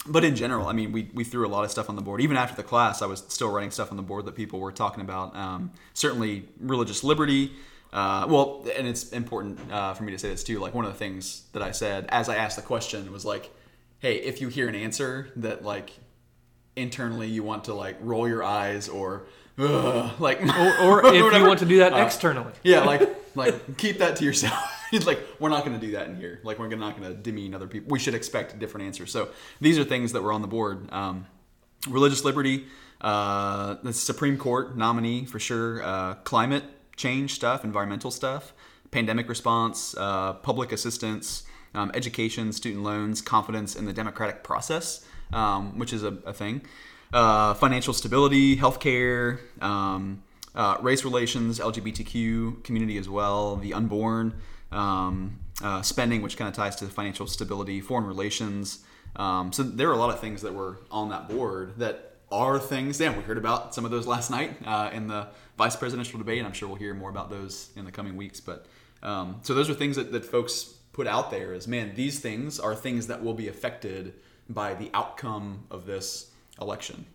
but 0.06 0.24
in 0.24 0.34
general, 0.34 0.66
I 0.66 0.72
mean, 0.72 0.92
we, 0.92 1.10
we 1.12 1.24
threw 1.24 1.46
a 1.46 1.50
lot 1.50 1.64
of 1.64 1.70
stuff 1.70 1.90
on 1.90 1.96
the 1.96 2.02
board. 2.02 2.22
Even 2.22 2.38
after 2.38 2.56
the 2.56 2.62
class, 2.62 3.02
I 3.02 3.06
was 3.06 3.22
still 3.28 3.50
writing 3.50 3.70
stuff 3.70 3.90
on 3.90 3.98
the 3.98 4.02
board 4.02 4.24
that 4.24 4.34
people 4.34 4.58
were 4.58 4.72
talking 4.72 5.02
about. 5.02 5.36
Um, 5.36 5.72
certainly, 5.92 6.48
religious 6.58 7.04
liberty. 7.04 7.52
Uh, 7.92 8.26
well, 8.28 8.64
and 8.76 8.86
it's 8.86 9.10
important 9.10 9.58
uh, 9.72 9.94
for 9.94 10.04
me 10.04 10.12
to 10.12 10.18
say 10.18 10.28
this 10.28 10.44
too. 10.44 10.58
Like 10.60 10.74
one 10.74 10.84
of 10.84 10.92
the 10.92 10.98
things 10.98 11.42
that 11.52 11.62
I 11.62 11.72
said 11.72 12.06
as 12.10 12.28
I 12.28 12.36
asked 12.36 12.56
the 12.56 12.62
question 12.62 13.10
was 13.12 13.24
like, 13.24 13.50
"Hey, 13.98 14.16
if 14.16 14.40
you 14.40 14.48
hear 14.48 14.68
an 14.68 14.74
answer 14.74 15.30
that 15.36 15.64
like 15.64 15.90
internally 16.76 17.28
you 17.28 17.42
want 17.42 17.64
to 17.64 17.74
like 17.74 17.96
roll 18.00 18.28
your 18.28 18.44
eyes 18.44 18.88
or 18.88 19.26
ugh, 19.58 20.20
like, 20.20 20.40
Or, 20.42 20.80
or 20.82 21.06
if 21.06 21.34
you 21.34 21.44
want 21.46 21.58
to 21.60 21.66
do 21.66 21.78
that 21.78 21.92
uh, 21.92 21.96
externally. 21.98 22.52
yeah, 22.62 22.80
like 22.84 23.08
like 23.34 23.76
keep 23.76 23.98
that 23.98 24.16
to 24.16 24.24
yourself. 24.24 24.54
He's 24.90 25.06
like, 25.06 25.20
we're 25.38 25.50
not 25.50 25.64
going 25.64 25.78
to 25.78 25.86
do 25.86 25.92
that 25.92 26.08
in 26.08 26.16
here. 26.16 26.40
Like, 26.42 26.58
we're 26.58 26.68
not 26.74 26.98
going 26.98 27.08
to 27.08 27.16
demean 27.16 27.54
other 27.54 27.68
people. 27.68 27.90
We 27.92 28.00
should 28.00 28.14
expect 28.14 28.58
different 28.58 28.88
answers. 28.88 29.12
So 29.12 29.28
these 29.60 29.78
are 29.78 29.84
things 29.84 30.10
that 30.14 30.22
were 30.22 30.32
on 30.32 30.42
the 30.42 30.48
board. 30.48 30.92
Um, 30.92 31.26
religious 31.88 32.24
liberty, 32.24 32.64
uh, 33.00 33.76
the 33.84 33.92
Supreme 33.92 34.36
Court 34.36 34.76
nominee 34.76 35.26
for 35.26 35.38
sure. 35.38 35.80
Uh, 35.80 36.14
climate 36.24 36.64
change 37.00 37.34
stuff, 37.34 37.64
environmental 37.64 38.10
stuff, 38.10 38.52
pandemic 38.90 39.28
response, 39.28 39.94
uh, 39.96 40.34
public 40.34 40.70
assistance, 40.72 41.44
um, 41.74 41.90
education, 41.94 42.52
student 42.52 42.82
loans, 42.82 43.22
confidence 43.22 43.74
in 43.74 43.84
the 43.86 43.92
democratic 43.92 44.42
process, 44.42 45.04
um, 45.32 45.78
which 45.78 45.92
is 45.92 46.02
a, 46.04 46.18
a 46.26 46.32
thing. 46.32 46.60
Uh, 47.12 47.54
financial 47.54 47.94
stability, 47.94 48.56
healthcare. 48.56 49.38
Um, 49.62 50.22
uh, 50.54 50.76
race 50.80 51.04
relations, 51.04 51.60
LGBTQ 51.60 52.64
community 52.64 52.98
as 52.98 53.08
well, 53.08 53.56
the 53.56 53.72
unborn, 53.72 54.34
um, 54.72 55.38
uh, 55.62 55.80
spending, 55.82 56.22
which 56.22 56.36
kind 56.36 56.48
of 56.48 56.54
ties 56.54 56.76
to 56.76 56.86
financial 56.86 57.26
stability, 57.26 57.80
foreign 57.80 58.04
relations. 58.04 58.80
Um, 59.16 59.52
so 59.52 59.62
there 59.62 59.88
are 59.88 59.92
a 59.92 59.96
lot 59.96 60.10
of 60.10 60.20
things 60.20 60.42
that 60.42 60.54
were 60.54 60.78
on 60.90 61.10
that 61.10 61.28
board 61.28 61.74
that 61.78 62.09
are 62.30 62.58
things. 62.58 63.00
Yeah, 63.00 63.16
we 63.16 63.22
heard 63.22 63.38
about 63.38 63.74
some 63.74 63.84
of 63.84 63.90
those 63.90 64.06
last 64.06 64.30
night 64.30 64.56
uh, 64.64 64.90
in 64.92 65.08
the 65.08 65.28
vice 65.58 65.76
presidential 65.76 66.18
debate, 66.18 66.38
and 66.38 66.46
I'm 66.46 66.52
sure 66.52 66.68
we'll 66.68 66.78
hear 66.78 66.94
more 66.94 67.10
about 67.10 67.30
those 67.30 67.70
in 67.76 67.84
the 67.84 67.92
coming 67.92 68.16
weeks. 68.16 68.40
But 68.40 68.66
um, 69.02 69.40
so 69.42 69.54
those 69.54 69.68
are 69.68 69.74
things 69.74 69.96
that, 69.96 70.12
that 70.12 70.24
folks 70.24 70.74
put 70.92 71.06
out 71.06 71.30
there 71.30 71.52
as 71.52 71.68
man, 71.68 71.92
these 71.94 72.18
things 72.18 72.58
are 72.60 72.74
things 72.74 73.06
that 73.06 73.22
will 73.22 73.34
be 73.34 73.48
affected 73.48 74.14
by 74.48 74.74
the 74.74 74.90
outcome 74.92 75.64
of 75.70 75.86
this 75.86 76.30
election. 76.60 77.06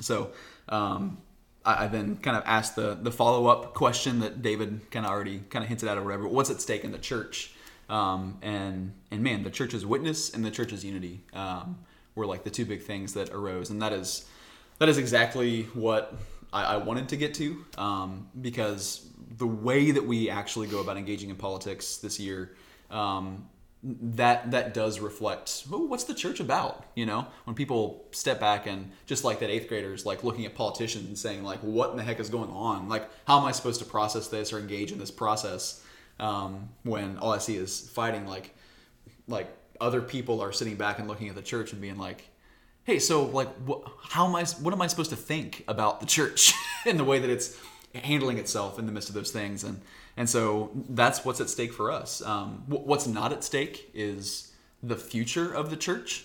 So 0.00 0.30
um, 0.68 1.18
I, 1.64 1.84
I 1.84 1.86
then 1.88 2.16
kind 2.16 2.36
of 2.36 2.42
asked 2.46 2.76
the 2.76 2.94
the 2.94 3.12
follow 3.12 3.46
up 3.46 3.74
question 3.74 4.20
that 4.20 4.42
David 4.42 4.90
kind 4.90 5.04
of 5.04 5.12
already 5.12 5.40
kind 5.50 5.62
of 5.62 5.68
hinted 5.68 5.88
at 5.88 5.98
or 5.98 6.04
whatever. 6.04 6.28
What's 6.28 6.50
at 6.50 6.60
stake 6.60 6.84
in 6.84 6.92
the 6.92 6.98
church? 6.98 7.52
Um, 7.88 8.38
and 8.42 8.92
and 9.10 9.22
man, 9.22 9.42
the 9.42 9.50
church's 9.50 9.84
witness 9.86 10.32
and 10.32 10.44
the 10.44 10.50
church's 10.50 10.84
unity 10.84 11.22
um, 11.32 11.78
were 12.16 12.26
like 12.26 12.42
the 12.42 12.50
two 12.50 12.64
big 12.64 12.82
things 12.82 13.14
that 13.14 13.30
arose, 13.30 13.70
and 13.70 13.80
that 13.80 13.92
is 13.92 14.26
that 14.78 14.88
is 14.88 14.98
exactly 14.98 15.62
what 15.74 16.16
I, 16.52 16.64
I 16.64 16.76
wanted 16.78 17.08
to 17.10 17.16
get 17.16 17.34
to 17.34 17.64
um, 17.78 18.28
because 18.40 19.06
the 19.36 19.46
way 19.46 19.92
that 19.92 20.04
we 20.04 20.30
actually 20.30 20.66
go 20.66 20.80
about 20.80 20.96
engaging 20.96 21.30
in 21.30 21.36
politics 21.36 21.98
this 21.98 22.18
year 22.18 22.56
um, 22.90 23.48
that 23.82 24.50
that 24.50 24.74
does 24.74 24.98
reflect 24.98 25.64
what's 25.68 26.04
the 26.04 26.14
church 26.14 26.40
about? 26.40 26.86
You 26.94 27.06
know 27.06 27.26
when 27.44 27.54
people 27.54 28.06
step 28.10 28.40
back 28.40 28.66
and 28.66 28.90
just 29.04 29.22
like 29.22 29.40
that 29.40 29.50
eighth 29.50 29.68
graders 29.68 30.04
like 30.04 30.24
looking 30.24 30.46
at 30.46 30.54
politicians 30.54 31.06
and 31.06 31.18
saying 31.18 31.44
like 31.44 31.60
what 31.60 31.90
in 31.90 31.96
the 31.96 32.02
heck 32.02 32.18
is 32.18 32.30
going 32.30 32.50
on? 32.50 32.88
Like 32.88 33.08
how 33.26 33.38
am 33.38 33.44
i 33.44 33.52
supposed 33.52 33.80
to 33.80 33.86
process 33.86 34.28
this 34.28 34.52
or 34.52 34.58
engage 34.58 34.90
in 34.92 34.98
this 34.98 35.10
process 35.10 35.84
um, 36.18 36.70
when 36.82 37.18
all 37.18 37.32
i 37.32 37.38
see 37.38 37.56
is 37.56 37.88
fighting 37.90 38.26
like 38.26 38.54
like 39.28 39.48
other 39.80 40.00
people 40.00 40.40
are 40.40 40.52
sitting 40.52 40.76
back 40.76 40.98
and 40.98 41.08
looking 41.08 41.28
at 41.28 41.34
the 41.34 41.42
church 41.42 41.72
and 41.72 41.80
being 41.80 41.98
like 41.98 42.24
hey 42.84 42.98
so 42.98 43.24
like 43.24 43.48
wh- 43.68 43.86
how 44.10 44.26
am 44.26 44.34
i 44.34 44.44
what 44.60 44.72
am 44.72 44.80
i 44.82 44.86
supposed 44.86 45.10
to 45.10 45.16
think 45.16 45.64
about 45.68 46.00
the 46.00 46.06
church 46.06 46.52
in 46.86 46.96
the 46.96 47.04
way 47.04 47.18
that 47.18 47.30
it's 47.30 47.58
handling 47.94 48.38
itself 48.38 48.78
in 48.78 48.86
the 48.86 48.92
midst 48.92 49.08
of 49.08 49.14
those 49.14 49.30
things? 49.30 49.64
And 49.64 49.80
and 50.16 50.28
so 50.28 50.70
that's 50.88 51.24
what's 51.24 51.40
at 51.40 51.50
stake 51.50 51.72
for 51.74 51.90
us. 51.90 52.22
Um, 52.22 52.64
wh- 52.66 52.86
what's 52.86 53.06
not 53.06 53.32
at 53.32 53.44
stake 53.44 53.90
is 53.94 54.52
the 54.82 54.96
future 54.96 55.52
of 55.52 55.70
the 55.70 55.76
church. 55.76 56.24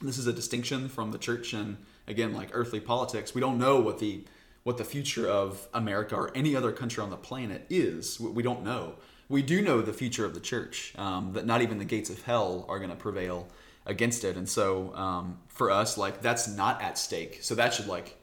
This 0.00 0.18
is 0.18 0.26
a 0.26 0.32
distinction 0.32 0.88
from 0.88 1.12
the 1.12 1.18
church 1.18 1.52
and 1.52 1.76
again 2.06 2.32
like 2.32 2.50
earthly 2.52 2.80
politics. 2.80 3.34
We 3.34 3.40
don't 3.40 3.58
know 3.58 3.80
what 3.80 3.98
the 3.98 4.24
what 4.64 4.78
the 4.78 4.84
future 4.84 5.28
of 5.28 5.66
america 5.74 6.14
or 6.14 6.30
any 6.36 6.54
other 6.54 6.70
country 6.70 7.02
on 7.02 7.10
the 7.10 7.16
planet 7.16 7.66
is. 7.68 8.18
We 8.18 8.42
don't 8.42 8.64
know 8.64 8.94
we 9.32 9.42
do 9.42 9.62
know 9.62 9.80
the 9.80 9.92
future 9.92 10.24
of 10.24 10.34
the 10.34 10.40
church 10.40 10.92
um, 10.96 11.32
that 11.32 11.46
not 11.46 11.62
even 11.62 11.78
the 11.78 11.84
gates 11.84 12.10
of 12.10 12.22
hell 12.22 12.64
are 12.68 12.78
going 12.78 12.90
to 12.90 12.96
prevail 12.96 13.48
against 13.86 14.22
it 14.24 14.36
and 14.36 14.48
so 14.48 14.94
um, 14.94 15.38
for 15.48 15.70
us 15.70 15.98
like 15.98 16.22
that's 16.22 16.46
not 16.46 16.80
at 16.80 16.96
stake 16.96 17.38
so 17.42 17.54
that 17.54 17.74
should 17.74 17.86
like 17.86 18.16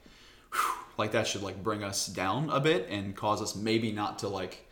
whew, 0.52 0.72
like 0.96 1.12
that 1.12 1.26
should 1.26 1.42
like 1.42 1.62
bring 1.62 1.84
us 1.84 2.06
down 2.06 2.48
a 2.50 2.60
bit 2.60 2.86
and 2.88 3.14
cause 3.14 3.42
us 3.42 3.54
maybe 3.54 3.92
not 3.92 4.20
to 4.20 4.28
like 4.28 4.66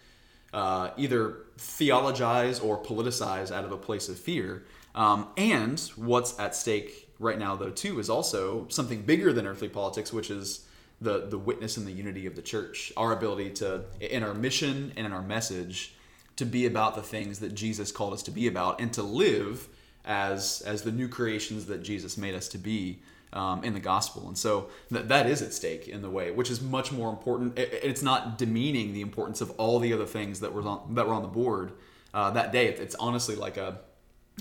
uh, 0.53 0.91
either 0.97 1.39
theologize 1.57 2.61
or 2.61 2.83
politicize 2.83 3.51
out 3.51 3.65
of 3.65 3.73
a 3.73 3.77
place 3.77 4.09
of 4.09 4.19
fear. 4.19 4.65
Um, 4.95 5.29
and 5.37 5.79
what's 5.97 6.39
at 6.39 6.55
stake 6.55 7.11
right 7.19 7.39
now, 7.39 7.57
though, 7.57 7.71
too, 7.71 7.99
is 7.99 8.09
also 8.09 8.67
something 8.69 9.03
bigger 9.03 9.33
than 9.33 9.47
earthly 9.47 9.69
politics, 9.69 10.13
which 10.13 10.31
is 10.31 10.65
the 11.01 11.27
the 11.27 11.39
witness 11.39 11.77
and 11.77 11.87
the 11.87 11.93
unity 11.93 12.27
of 12.27 12.35
the 12.35 12.43
church. 12.43 12.93
Our 12.97 13.13
ability 13.13 13.51
to, 13.51 13.85
in 14.01 14.23
our 14.23 14.35
mission 14.35 14.93
and 14.97 15.07
in 15.07 15.13
our 15.13 15.23
message, 15.23 15.95
to 16.39 16.45
be 16.47 16.67
about 16.67 16.95
the 16.95 17.03
things 17.03 17.39
that 17.41 17.55
Jesus 17.55 17.93
called 17.93 18.13
us 18.15 18.23
to 18.25 18.31
be 18.31 18.47
about, 18.49 18.81
and 18.81 18.93
to 18.95 19.03
live 19.03 19.69
as 20.05 20.63
as 20.67 20.83
the 20.83 20.93
new 20.93 21.09
creations 21.09 21.67
that 21.67 21.83
Jesus 21.83 22.17
made 22.17 22.35
us 22.35 22.49
to 22.49 22.59
be 22.59 22.99
um, 23.33 23.63
in 23.65 23.75
the 23.75 23.81
gospel. 23.81 24.27
And 24.29 24.39
so 24.39 24.69
that 24.91 25.09
that 25.09 25.27
is 25.27 25.43
at 25.43 25.53
stake 25.53 25.87
in 25.89 26.01
the 26.03 26.11
way, 26.11 26.31
which 26.31 26.51
is 26.51 26.61
much 26.63 26.93
more 26.93 27.11
important. 27.11 27.59
It, 27.59 27.81
it's 27.83 28.03
not 28.03 28.39
demeaning 28.39 28.95
the 28.95 29.03
importance 29.03 29.41
of 29.41 29.51
all 29.59 29.79
the 29.81 29.93
other 29.93 30.07
things 30.07 30.41
that 30.41 30.53
were 30.55 30.63
on 30.63 30.95
that 30.95 31.07
were 31.07 31.15
on 31.15 31.23
the 31.23 31.29
board 31.29 31.73
uh, 32.15 32.31
that 32.31 32.53
day. 32.53 32.69
It's 32.69 32.95
honestly 32.95 33.37
like 33.37 33.57
a 33.57 33.81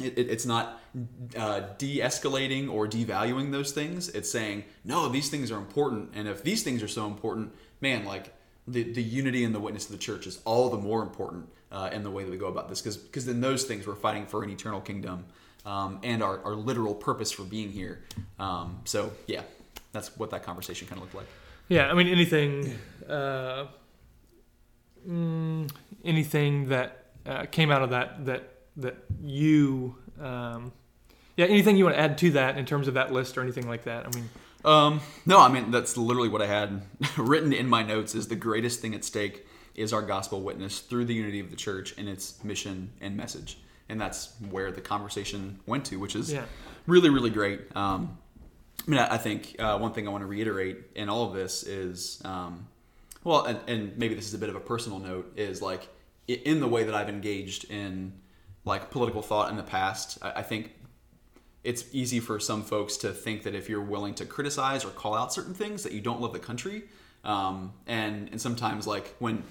it- 0.02 0.30
it's 0.30 0.46
not 0.46 0.80
uh, 1.36 1.62
de-escalating 1.78 2.72
or 2.72 2.88
devaluing 2.88 3.52
those 3.52 3.72
things. 3.72 4.10
It's 4.10 4.32
saying 4.32 4.64
no, 4.86 5.10
these 5.10 5.30
things 5.30 5.52
are 5.52 5.58
important, 5.58 6.12
and 6.16 6.28
if 6.28 6.44
these 6.44 6.64
things 6.64 6.82
are 6.84 6.88
so 6.88 7.08
important, 7.08 7.52
man, 7.82 8.06
like 8.06 8.34
the, 8.68 8.84
the 8.84 9.04
unity 9.04 9.44
and 9.44 9.56
the 9.56 9.60
witness 9.60 9.86
of 9.86 9.92
the 9.92 9.98
church 9.98 10.28
is 10.28 10.40
all 10.46 10.70
the 10.70 10.78
more 10.78 11.02
important 11.02 11.50
uh, 11.71 11.89
in 11.91 12.03
the 12.03 12.12
way 12.12 12.23
that 12.23 12.32
we 12.32 12.38
go 12.38 12.47
about 12.47 12.69
this, 12.69 12.82
because 12.82 12.97
because 12.97 13.25
then 13.25 13.41
those 13.41 13.63
things 13.63 13.86
we're 13.88 13.95
fighting 13.95 14.25
for 14.25 14.43
an 14.43 14.49
eternal 14.49 14.82
kingdom 14.82 15.25
um, 15.65 15.99
and 16.03 16.23
our, 16.23 16.41
our 16.43 16.56
literal 16.56 16.95
purpose 16.95 17.32
for 17.32 17.43
being 17.43 17.71
here. 17.71 18.03
Um, 18.39 18.80
so 18.86 19.12
yeah, 19.27 19.41
that's 19.91 20.15
what 20.17 20.30
that 20.32 20.43
conversation 20.43 20.88
kind 20.88 20.99
of 20.99 21.03
looked 21.03 21.15
like. 21.15 21.27
Yeah, 21.69 21.89
I 21.89 21.93
mean 21.93 22.08
anything, 22.08 22.73
uh, 23.10 23.65
mm, 25.08 25.69
anything 26.06 26.69
that 26.69 27.06
uh, 27.25 27.45
came 27.51 27.71
out 27.71 27.82
of 27.82 27.89
that 27.89 28.25
that 28.25 28.51
that 28.77 28.95
you, 29.23 29.95
um, 30.21 30.71
yeah, 31.36 31.45
anything 31.47 31.77
you 31.77 31.84
want 31.84 31.95
to 31.95 32.01
add 32.01 32.17
to 32.19 32.32
that 32.32 32.58
in 32.58 32.65
terms 32.65 32.88
of 32.88 32.93
that 32.93 33.12
list 33.12 33.38
or 33.38 33.41
anything 33.41 33.67
like 33.67 33.84
that. 33.86 34.06
I 34.06 34.10
mean, 34.15 34.30
Um, 34.63 35.01
no, 35.25 35.39
I 35.39 35.49
mean 35.49 35.71
that's 35.71 35.97
literally 35.97 36.30
what 36.30 36.41
I 36.41 36.45
had 36.47 36.82
written 37.17 37.51
in 37.53 37.67
my 37.67 37.84
notes. 37.84 38.15
Is 38.15 38.27
the 38.27 38.36
greatest 38.36 38.80
thing 38.80 38.93
at 38.95 39.03
stake 39.03 39.45
is 39.78 39.94
our 39.94 40.02
gospel 40.02 40.42
witness 40.42 40.80
through 40.80 41.06
the 41.06 41.13
unity 41.13 41.40
of 41.40 41.50
the 41.52 41.56
church 41.56 41.94
and 41.98 42.10
its 42.10 42.44
mission 42.44 42.92
and 43.00 43.16
message, 43.16 43.60
and 43.88 44.02
that's 44.02 44.34
where 44.50 44.72
the 44.72 44.82
conversation 44.82 45.60
went 45.66 45.86
to, 45.86 45.98
which 45.98 46.16
is 46.16 46.32
Yeah. 46.34 46.46
really 46.88 47.10
really 47.10 47.30
great. 47.30 47.62
Um, 47.76 48.18
I 48.86 48.90
mean, 48.90 49.00
I 49.00 49.18
think 49.18 49.56
uh, 49.60 49.78
one 49.78 49.92
thing 49.94 50.08
I 50.08 50.12
want 50.12 50.22
to 50.22 50.28
reiterate 50.28 50.78
in 50.96 51.10
all 51.10 51.26
of 51.26 51.34
this 51.34 51.63
is, 51.63 52.22
um, 52.24 52.68
well, 53.24 53.44
and, 53.44 53.60
and 53.68 53.98
maybe 53.98 54.16
this 54.16 54.28
is 54.28 54.34
a 54.34 54.38
bit 54.38 54.50
of 54.50 54.56
a 54.56 54.62
personal 54.62 55.00
note, 55.00 55.34
is 55.36 55.62
like 55.62 55.90
in 56.28 56.60
the 56.62 56.68
way 56.68 56.84
that 56.86 56.96
I've 56.96 57.10
engaged 57.10 57.70
in 57.70 58.13
like 58.66 58.90
political 58.92 59.22
thought 59.22 59.50
in 59.50 59.58
the 59.58 59.63
past. 59.63 60.18
I, 60.22 60.32
I 60.40 60.42
think 60.44 60.74
it's 61.63 61.84
easy 61.92 62.20
for 62.22 62.40
some 62.40 62.63
folks 62.63 62.96
to 62.98 63.12
think 63.12 63.44
that 63.44 63.54
if 63.56 63.68
you're 63.68 63.82
willing 63.82 64.13
to 64.16 64.26
criticize 64.26 64.86
or 64.86 64.90
call 64.90 65.13
out 65.16 65.34
certain 65.34 65.54
things 65.54 65.84
that 65.84 65.92
you 65.92 66.00
don't 66.00 66.22
love 66.22 66.32
the 66.32 66.40
country 66.40 66.84
um, 67.26 67.74
and 67.88 68.30
and 68.32 68.40
sometimes 68.40 68.88
like 68.88 69.16
when 69.20 69.44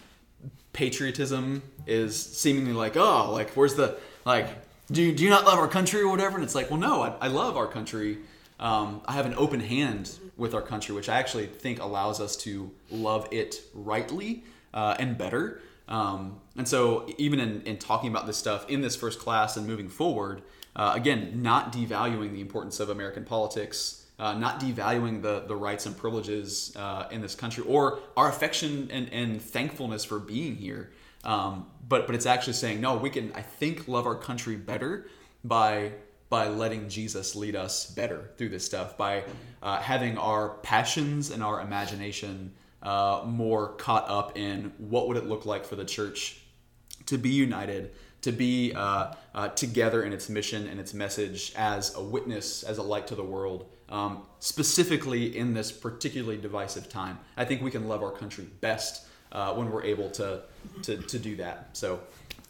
patriotism 0.73 1.63
is 1.87 2.21
seemingly 2.21 2.73
like 2.73 2.97
oh 2.97 3.33
like 3.33 3.51
where's 3.51 3.75
the 3.75 3.99
like 4.25 4.49
do 4.93 5.03
you, 5.03 5.13
do 5.13 5.25
you 5.25 5.31
not 5.31 5.45
love 5.45 5.59
our 5.59 5.67
country 5.67 6.01
or 6.01 6.09
whatever? 6.09 6.37
And 6.37 6.45
it's 6.45 6.55
like 6.55 6.71
well 6.71 6.79
no 6.79 7.03
i, 7.03 7.15
I 7.21 7.29
love 7.29 7.57
our 7.57 7.67
country. 7.67 8.19
Um, 8.59 9.03
i 9.07 9.13
have 9.13 9.27
an 9.27 9.35
open 9.37 9.61
hand 9.61 10.19
with 10.37 10.55
our 10.55 10.63
country 10.63 10.95
which 10.95 11.11
i 11.11 11.19
actually 11.19 11.47
think 11.47 11.81
allows 11.81 12.21
us 12.21 12.37
to 12.37 12.71
love 12.91 13.29
it 13.31 13.61
rightly 13.75 14.45
uh, 14.73 14.97
and 14.99 15.17
better. 15.17 15.61
Um, 15.89 16.41
and 16.57 16.67
so 16.67 17.09
even 17.17 17.39
in, 17.39 17.63
in 17.63 17.79
talking 17.79 18.11
about 18.11 18.27
this 18.27 18.37
stuff 18.37 18.69
in 18.69 18.81
this 18.81 18.97
first 18.97 19.19
class 19.19 19.57
and 19.57 19.67
moving 19.67 19.89
forward 19.89 20.43
uh, 20.77 20.93
again, 20.95 21.43
not 21.43 21.73
devaluing 21.73 22.33
the 22.33 22.41
importance 22.43 22.79
of 22.81 22.91
American 22.91 23.25
politics, 23.25 24.06
uh, 24.19 24.35
not 24.35 24.61
devaluing 24.61 25.23
the, 25.23 25.41
the 25.47 25.55
rights 25.55 25.87
and 25.87 25.97
privileges 25.97 26.75
uh, 26.77 27.07
in 27.11 27.21
this 27.21 27.35
country, 27.35 27.65
or 27.67 28.01
our 28.17 28.29
affection 28.29 28.89
and, 28.91 29.13
and 29.13 29.43
thankfulness 29.43 30.05
for 30.05 30.19
being 30.19 30.57
here. 30.57 30.91
Um, 31.25 31.67
but 31.89 32.07
but 32.07 32.15
it's 32.15 32.27
actually 32.27 32.55
saying 32.55 32.81
no. 32.81 32.97
We 32.97 33.11
can 33.11 33.33
I 33.35 33.43
think 33.43 33.89
love 33.89 34.07
our 34.07 34.15
country 34.15 34.57
better 34.57 35.09
by 35.45 35.93
by 36.29 36.49
letting 36.49 36.89
Jesus 36.89 37.37
lead 37.37 37.55
us 37.55 37.91
better 37.91 38.31
through 38.37 38.49
this 38.49 38.65
stuff 38.65 38.97
by 38.97 39.25
uh, 39.63 39.79
having 39.79 40.19
our 40.19 40.51
passions 40.63 41.31
and 41.31 41.43
our 41.43 41.61
imagination 41.61 42.53
uh, 42.83 43.23
more 43.25 43.69
caught 43.75 44.09
up 44.09 44.37
in 44.37 44.73
what 44.79 45.09
would 45.09 45.17
it 45.17 45.27
look 45.27 45.47
like 45.47 45.65
for 45.65 45.77
the 45.77 45.85
church 45.85 46.41
to 47.07 47.17
be 47.17 47.31
united 47.31 47.93
to 48.27 48.33
be 48.33 48.73
uh, 48.75 49.13
uh, 49.37 49.49
together 49.51 50.03
in 50.03 50.13
its 50.13 50.29
mission 50.29 50.67
and 50.67 50.81
its 50.81 50.93
message 50.93 51.53
as 51.55 51.95
a 51.95 52.03
witness, 52.03 52.65
as 52.65 52.79
a 52.79 52.83
light 52.83 53.07
to 53.07 53.15
the 53.15 53.23
world, 53.23 53.67
um, 53.89 54.23
specifically 54.41 55.37
in 55.37 55.55
this 55.55 55.71
particularly 55.73 56.37
divisive 56.37 56.89
time. 56.89 57.19
I 57.37 57.45
think 57.45 57.63
we 57.63 57.71
can 57.71 57.89
love 57.89 58.03
our 58.03 58.11
country 58.11 58.47
best 58.61 59.07
uh, 59.33 59.53
when 59.55 59.71
we're 59.71 59.85
able 59.85 60.11
to, 60.11 60.43
to, 60.83 60.97
to 60.97 61.19
do 61.19 61.37
that. 61.37 61.71
So. 61.73 62.01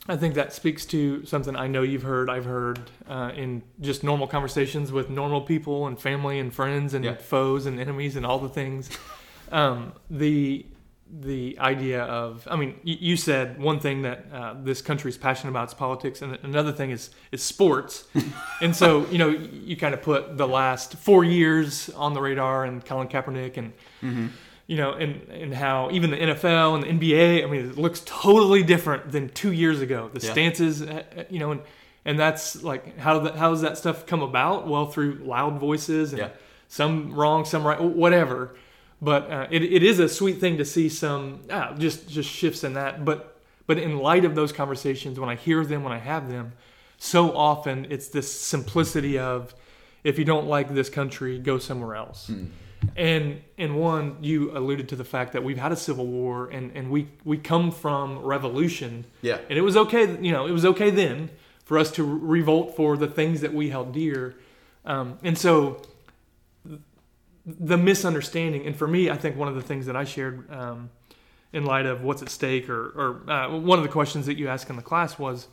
I 0.09 0.17
think 0.17 0.35
that 0.35 0.53
speaks 0.53 0.87
to 0.87 1.25
something 1.27 1.57
I 1.57 1.67
know 1.67 1.83
you've 1.83 2.05
heard, 2.05 2.31
I've 2.31 2.45
heard 2.45 2.79
uh, 3.09 3.33
in 3.35 3.63
just 3.81 4.05
normal 4.05 4.29
conversations 4.29 4.93
with 4.93 5.11
normal 5.11 5.41
people 5.41 5.89
and 5.89 6.01
family 6.01 6.39
and 6.39 6.55
friends 6.55 6.95
and 6.95 7.05
Yeah. 7.05 7.15
foes 7.17 7.67
and 7.67 7.81
enemies 7.81 8.15
and 8.15 8.25
all 8.25 8.39
the 8.39 8.49
things. 8.49 8.89
Um, 9.51 9.93
the 10.09 10.65
the 11.09 11.57
idea 11.61 12.03
of 12.03 12.47
I 12.51 12.57
mean, 12.57 12.81
you, 12.83 13.17
said 13.17 13.61
one 13.61 13.79
thing 13.79 14.03
that 14.03 14.27
uh, 14.33 14.55
this 14.63 14.83
country 14.83 15.09
is 15.09 15.17
passionate 15.17 15.51
about 15.51 15.69
is 15.69 15.75
politics, 15.75 16.21
and 16.21 16.37
another 16.43 16.73
thing 16.73 16.91
is 16.91 17.11
is 17.31 17.43
sports. 17.43 18.07
and 18.61 18.75
so 18.75 19.07
you 19.07 19.19
know, 19.19 19.29
you, 19.29 19.77
kind 19.77 19.95
of 19.95 20.03
put 20.03 20.37
the 20.37 20.49
last 20.49 20.95
four 20.97 21.25
years 21.25 21.91
on 21.91 22.13
the 22.15 22.21
radar, 22.21 22.65
and 22.65 22.85
Colin 22.85 23.09
Kaepernick, 23.09 23.57
and 23.57 23.73
you 24.67 24.77
know, 24.77 24.93
and 24.95 25.23
and 25.29 25.55
how 25.55 25.91
even 25.93 26.11
the 26.11 26.17
NFL 26.17 26.75
and 26.75 27.01
the 27.01 27.13
NBA, 27.13 27.45
I 27.45 27.47
mean, 27.47 27.71
it 27.71 27.79
looks 27.79 28.03
totally 28.05 28.65
different 28.65 29.13
than 29.13 29.29
two 29.29 29.53
years 29.53 29.81
ago. 29.81 30.11
The 30.13 30.27
Yeah. 30.27 30.33
stances, 30.33 30.83
uh, 30.83 31.05
uh, 31.17 31.23
you 31.31 31.39
know, 31.39 31.53
and 31.53 31.61
and 32.05 32.19
that's 32.19 32.63
like 32.65 32.99
how 32.99 33.21
that 33.21 33.37
how 33.37 33.51
does 33.51 33.61
that 33.63 33.79
stuff 33.79 34.07
come 34.07 34.23
about? 34.23 34.67
Well, 34.67 34.87
through 34.87 35.21
loud 35.25 35.61
voices 35.61 36.13
and 36.13 36.19
Yeah. 36.21 36.29
some 36.69 37.13
wrong, 37.15 37.45
some 37.45 37.65
right, 37.65 37.81
whatever. 37.81 38.57
But 39.01 39.31
uh, 39.31 39.47
it, 39.51 39.63
it 39.63 39.83
is 39.83 39.99
a 39.99 40.09
sweet 40.09 40.39
thing 40.39 40.57
to 40.59 40.65
see 40.65 40.89
some 40.89 41.41
ah, 41.51 41.75
just 41.79 42.09
just 42.09 42.31
shifts 42.31 42.65
in 42.65 42.75
that. 42.75 43.05
But 43.05 43.39
but 43.67 43.79
in 43.79 43.99
light 43.99 44.25
of 44.25 44.35
those 44.35 44.53
conversations, 44.53 45.21
when 45.21 45.29
I 45.29 45.35
hear 45.35 45.65
them, 45.65 45.83
when 45.83 45.93
I 45.93 45.99
have 45.99 46.31
them, 46.31 46.53
so 46.99 47.37
often 47.37 47.87
it's 47.91 48.09
this 48.09 48.33
simplicity 48.33 49.19
of 49.19 49.55
if 50.05 50.19
you 50.19 50.25
don't 50.25 50.47
like 50.47 50.73
this 50.73 50.89
country, 50.89 51.39
go 51.39 51.59
somewhere 51.59 51.97
else. 51.97 52.31
And 52.97 53.43
and 53.59 53.77
one, 53.77 54.17
you 54.21 54.57
alluded 54.57 54.89
to 54.91 54.97
the 54.97 55.05
fact 55.05 55.33
that 55.33 55.43
we've 55.43 55.59
had 55.59 55.73
a 55.73 55.77
civil 55.77 56.07
war, 56.07 56.49
and 56.49 56.71
and 56.75 56.91
we 56.91 57.09
we 57.25 57.39
come 57.39 57.71
from 57.71 58.19
revolution. 58.21 59.05
Yeah. 59.23 59.39
And 59.49 59.59
it 59.59 59.63
was 59.63 59.77
okay, 59.77 60.19
you 60.23 60.33
know, 60.33 60.47
it 60.47 60.53
was 60.53 60.65
okay 60.65 60.91
then 60.91 61.31
for 61.65 61.79
us 61.79 61.91
to 61.93 62.05
revolt 62.05 62.77
for 62.77 62.97
the 62.97 63.09
things 63.09 63.41
that 63.41 63.53
we 63.53 63.71
held 63.71 63.93
dear. 63.93 64.37
Um, 64.85 65.19
and 65.25 65.37
so 65.37 65.83
the 67.47 67.77
misunderstanding, 67.77 68.67
and 68.67 68.75
for 68.77 68.89
me, 68.89 69.09
I 69.09 69.17
think 69.17 69.37
one 69.37 69.49
of 69.49 69.55
the 69.55 69.63
things 69.63 69.87
that 69.87 69.95
I 69.97 70.05
shared 70.05 70.51
um, 70.51 70.91
in 71.53 71.65
light 71.65 71.87
of 71.87 72.03
what's 72.03 72.21
at 72.21 72.29
stake, 72.29 72.69
or, 72.69 73.23
or 73.27 73.31
uh, 73.31 73.57
one 73.57 73.79
of 73.79 73.85
the 73.85 73.91
questions 73.91 74.27
that 74.27 74.37
you 74.37 74.49
asked 74.49 74.69
in 74.69 74.77
the 74.77 74.83
class 74.83 75.19
was, 75.19 75.49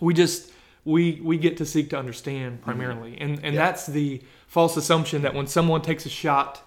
we 0.00 0.12
just 0.12 0.50
we 0.84 1.20
we 1.22 1.38
get 1.38 1.56
to 1.58 1.64
seek 1.66 1.90
to 1.90 1.98
understand 1.98 2.60
primarily, 2.62 3.16
and 3.20 3.30
and 3.30 3.38
Mm-hmm. 3.38 3.54
Yeah. 3.54 3.64
that's 3.66 3.86
the 3.86 4.22
false 4.48 4.76
assumption 4.76 5.22
that 5.22 5.34
when 5.34 5.46
someone 5.46 5.82
takes 5.82 6.04
a 6.04 6.10
shot 6.10 6.60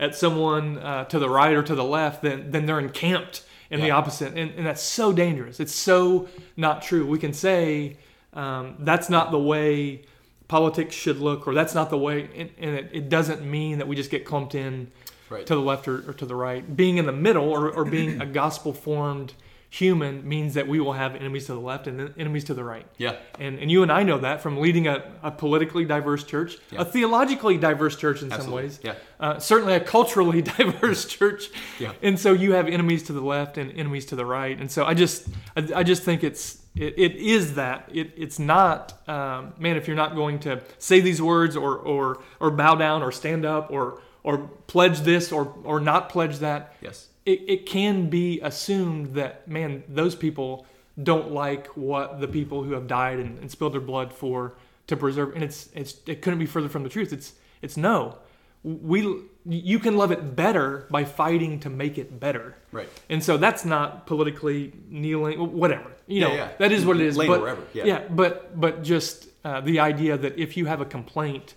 at 0.00 0.16
someone 0.16 0.78
uh, 0.78 1.04
to 1.04 1.18
the 1.20 1.30
right 1.30 1.54
or 1.54 1.62
to 1.62 1.74
the 1.74 1.84
left, 1.84 2.22
then 2.22 2.50
then 2.50 2.66
they're 2.66 2.80
encamped 2.80 3.44
in 3.70 3.80
the 3.80 3.90
opposite, 3.90 4.36
and, 4.36 4.50
and 4.56 4.66
that's 4.66 4.82
so 4.82 5.12
dangerous. 5.12 5.58
It's 5.60 5.74
so 5.74 6.28
not 6.56 6.82
true. 6.82 7.06
We 7.06 7.18
can 7.18 7.32
say 7.32 7.96
um, 8.34 8.74
that's 8.80 9.08
not 9.08 9.30
the 9.30 9.38
way 9.38 10.02
politics 10.48 10.94
should 10.94 11.18
look, 11.18 11.46
or 11.46 11.54
that's 11.54 11.74
not 11.74 11.90
the 11.90 11.98
way, 11.98 12.28
and, 12.36 12.50
and 12.58 12.74
it, 12.76 12.90
it 12.92 13.08
doesn't 13.08 13.42
mean 13.44 13.78
that 13.78 13.88
we 13.88 13.96
just 13.96 14.10
get 14.10 14.24
clumped 14.24 14.54
in 14.54 14.90
Right. 15.30 15.46
to 15.46 15.54
the 15.54 15.62
left 15.62 15.88
or, 15.88 16.10
or 16.10 16.12
to 16.12 16.26
the 16.26 16.34
right. 16.34 16.76
Being 16.76 16.98
in 16.98 17.06
the 17.06 17.12
middle 17.12 17.48
or, 17.48 17.70
or 17.70 17.86
being 17.86 18.20
a 18.20 18.26
gospel 18.26 18.74
formed 18.74 19.32
human 19.70 20.28
means 20.28 20.52
that 20.52 20.68
we 20.68 20.78
will 20.78 20.92
have 20.92 21.14
enemies 21.16 21.46
to 21.46 21.54
the 21.54 21.58
left 21.58 21.86
and 21.86 22.12
enemies 22.18 22.44
to 22.44 22.52
the 22.52 22.62
right. 22.62 22.84
Yeah. 22.98 23.16
And, 23.38 23.58
and 23.58 23.70
you 23.70 23.82
and 23.82 23.90
I 23.90 24.02
know 24.02 24.18
that 24.18 24.42
from 24.42 24.58
leading 24.58 24.86
a, 24.86 25.02
a 25.22 25.30
politically 25.30 25.86
diverse 25.86 26.24
church, 26.24 26.58
Yeah. 26.70 26.82
a 26.82 26.84
theologically 26.84 27.56
diverse 27.56 27.96
church 27.96 28.20
in 28.22 28.30
some 28.30 28.50
ways, 28.50 28.78
Yeah. 28.82 28.96
uh, 29.18 29.38
certainly 29.38 29.72
a 29.72 29.80
culturally 29.80 30.42
diverse 30.58 31.06
church. 31.06 31.48
Yeah. 31.78 31.92
And 32.02 32.20
so 32.20 32.34
you 32.34 32.52
have 32.52 32.68
enemies 32.68 33.02
to 33.04 33.14
the 33.14 33.22
left 33.22 33.56
and 33.56 33.72
enemies 33.72 34.04
to 34.06 34.16
the 34.16 34.26
right. 34.26 34.60
And 34.60 34.70
so 34.70 34.84
I 34.84 34.92
just, 34.92 35.26
I, 35.56 35.66
I 35.76 35.82
just 35.82 36.02
think 36.02 36.22
it's, 36.22 36.58
it, 36.74 36.94
it 36.98 37.16
is 37.16 37.54
that. 37.54 37.88
It, 37.92 38.12
it's 38.16 38.38
not, 38.38 39.06
um, 39.08 39.52
man, 39.58 39.76
if 39.76 39.86
you're 39.86 39.96
not 39.96 40.14
going 40.14 40.38
to 40.40 40.62
say 40.78 41.00
these 41.00 41.20
words 41.20 41.56
or, 41.56 41.76
or, 41.76 42.22
or 42.40 42.50
bow 42.50 42.74
down 42.74 43.02
or 43.02 43.12
stand 43.12 43.44
up 43.44 43.70
or, 43.70 44.00
or 44.22 44.38
pledge 44.66 45.00
this 45.00 45.32
or, 45.32 45.54
or 45.64 45.80
not 45.80 46.08
pledge 46.08 46.38
that, 46.38 46.74
Yes. 46.80 47.08
it, 47.26 47.40
it 47.46 47.66
can 47.66 48.08
be 48.08 48.40
assumed 48.40 49.14
that 49.14 49.46
man 49.48 49.82
those 49.88 50.14
people 50.14 50.66
don't 51.02 51.30
like 51.30 51.66
what 51.68 52.20
the 52.20 52.28
people 52.28 52.62
who 52.64 52.72
have 52.72 52.86
died 52.86 53.18
and, 53.18 53.38
and 53.38 53.50
spilled 53.50 53.72
their 53.74 53.80
blood 53.80 54.12
for 54.12 54.54
to 54.86 54.96
preserve 54.96 55.34
and 55.34 55.42
it's 55.44 55.68
it's 55.74 55.96
it 56.06 56.20
couldn't 56.20 56.38
be 56.38 56.46
further 56.46 56.68
from 56.68 56.82
the 56.82 56.88
truth 56.88 57.12
it's 57.12 57.32
it's 57.62 57.76
no 57.76 58.18
we 58.64 59.16
you 59.44 59.78
can 59.80 59.96
love 59.96 60.12
it 60.12 60.36
better 60.36 60.86
by 60.90 61.04
fighting 61.04 61.58
to 61.60 61.68
make 61.70 61.98
it 61.98 62.20
better 62.20 62.56
Right. 62.70 62.88
and 63.10 63.22
so 63.22 63.36
that's 63.36 63.64
not 63.64 64.06
politically 64.06 64.72
kneeling 64.88 65.38
whatever 65.52 65.90
you 66.06 66.20
Yeah, 66.20 66.28
know 66.28 66.34
yeah. 66.34 66.48
that 66.58 66.70
is 66.72 66.86
what 66.86 66.96
it 67.00 67.02
is 67.02 67.16
Lane 67.16 67.28
but 67.28 67.40
wherever, 67.40 67.62
yeah. 67.74 68.02
but 68.08 68.58
but 68.60 68.82
just 68.84 69.28
uh, 69.44 69.60
the 69.60 69.80
idea 69.80 70.16
that 70.16 70.38
if 70.38 70.56
you 70.56 70.66
have 70.66 70.80
a 70.80 70.84
complaint 70.84 71.54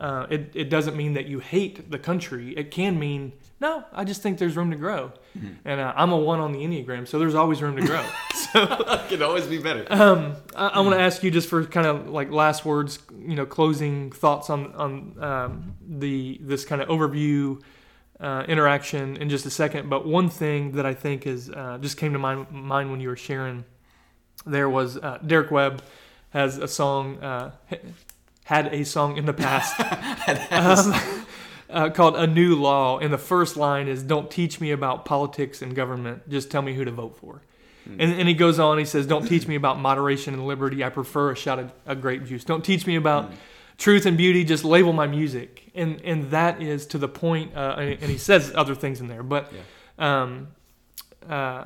uh, 0.00 0.26
it, 0.30 0.50
it 0.54 0.70
doesn't 0.70 0.96
mean 0.96 1.14
that 1.14 1.26
you 1.26 1.38
hate 1.38 1.88
the 1.90 1.98
country. 2.00 2.52
It 2.56 2.72
can 2.72 2.98
mean, 2.98 3.32
no, 3.60 3.84
I 3.92 4.04
just 4.04 4.22
think 4.22 4.38
there's 4.38 4.56
room 4.56 4.70
to 4.70 4.76
grow. 4.76 5.12
Mm-hmm. 5.38 5.48
And 5.64 5.80
uh, 5.80 5.92
I'm 5.96 6.12
a 6.12 6.16
one 6.16 6.40
on 6.40 6.52
the 6.52 6.58
Enneagram, 6.58 7.06
so 7.06 7.18
there's 7.18 7.34
always 7.34 7.62
room 7.62 7.76
to 7.76 7.82
grow. 7.82 8.04
so 8.34 8.66
Could 9.08 9.22
always 9.22 9.46
be 9.46 9.58
better. 9.58 9.86
I, 10.56 10.68
I 10.68 10.80
want 10.80 10.94
to 10.94 11.00
ask 11.00 11.22
you 11.22 11.30
just 11.30 11.48
for 11.48 11.64
kind 11.64 11.86
of 11.86 12.08
like 12.08 12.30
last 12.30 12.64
words, 12.64 12.98
you 13.18 13.34
know, 13.34 13.46
closing 13.46 14.10
thoughts 14.12 14.50
on, 14.50 14.72
on 14.74 15.22
um, 15.22 15.74
the 15.86 16.38
this 16.42 16.64
kind 16.64 16.82
of 16.82 16.88
overview 16.88 17.60
uh, 18.20 18.44
interaction 18.48 19.16
in 19.16 19.28
just 19.28 19.46
a 19.46 19.50
second. 19.50 19.88
But 19.88 20.06
one 20.06 20.30
thing 20.30 20.72
that 20.72 20.86
I 20.86 20.94
think 20.94 21.26
is 21.26 21.50
uh, 21.50 21.78
just 21.80 21.96
came 21.96 22.12
to 22.12 22.18
my 22.18 22.34
mind 22.50 22.90
when 22.90 23.00
you 23.00 23.08
were 23.08 23.16
sharing 23.16 23.64
there 24.46 24.68
was 24.68 24.96
uh, 24.96 25.18
Derek 25.24 25.50
Webb 25.50 25.82
has 26.30 26.58
a 26.58 26.68
song, 26.68 27.18
uh, 27.22 27.52
had 28.44 28.72
a 28.72 28.84
song 28.84 29.16
in 29.16 29.24
the 29.24 29.32
past 29.32 29.78
um, 30.50 31.26
uh, 31.74 31.90
called 31.90 32.16
A 32.16 32.26
New 32.26 32.54
Law. 32.54 32.98
And 32.98 33.12
the 33.12 33.18
first 33.18 33.56
line 33.56 33.88
is 33.88 34.02
Don't 34.02 34.30
teach 34.30 34.60
me 34.60 34.70
about 34.70 35.04
politics 35.04 35.60
and 35.60 35.74
government, 35.74 36.28
just 36.28 36.50
tell 36.50 36.62
me 36.62 36.74
who 36.74 36.84
to 36.84 36.90
vote 36.90 37.16
for. 37.16 37.42
And, 37.86 38.14
and 38.14 38.26
he 38.26 38.34
goes 38.34 38.58
on, 38.58 38.78
he 38.78 38.86
says, 38.86 39.06
Don't 39.06 39.26
teach 39.26 39.46
me 39.46 39.56
about 39.56 39.78
moderation 39.78 40.32
and 40.32 40.46
liberty. 40.46 40.82
I 40.82 40.88
prefer 40.88 41.32
a 41.32 41.36
shot 41.36 41.58
of, 41.58 41.72
of 41.84 42.00
grape 42.00 42.24
juice. 42.24 42.44
Don't 42.44 42.64
teach 42.64 42.86
me 42.86 42.96
about 42.96 43.30
truth 43.76 44.06
and 44.06 44.16
beauty. 44.16 44.44
Just 44.44 44.64
label 44.64 44.92
my 44.92 45.06
music. 45.06 45.70
And, 45.74 46.00
and 46.02 46.30
that 46.30 46.62
is 46.62 46.86
to 46.86 46.98
the 46.98 47.08
point, 47.08 47.54
uh, 47.54 47.76
and, 47.78 47.90
and 48.00 48.10
he 48.10 48.16
says 48.16 48.52
other 48.54 48.74
things 48.74 49.00
in 49.00 49.08
there, 49.08 49.22
but 49.22 49.52
um, 49.98 50.48
uh, 51.28 51.64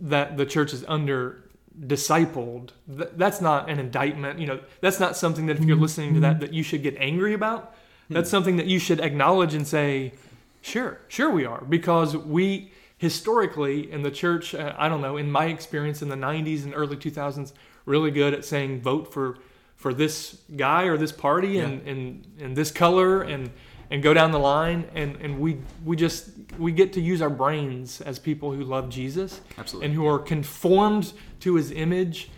that 0.00 0.36
the 0.36 0.44
church 0.44 0.74
is 0.74 0.84
under 0.86 1.44
discipled 1.86 2.70
th- 2.94 3.10
that's 3.14 3.40
not 3.40 3.70
an 3.70 3.78
indictment 3.78 4.38
you 4.38 4.46
know 4.46 4.60
that's 4.80 5.00
not 5.00 5.16
something 5.16 5.46
that 5.46 5.56
if 5.56 5.64
you're 5.64 5.76
listening 5.76 6.12
to 6.12 6.20
that 6.20 6.40
that 6.40 6.52
you 6.52 6.62
should 6.62 6.82
get 6.82 6.94
angry 6.98 7.32
about 7.32 7.74
that's 8.10 8.30
something 8.30 8.56
that 8.56 8.66
you 8.66 8.78
should 8.78 9.00
acknowledge 9.00 9.54
and 9.54 9.66
say 9.66 10.12
sure 10.60 11.00
sure 11.08 11.30
we 11.30 11.44
are. 11.44 11.62
Because 11.64 12.16
we 12.16 12.72
historically 12.98 13.90
in 13.90 14.02
the 14.02 14.10
church 14.10 14.54
uh, 14.54 14.74
i 14.76 14.86
don't 14.86 15.00
know 15.00 15.16
in 15.16 15.32
my 15.32 15.46
experience 15.46 16.02
in 16.02 16.10
the 16.10 16.16
90s 16.16 16.64
and 16.64 16.74
early 16.76 16.98
2000s 16.98 17.54
really 17.86 18.10
good 18.10 18.34
at 18.34 18.44
saying 18.44 18.78
vote 18.78 19.10
for 19.10 19.38
for 19.74 19.94
this 19.94 20.42
guy 20.54 20.82
or 20.82 20.98
this 20.98 21.10
party 21.10 21.58
and 21.58 21.80
and 21.88 22.26
and 22.38 22.54
this 22.54 22.70
color 22.70 23.22
and 23.22 23.50
and 23.90 24.02
go 24.02 24.14
down 24.14 24.30
the 24.30 24.38
line. 24.38 24.88
And 24.94 25.16
and 25.16 25.38
we 25.40 25.58
we 25.84 25.96
just 25.96 26.30
we 26.58 26.72
get 26.72 26.92
to 26.94 27.00
use 27.00 27.20
our 27.20 27.30
brains 27.30 28.00
as 28.00 28.18
people 28.18 28.52
who 28.52 28.62
love 28.62 28.88
Jesus 28.88 29.40
Absolutely. 29.58 29.86
and 29.86 29.94
who 29.94 30.06
are 30.06 30.18
conformed 30.18 31.12
to 31.40 31.56
his 31.56 31.72
image 31.72 32.30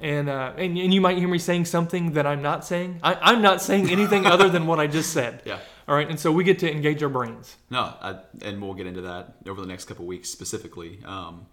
and 0.00 0.28
uh, 0.28 0.52
and, 0.56 0.76
and 0.78 0.92
you 0.94 1.00
might 1.00 1.18
hear 1.18 1.28
me 1.28 1.38
saying 1.38 1.64
something 1.66 2.12
that 2.12 2.26
I'm 2.26 2.42
not 2.42 2.64
saying 2.64 3.00
I, 3.02 3.14
I'm 3.14 3.42
not 3.42 3.60
saying 3.62 3.90
anything 3.90 4.26
other 4.26 4.48
than 4.48 4.66
what 4.66 4.80
I 4.80 4.86
just 4.86 5.12
said 5.12 5.42
Yeah. 5.46 5.58
all 5.88 5.94
right 5.94 6.08
and 6.08 6.18
so 6.18 6.32
we 6.32 6.44
get 6.44 6.58
to 6.60 6.70
engage 6.70 7.02
our 7.02 7.08
brains 7.08 7.56
No, 7.70 7.94
I, 8.00 8.16
and 8.42 8.60
we'll 8.62 8.74
get 8.74 8.86
into 8.86 9.02
that 9.02 9.34
over 9.46 9.60
the 9.60 9.66
next 9.66 9.84
couple 9.86 10.06
weeks 10.06 10.28
specifically. 10.30 11.00
Um, 11.04 11.46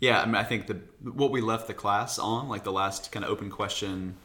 yeah, 0.00 0.20
I 0.20 0.26
mean, 0.26 0.34
I 0.34 0.44
think 0.44 0.66
the 0.66 0.78
what 1.02 1.30
we 1.30 1.40
left 1.40 1.66
the 1.66 1.74
class 1.74 2.18
on, 2.18 2.48
like 2.48 2.64
the 2.64 2.72
last 2.72 3.10
kind 3.12 3.24
of 3.24 3.30
open 3.30 3.48
question 3.50 4.16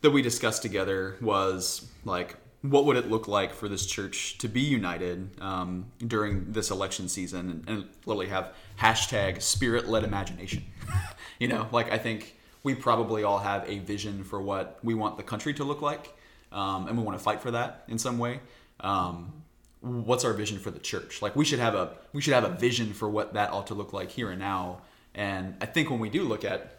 that 0.00 0.10
we 0.10 0.20
discussed 0.22 0.62
together, 0.62 1.16
was 1.20 1.86
like 2.04 2.36
what 2.62 2.84
would 2.86 2.96
it 2.96 3.10
look 3.10 3.26
like 3.28 3.52
for 3.52 3.68
this 3.68 3.84
church 3.86 4.38
to 4.38 4.48
be 4.48 4.60
united 4.60 5.28
um, 5.40 5.86
during 6.06 6.52
this 6.52 6.70
election 6.70 7.08
season 7.08 7.50
and, 7.50 7.68
and 7.68 7.88
literally 8.06 8.28
have 8.28 8.52
hashtag 8.80 9.42
spirit 9.42 9.88
led 9.88 10.02
imagination? 10.04 10.64
you 11.38 11.46
know, 11.48 11.68
like 11.72 11.92
I 11.92 11.98
think 11.98 12.36
we 12.62 12.74
probably 12.74 13.24
all 13.24 13.38
have 13.38 13.68
a 13.68 13.78
vision 13.80 14.24
for 14.24 14.40
what 14.40 14.78
we 14.82 14.94
want 14.94 15.16
the 15.16 15.22
country 15.22 15.54
to 15.54 15.64
look 15.64 15.82
like, 15.82 16.14
um, 16.52 16.88
and 16.88 16.96
we 16.96 17.02
want 17.02 17.18
to 17.18 17.22
fight 17.22 17.40
for 17.40 17.50
that 17.50 17.84
in 17.88 17.98
some 17.98 18.18
way. 18.18 18.40
Um, 18.80 19.42
what's 19.80 20.24
our 20.24 20.32
vision 20.32 20.58
for 20.58 20.70
the 20.70 20.78
church? 20.78 21.22
Like 21.22 21.34
we 21.36 21.44
should 21.44 21.58
have 21.58 21.74
a 21.74 21.96
we 22.12 22.20
should 22.20 22.34
have 22.34 22.44
a 22.44 22.50
vision 22.54 22.92
for 22.92 23.08
what 23.08 23.34
that 23.34 23.50
ought 23.50 23.66
to 23.68 23.74
look 23.74 23.92
like 23.92 24.10
here 24.10 24.30
and 24.30 24.38
now. 24.40 24.82
And 25.14 25.56
I 25.60 25.66
think 25.66 25.90
when 25.90 26.00
we 26.00 26.08
do 26.08 26.22
look 26.22 26.44
at 26.44 26.78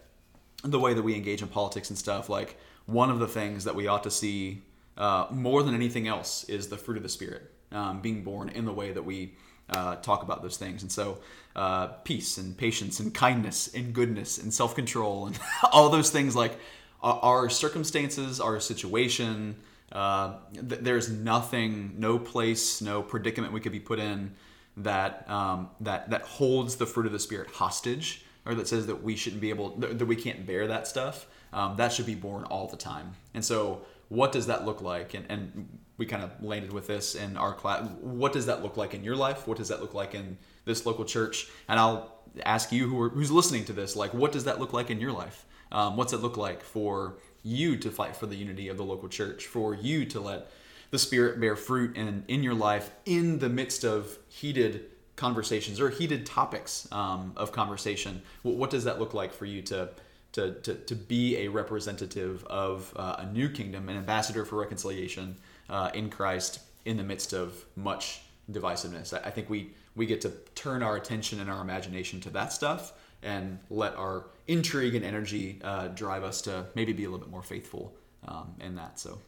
the 0.62 0.80
way 0.80 0.94
that 0.94 1.02
we 1.02 1.14
engage 1.14 1.42
in 1.42 1.48
politics 1.48 1.90
and 1.90 1.98
stuff, 1.98 2.28
like 2.28 2.58
one 2.86 3.10
of 3.10 3.18
the 3.18 3.28
things 3.28 3.64
that 3.64 3.74
we 3.74 3.86
ought 3.86 4.02
to 4.04 4.10
see 4.10 4.62
uh, 4.96 5.26
more 5.30 5.62
than 5.62 5.74
anything 5.74 6.08
else 6.08 6.44
is 6.44 6.68
the 6.68 6.76
fruit 6.76 6.96
of 6.96 7.02
the 7.02 7.08
spirit 7.08 7.50
um, 7.72 8.00
being 8.00 8.22
born 8.22 8.48
in 8.48 8.64
the 8.64 8.72
way 8.72 8.92
that 8.92 9.04
we 9.04 9.34
uh, 9.70 9.96
talk 9.96 10.22
about 10.22 10.42
those 10.42 10.56
things. 10.56 10.82
And 10.82 10.90
so, 10.90 11.18
uh, 11.56 11.86
peace 12.04 12.36
and 12.36 12.56
patience 12.56 13.00
and 13.00 13.14
kindness 13.14 13.70
and 13.74 13.92
goodness 13.92 14.38
and 14.38 14.52
self 14.52 14.74
control 14.74 15.26
and 15.26 15.38
all 15.72 15.88
those 15.88 16.10
things 16.10 16.34
like 16.34 16.58
our 17.02 17.50
circumstances, 17.50 18.40
our 18.40 18.60
situation. 18.60 19.56
Uh, 19.92 20.34
th- 20.52 20.80
there's 20.80 21.10
nothing, 21.10 21.94
no 21.98 22.18
place, 22.18 22.80
no 22.80 23.02
predicament 23.02 23.52
we 23.52 23.60
could 23.60 23.72
be 23.72 23.80
put 23.80 23.98
in 23.98 24.34
that 24.76 25.28
um, 25.30 25.70
that 25.80 26.10
that 26.10 26.22
holds 26.22 26.76
the 26.76 26.86
fruit 26.86 27.06
of 27.06 27.12
the 27.12 27.18
spirit 27.18 27.50
hostage, 27.50 28.24
or 28.44 28.54
that 28.54 28.66
says 28.66 28.86
that 28.86 29.02
we 29.02 29.16
shouldn't 29.16 29.40
be 29.40 29.50
able 29.50 29.76
that 29.76 30.06
we 30.06 30.16
can't 30.16 30.46
bear 30.46 30.66
that 30.66 30.86
stuff. 30.86 31.26
Um, 31.52 31.76
that 31.76 31.92
should 31.92 32.06
be 32.06 32.16
born 32.16 32.44
all 32.44 32.66
the 32.66 32.76
time. 32.76 33.12
And 33.34 33.44
so, 33.44 33.82
what 34.08 34.32
does 34.32 34.46
that 34.46 34.64
look 34.64 34.82
like? 34.82 35.14
And, 35.14 35.26
and 35.28 35.78
we 35.96 36.06
kind 36.06 36.22
of 36.22 36.30
landed 36.42 36.72
with 36.72 36.86
this 36.86 37.14
in 37.14 37.36
our 37.36 37.52
class. 37.52 37.88
What 38.00 38.32
does 38.32 38.46
that 38.46 38.62
look 38.62 38.76
like 38.76 38.94
in 38.94 39.04
your 39.04 39.16
life? 39.16 39.46
What 39.46 39.58
does 39.58 39.68
that 39.68 39.80
look 39.80 39.94
like 39.94 40.14
in 40.14 40.38
this 40.64 40.84
local 40.86 41.04
church? 41.04 41.48
And 41.68 41.78
I'll 41.78 42.12
ask 42.44 42.72
you 42.72 42.88
who 42.88 43.00
are, 43.00 43.08
who's 43.08 43.30
listening 43.30 43.64
to 43.66 43.72
this, 43.72 43.94
like, 43.94 44.12
what 44.12 44.32
does 44.32 44.44
that 44.44 44.58
look 44.58 44.72
like 44.72 44.90
in 44.90 45.00
your 45.00 45.12
life? 45.12 45.44
Um, 45.70 45.96
what's 45.96 46.12
it 46.12 46.18
look 46.18 46.36
like 46.36 46.62
for 46.62 47.18
you 47.42 47.76
to 47.76 47.90
fight 47.90 48.16
for 48.16 48.26
the 48.26 48.36
unity 48.36 48.68
of 48.68 48.76
the 48.76 48.84
local 48.84 49.08
church? 49.08 49.46
For 49.46 49.74
you 49.74 50.04
to 50.06 50.20
let 50.20 50.50
the 50.90 50.98
Spirit 50.98 51.40
bear 51.40 51.56
fruit 51.56 51.96
in 51.96 52.24
in 52.28 52.42
your 52.42 52.54
life 52.54 52.90
in 53.04 53.38
the 53.38 53.48
midst 53.48 53.84
of 53.84 54.18
heated 54.28 54.86
conversations 55.16 55.80
or 55.80 55.90
heated 55.90 56.26
topics 56.26 56.88
um, 56.92 57.32
of 57.36 57.52
conversation? 57.52 58.22
What, 58.42 58.56
what 58.56 58.70
does 58.70 58.84
that 58.84 58.98
look 58.98 59.14
like 59.14 59.32
for 59.32 59.44
you 59.44 59.62
to 59.62 59.90
to, 60.32 60.52
to, 60.62 60.74
to 60.74 60.96
be 60.96 61.36
a 61.38 61.48
representative 61.48 62.44
of 62.46 62.92
uh, 62.96 63.16
a 63.20 63.26
new 63.26 63.48
kingdom, 63.48 63.88
an 63.88 63.96
ambassador 63.96 64.44
for 64.44 64.56
reconciliation 64.56 65.36
uh, 65.68 65.90
in 65.94 66.10
Christ 66.10 66.60
in 66.84 66.96
the 66.96 67.02
midst 67.02 67.32
of 67.32 67.64
much 67.76 68.20
divisiveness. 68.50 69.12
I, 69.12 69.30
think 69.30 69.48
we, 69.48 69.70
we 69.96 70.06
get 70.06 70.20
to 70.22 70.32
turn 70.54 70.82
our 70.82 70.96
attention 70.96 71.40
and 71.40 71.50
our 71.50 71.60
imagination 71.60 72.20
to 72.22 72.30
that 72.30 72.52
stuff 72.52 72.92
and 73.22 73.58
let 73.70 73.96
our 73.96 74.26
intrigue 74.46 74.94
and 74.94 75.04
energy 75.04 75.58
uh, 75.64 75.88
drive 75.88 76.24
us 76.24 76.42
to 76.42 76.66
maybe 76.74 76.92
be 76.92 77.04
a 77.04 77.10
little 77.10 77.24
bit 77.24 77.30
more 77.30 77.42
faithful 77.42 77.94
um, 78.28 78.54
in 78.60 78.76
that. 78.76 78.98
So, 78.98 79.18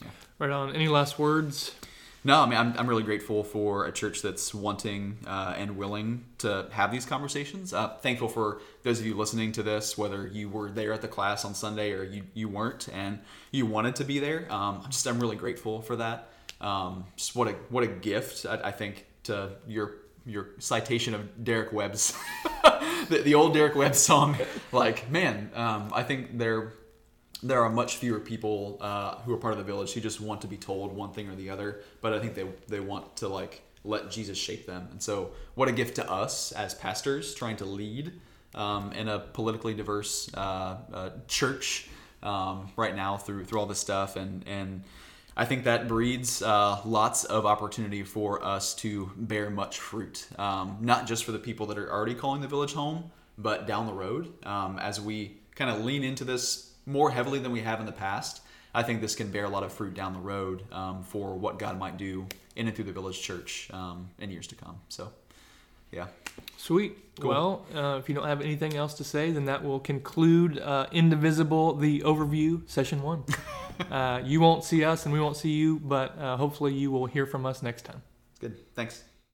yeah. 0.00 0.08
Right 0.38 0.50
on. 0.50 0.74
Any 0.74 0.88
last 0.88 1.18
words? 1.18 1.72
No, 2.22 2.42
I 2.42 2.46
mean, 2.46 2.58
I'm, 2.58 2.74
I'm 2.78 2.86
really 2.86 3.02
grateful 3.02 3.42
for 3.42 3.86
a 3.86 3.92
church 3.92 4.20
that's 4.20 4.52
wanting 4.52 5.18
uh, 5.26 5.54
and 5.56 5.78
willing 5.78 6.26
to 6.38 6.66
have 6.70 6.92
these 6.92 7.06
conversations. 7.06 7.72
Uh, 7.72 7.88
thankful 8.02 8.28
for 8.28 8.60
those 8.82 9.00
of 9.00 9.06
you 9.06 9.14
listening 9.14 9.52
to 9.52 9.62
this, 9.62 9.96
whether 9.96 10.26
you 10.26 10.50
were 10.50 10.70
there 10.70 10.92
at 10.92 11.00
the 11.00 11.08
class 11.08 11.46
on 11.46 11.54
Sunday 11.54 11.92
or 11.92 12.02
you, 12.02 12.24
you 12.34 12.48
weren't 12.48 12.88
and 12.92 13.20
you 13.50 13.64
wanted 13.64 13.96
to 13.96 14.04
be 14.04 14.18
there. 14.18 14.46
Um, 14.52 14.82
I'm 14.84 14.90
just 14.90 15.06
I'm 15.06 15.18
really 15.18 15.36
grateful 15.36 15.80
for 15.80 15.96
that. 15.96 16.28
Um, 16.60 17.04
just 17.16 17.34
what 17.34 17.48
a 17.48 17.52
what 17.70 17.84
a 17.84 17.86
gift 17.86 18.44
I, 18.44 18.60
I 18.64 18.70
think 18.70 19.06
to 19.24 19.52
your 19.66 19.94
your 20.26 20.48
citation 20.58 21.14
of 21.14 21.42
Derek 21.42 21.72
Webb's 21.72 22.14
the, 23.08 23.22
the, 23.24 23.34
old 23.34 23.54
Derek 23.54 23.74
Webb 23.74 23.94
song. 23.94 24.36
Like 24.70 25.10
man, 25.10 25.50
um, 25.54 25.90
I 25.94 26.02
think 26.02 26.36
they're 26.36 26.74
there 27.42 27.62
are 27.62 27.70
much 27.70 27.96
fewer 27.96 28.20
people 28.20 28.78
uh, 28.80 29.16
who 29.18 29.32
are 29.32 29.36
part 29.36 29.52
of 29.52 29.58
the 29.58 29.64
village 29.64 29.92
who 29.92 30.00
just 30.00 30.20
want 30.20 30.42
to 30.42 30.46
be 30.46 30.56
told 30.56 30.94
one 30.94 31.12
thing 31.12 31.28
or 31.28 31.34
the 31.34 31.50
other, 31.50 31.80
but 32.00 32.12
I 32.12 32.18
think 32.18 32.34
they 32.34 32.46
they 32.68 32.80
want 32.80 33.16
to 33.16 33.28
like 33.28 33.62
let 33.84 34.10
Jesus 34.10 34.36
shape 34.36 34.66
them. 34.66 34.88
And 34.90 35.02
so, 35.02 35.30
what 35.54 35.68
a 35.68 35.72
gift 35.72 35.96
to 35.96 36.10
us 36.10 36.52
as 36.52 36.74
pastors 36.74 37.34
trying 37.34 37.56
to 37.56 37.64
lead 37.64 38.12
um, 38.54 38.92
in 38.92 39.08
a 39.08 39.18
politically 39.18 39.74
diverse 39.74 40.32
uh, 40.34 40.76
uh, 40.92 41.10
church 41.28 41.88
um, 42.22 42.70
right 42.76 42.94
now 42.94 43.16
through 43.16 43.44
through 43.44 43.60
all 43.60 43.66
this 43.66 43.78
stuff, 43.78 44.16
and 44.16 44.44
and 44.46 44.82
I 45.36 45.46
think 45.46 45.64
that 45.64 45.88
breeds 45.88 46.42
uh, 46.42 46.80
lots 46.84 47.24
of 47.24 47.46
opportunity 47.46 48.02
for 48.02 48.44
us 48.44 48.74
to 48.76 49.10
bear 49.16 49.48
much 49.48 49.78
fruit, 49.78 50.26
um, 50.38 50.78
not 50.80 51.06
just 51.06 51.24
for 51.24 51.32
the 51.32 51.38
people 51.38 51.66
that 51.66 51.78
are 51.78 51.90
already 51.90 52.14
calling 52.14 52.42
the 52.42 52.48
village 52.48 52.74
home, 52.74 53.10
but 53.38 53.66
down 53.66 53.86
the 53.86 53.94
road 53.94 54.32
um, 54.44 54.78
as 54.78 55.00
we 55.00 55.38
kind 55.54 55.70
of 55.70 55.84
lean 55.84 56.04
into 56.04 56.24
this 56.24 56.69
more 56.90 57.10
heavily 57.10 57.38
than 57.38 57.52
we 57.52 57.60
have 57.60 57.80
in 57.80 57.86
the 57.86 57.92
past, 57.92 58.42
I 58.74 58.82
think 58.82 59.00
this 59.00 59.14
can 59.14 59.30
bear 59.30 59.44
a 59.44 59.48
lot 59.48 59.62
of 59.62 59.72
fruit 59.72 59.94
down 59.94 60.12
the 60.12 60.20
road 60.20 60.62
um, 60.72 61.02
for 61.02 61.34
what 61.34 61.58
God 61.58 61.78
might 61.78 61.96
do 61.96 62.26
in 62.56 62.66
and 62.66 62.74
through 62.74 62.84
the 62.84 62.92
village 62.92 63.20
church 63.20 63.68
um, 63.72 64.08
in 64.18 64.30
years 64.30 64.46
to 64.48 64.54
come. 64.54 64.80
So, 64.88 65.10
yeah. 65.90 66.06
Sweet. 66.56 66.96
Cool. 67.20 67.30
Well, 67.30 67.66
uh, 67.74 67.98
if 67.98 68.08
you 68.08 68.14
don't 68.14 68.26
have 68.26 68.40
anything 68.40 68.76
else 68.76 68.94
to 68.94 69.04
say, 69.04 69.32
then 69.32 69.46
that 69.46 69.64
will 69.64 69.80
conclude 69.80 70.58
uh, 70.58 70.86
Indivisible, 70.92 71.74
the 71.74 72.00
overview, 72.00 72.68
session 72.68 73.02
one. 73.02 73.24
uh, 73.90 74.20
you 74.24 74.40
won't 74.40 74.64
see 74.64 74.84
us 74.84 75.04
and 75.04 75.12
we 75.12 75.20
won't 75.20 75.36
see 75.36 75.52
you, 75.52 75.80
but 75.80 76.16
uh, 76.18 76.36
hopefully 76.36 76.72
you 76.72 76.90
will 76.90 77.06
hear 77.06 77.26
from 77.26 77.46
us 77.46 77.62
next 77.62 77.84
time. 77.84 78.02
Good. 78.40 78.56
Thanks. 78.74 79.04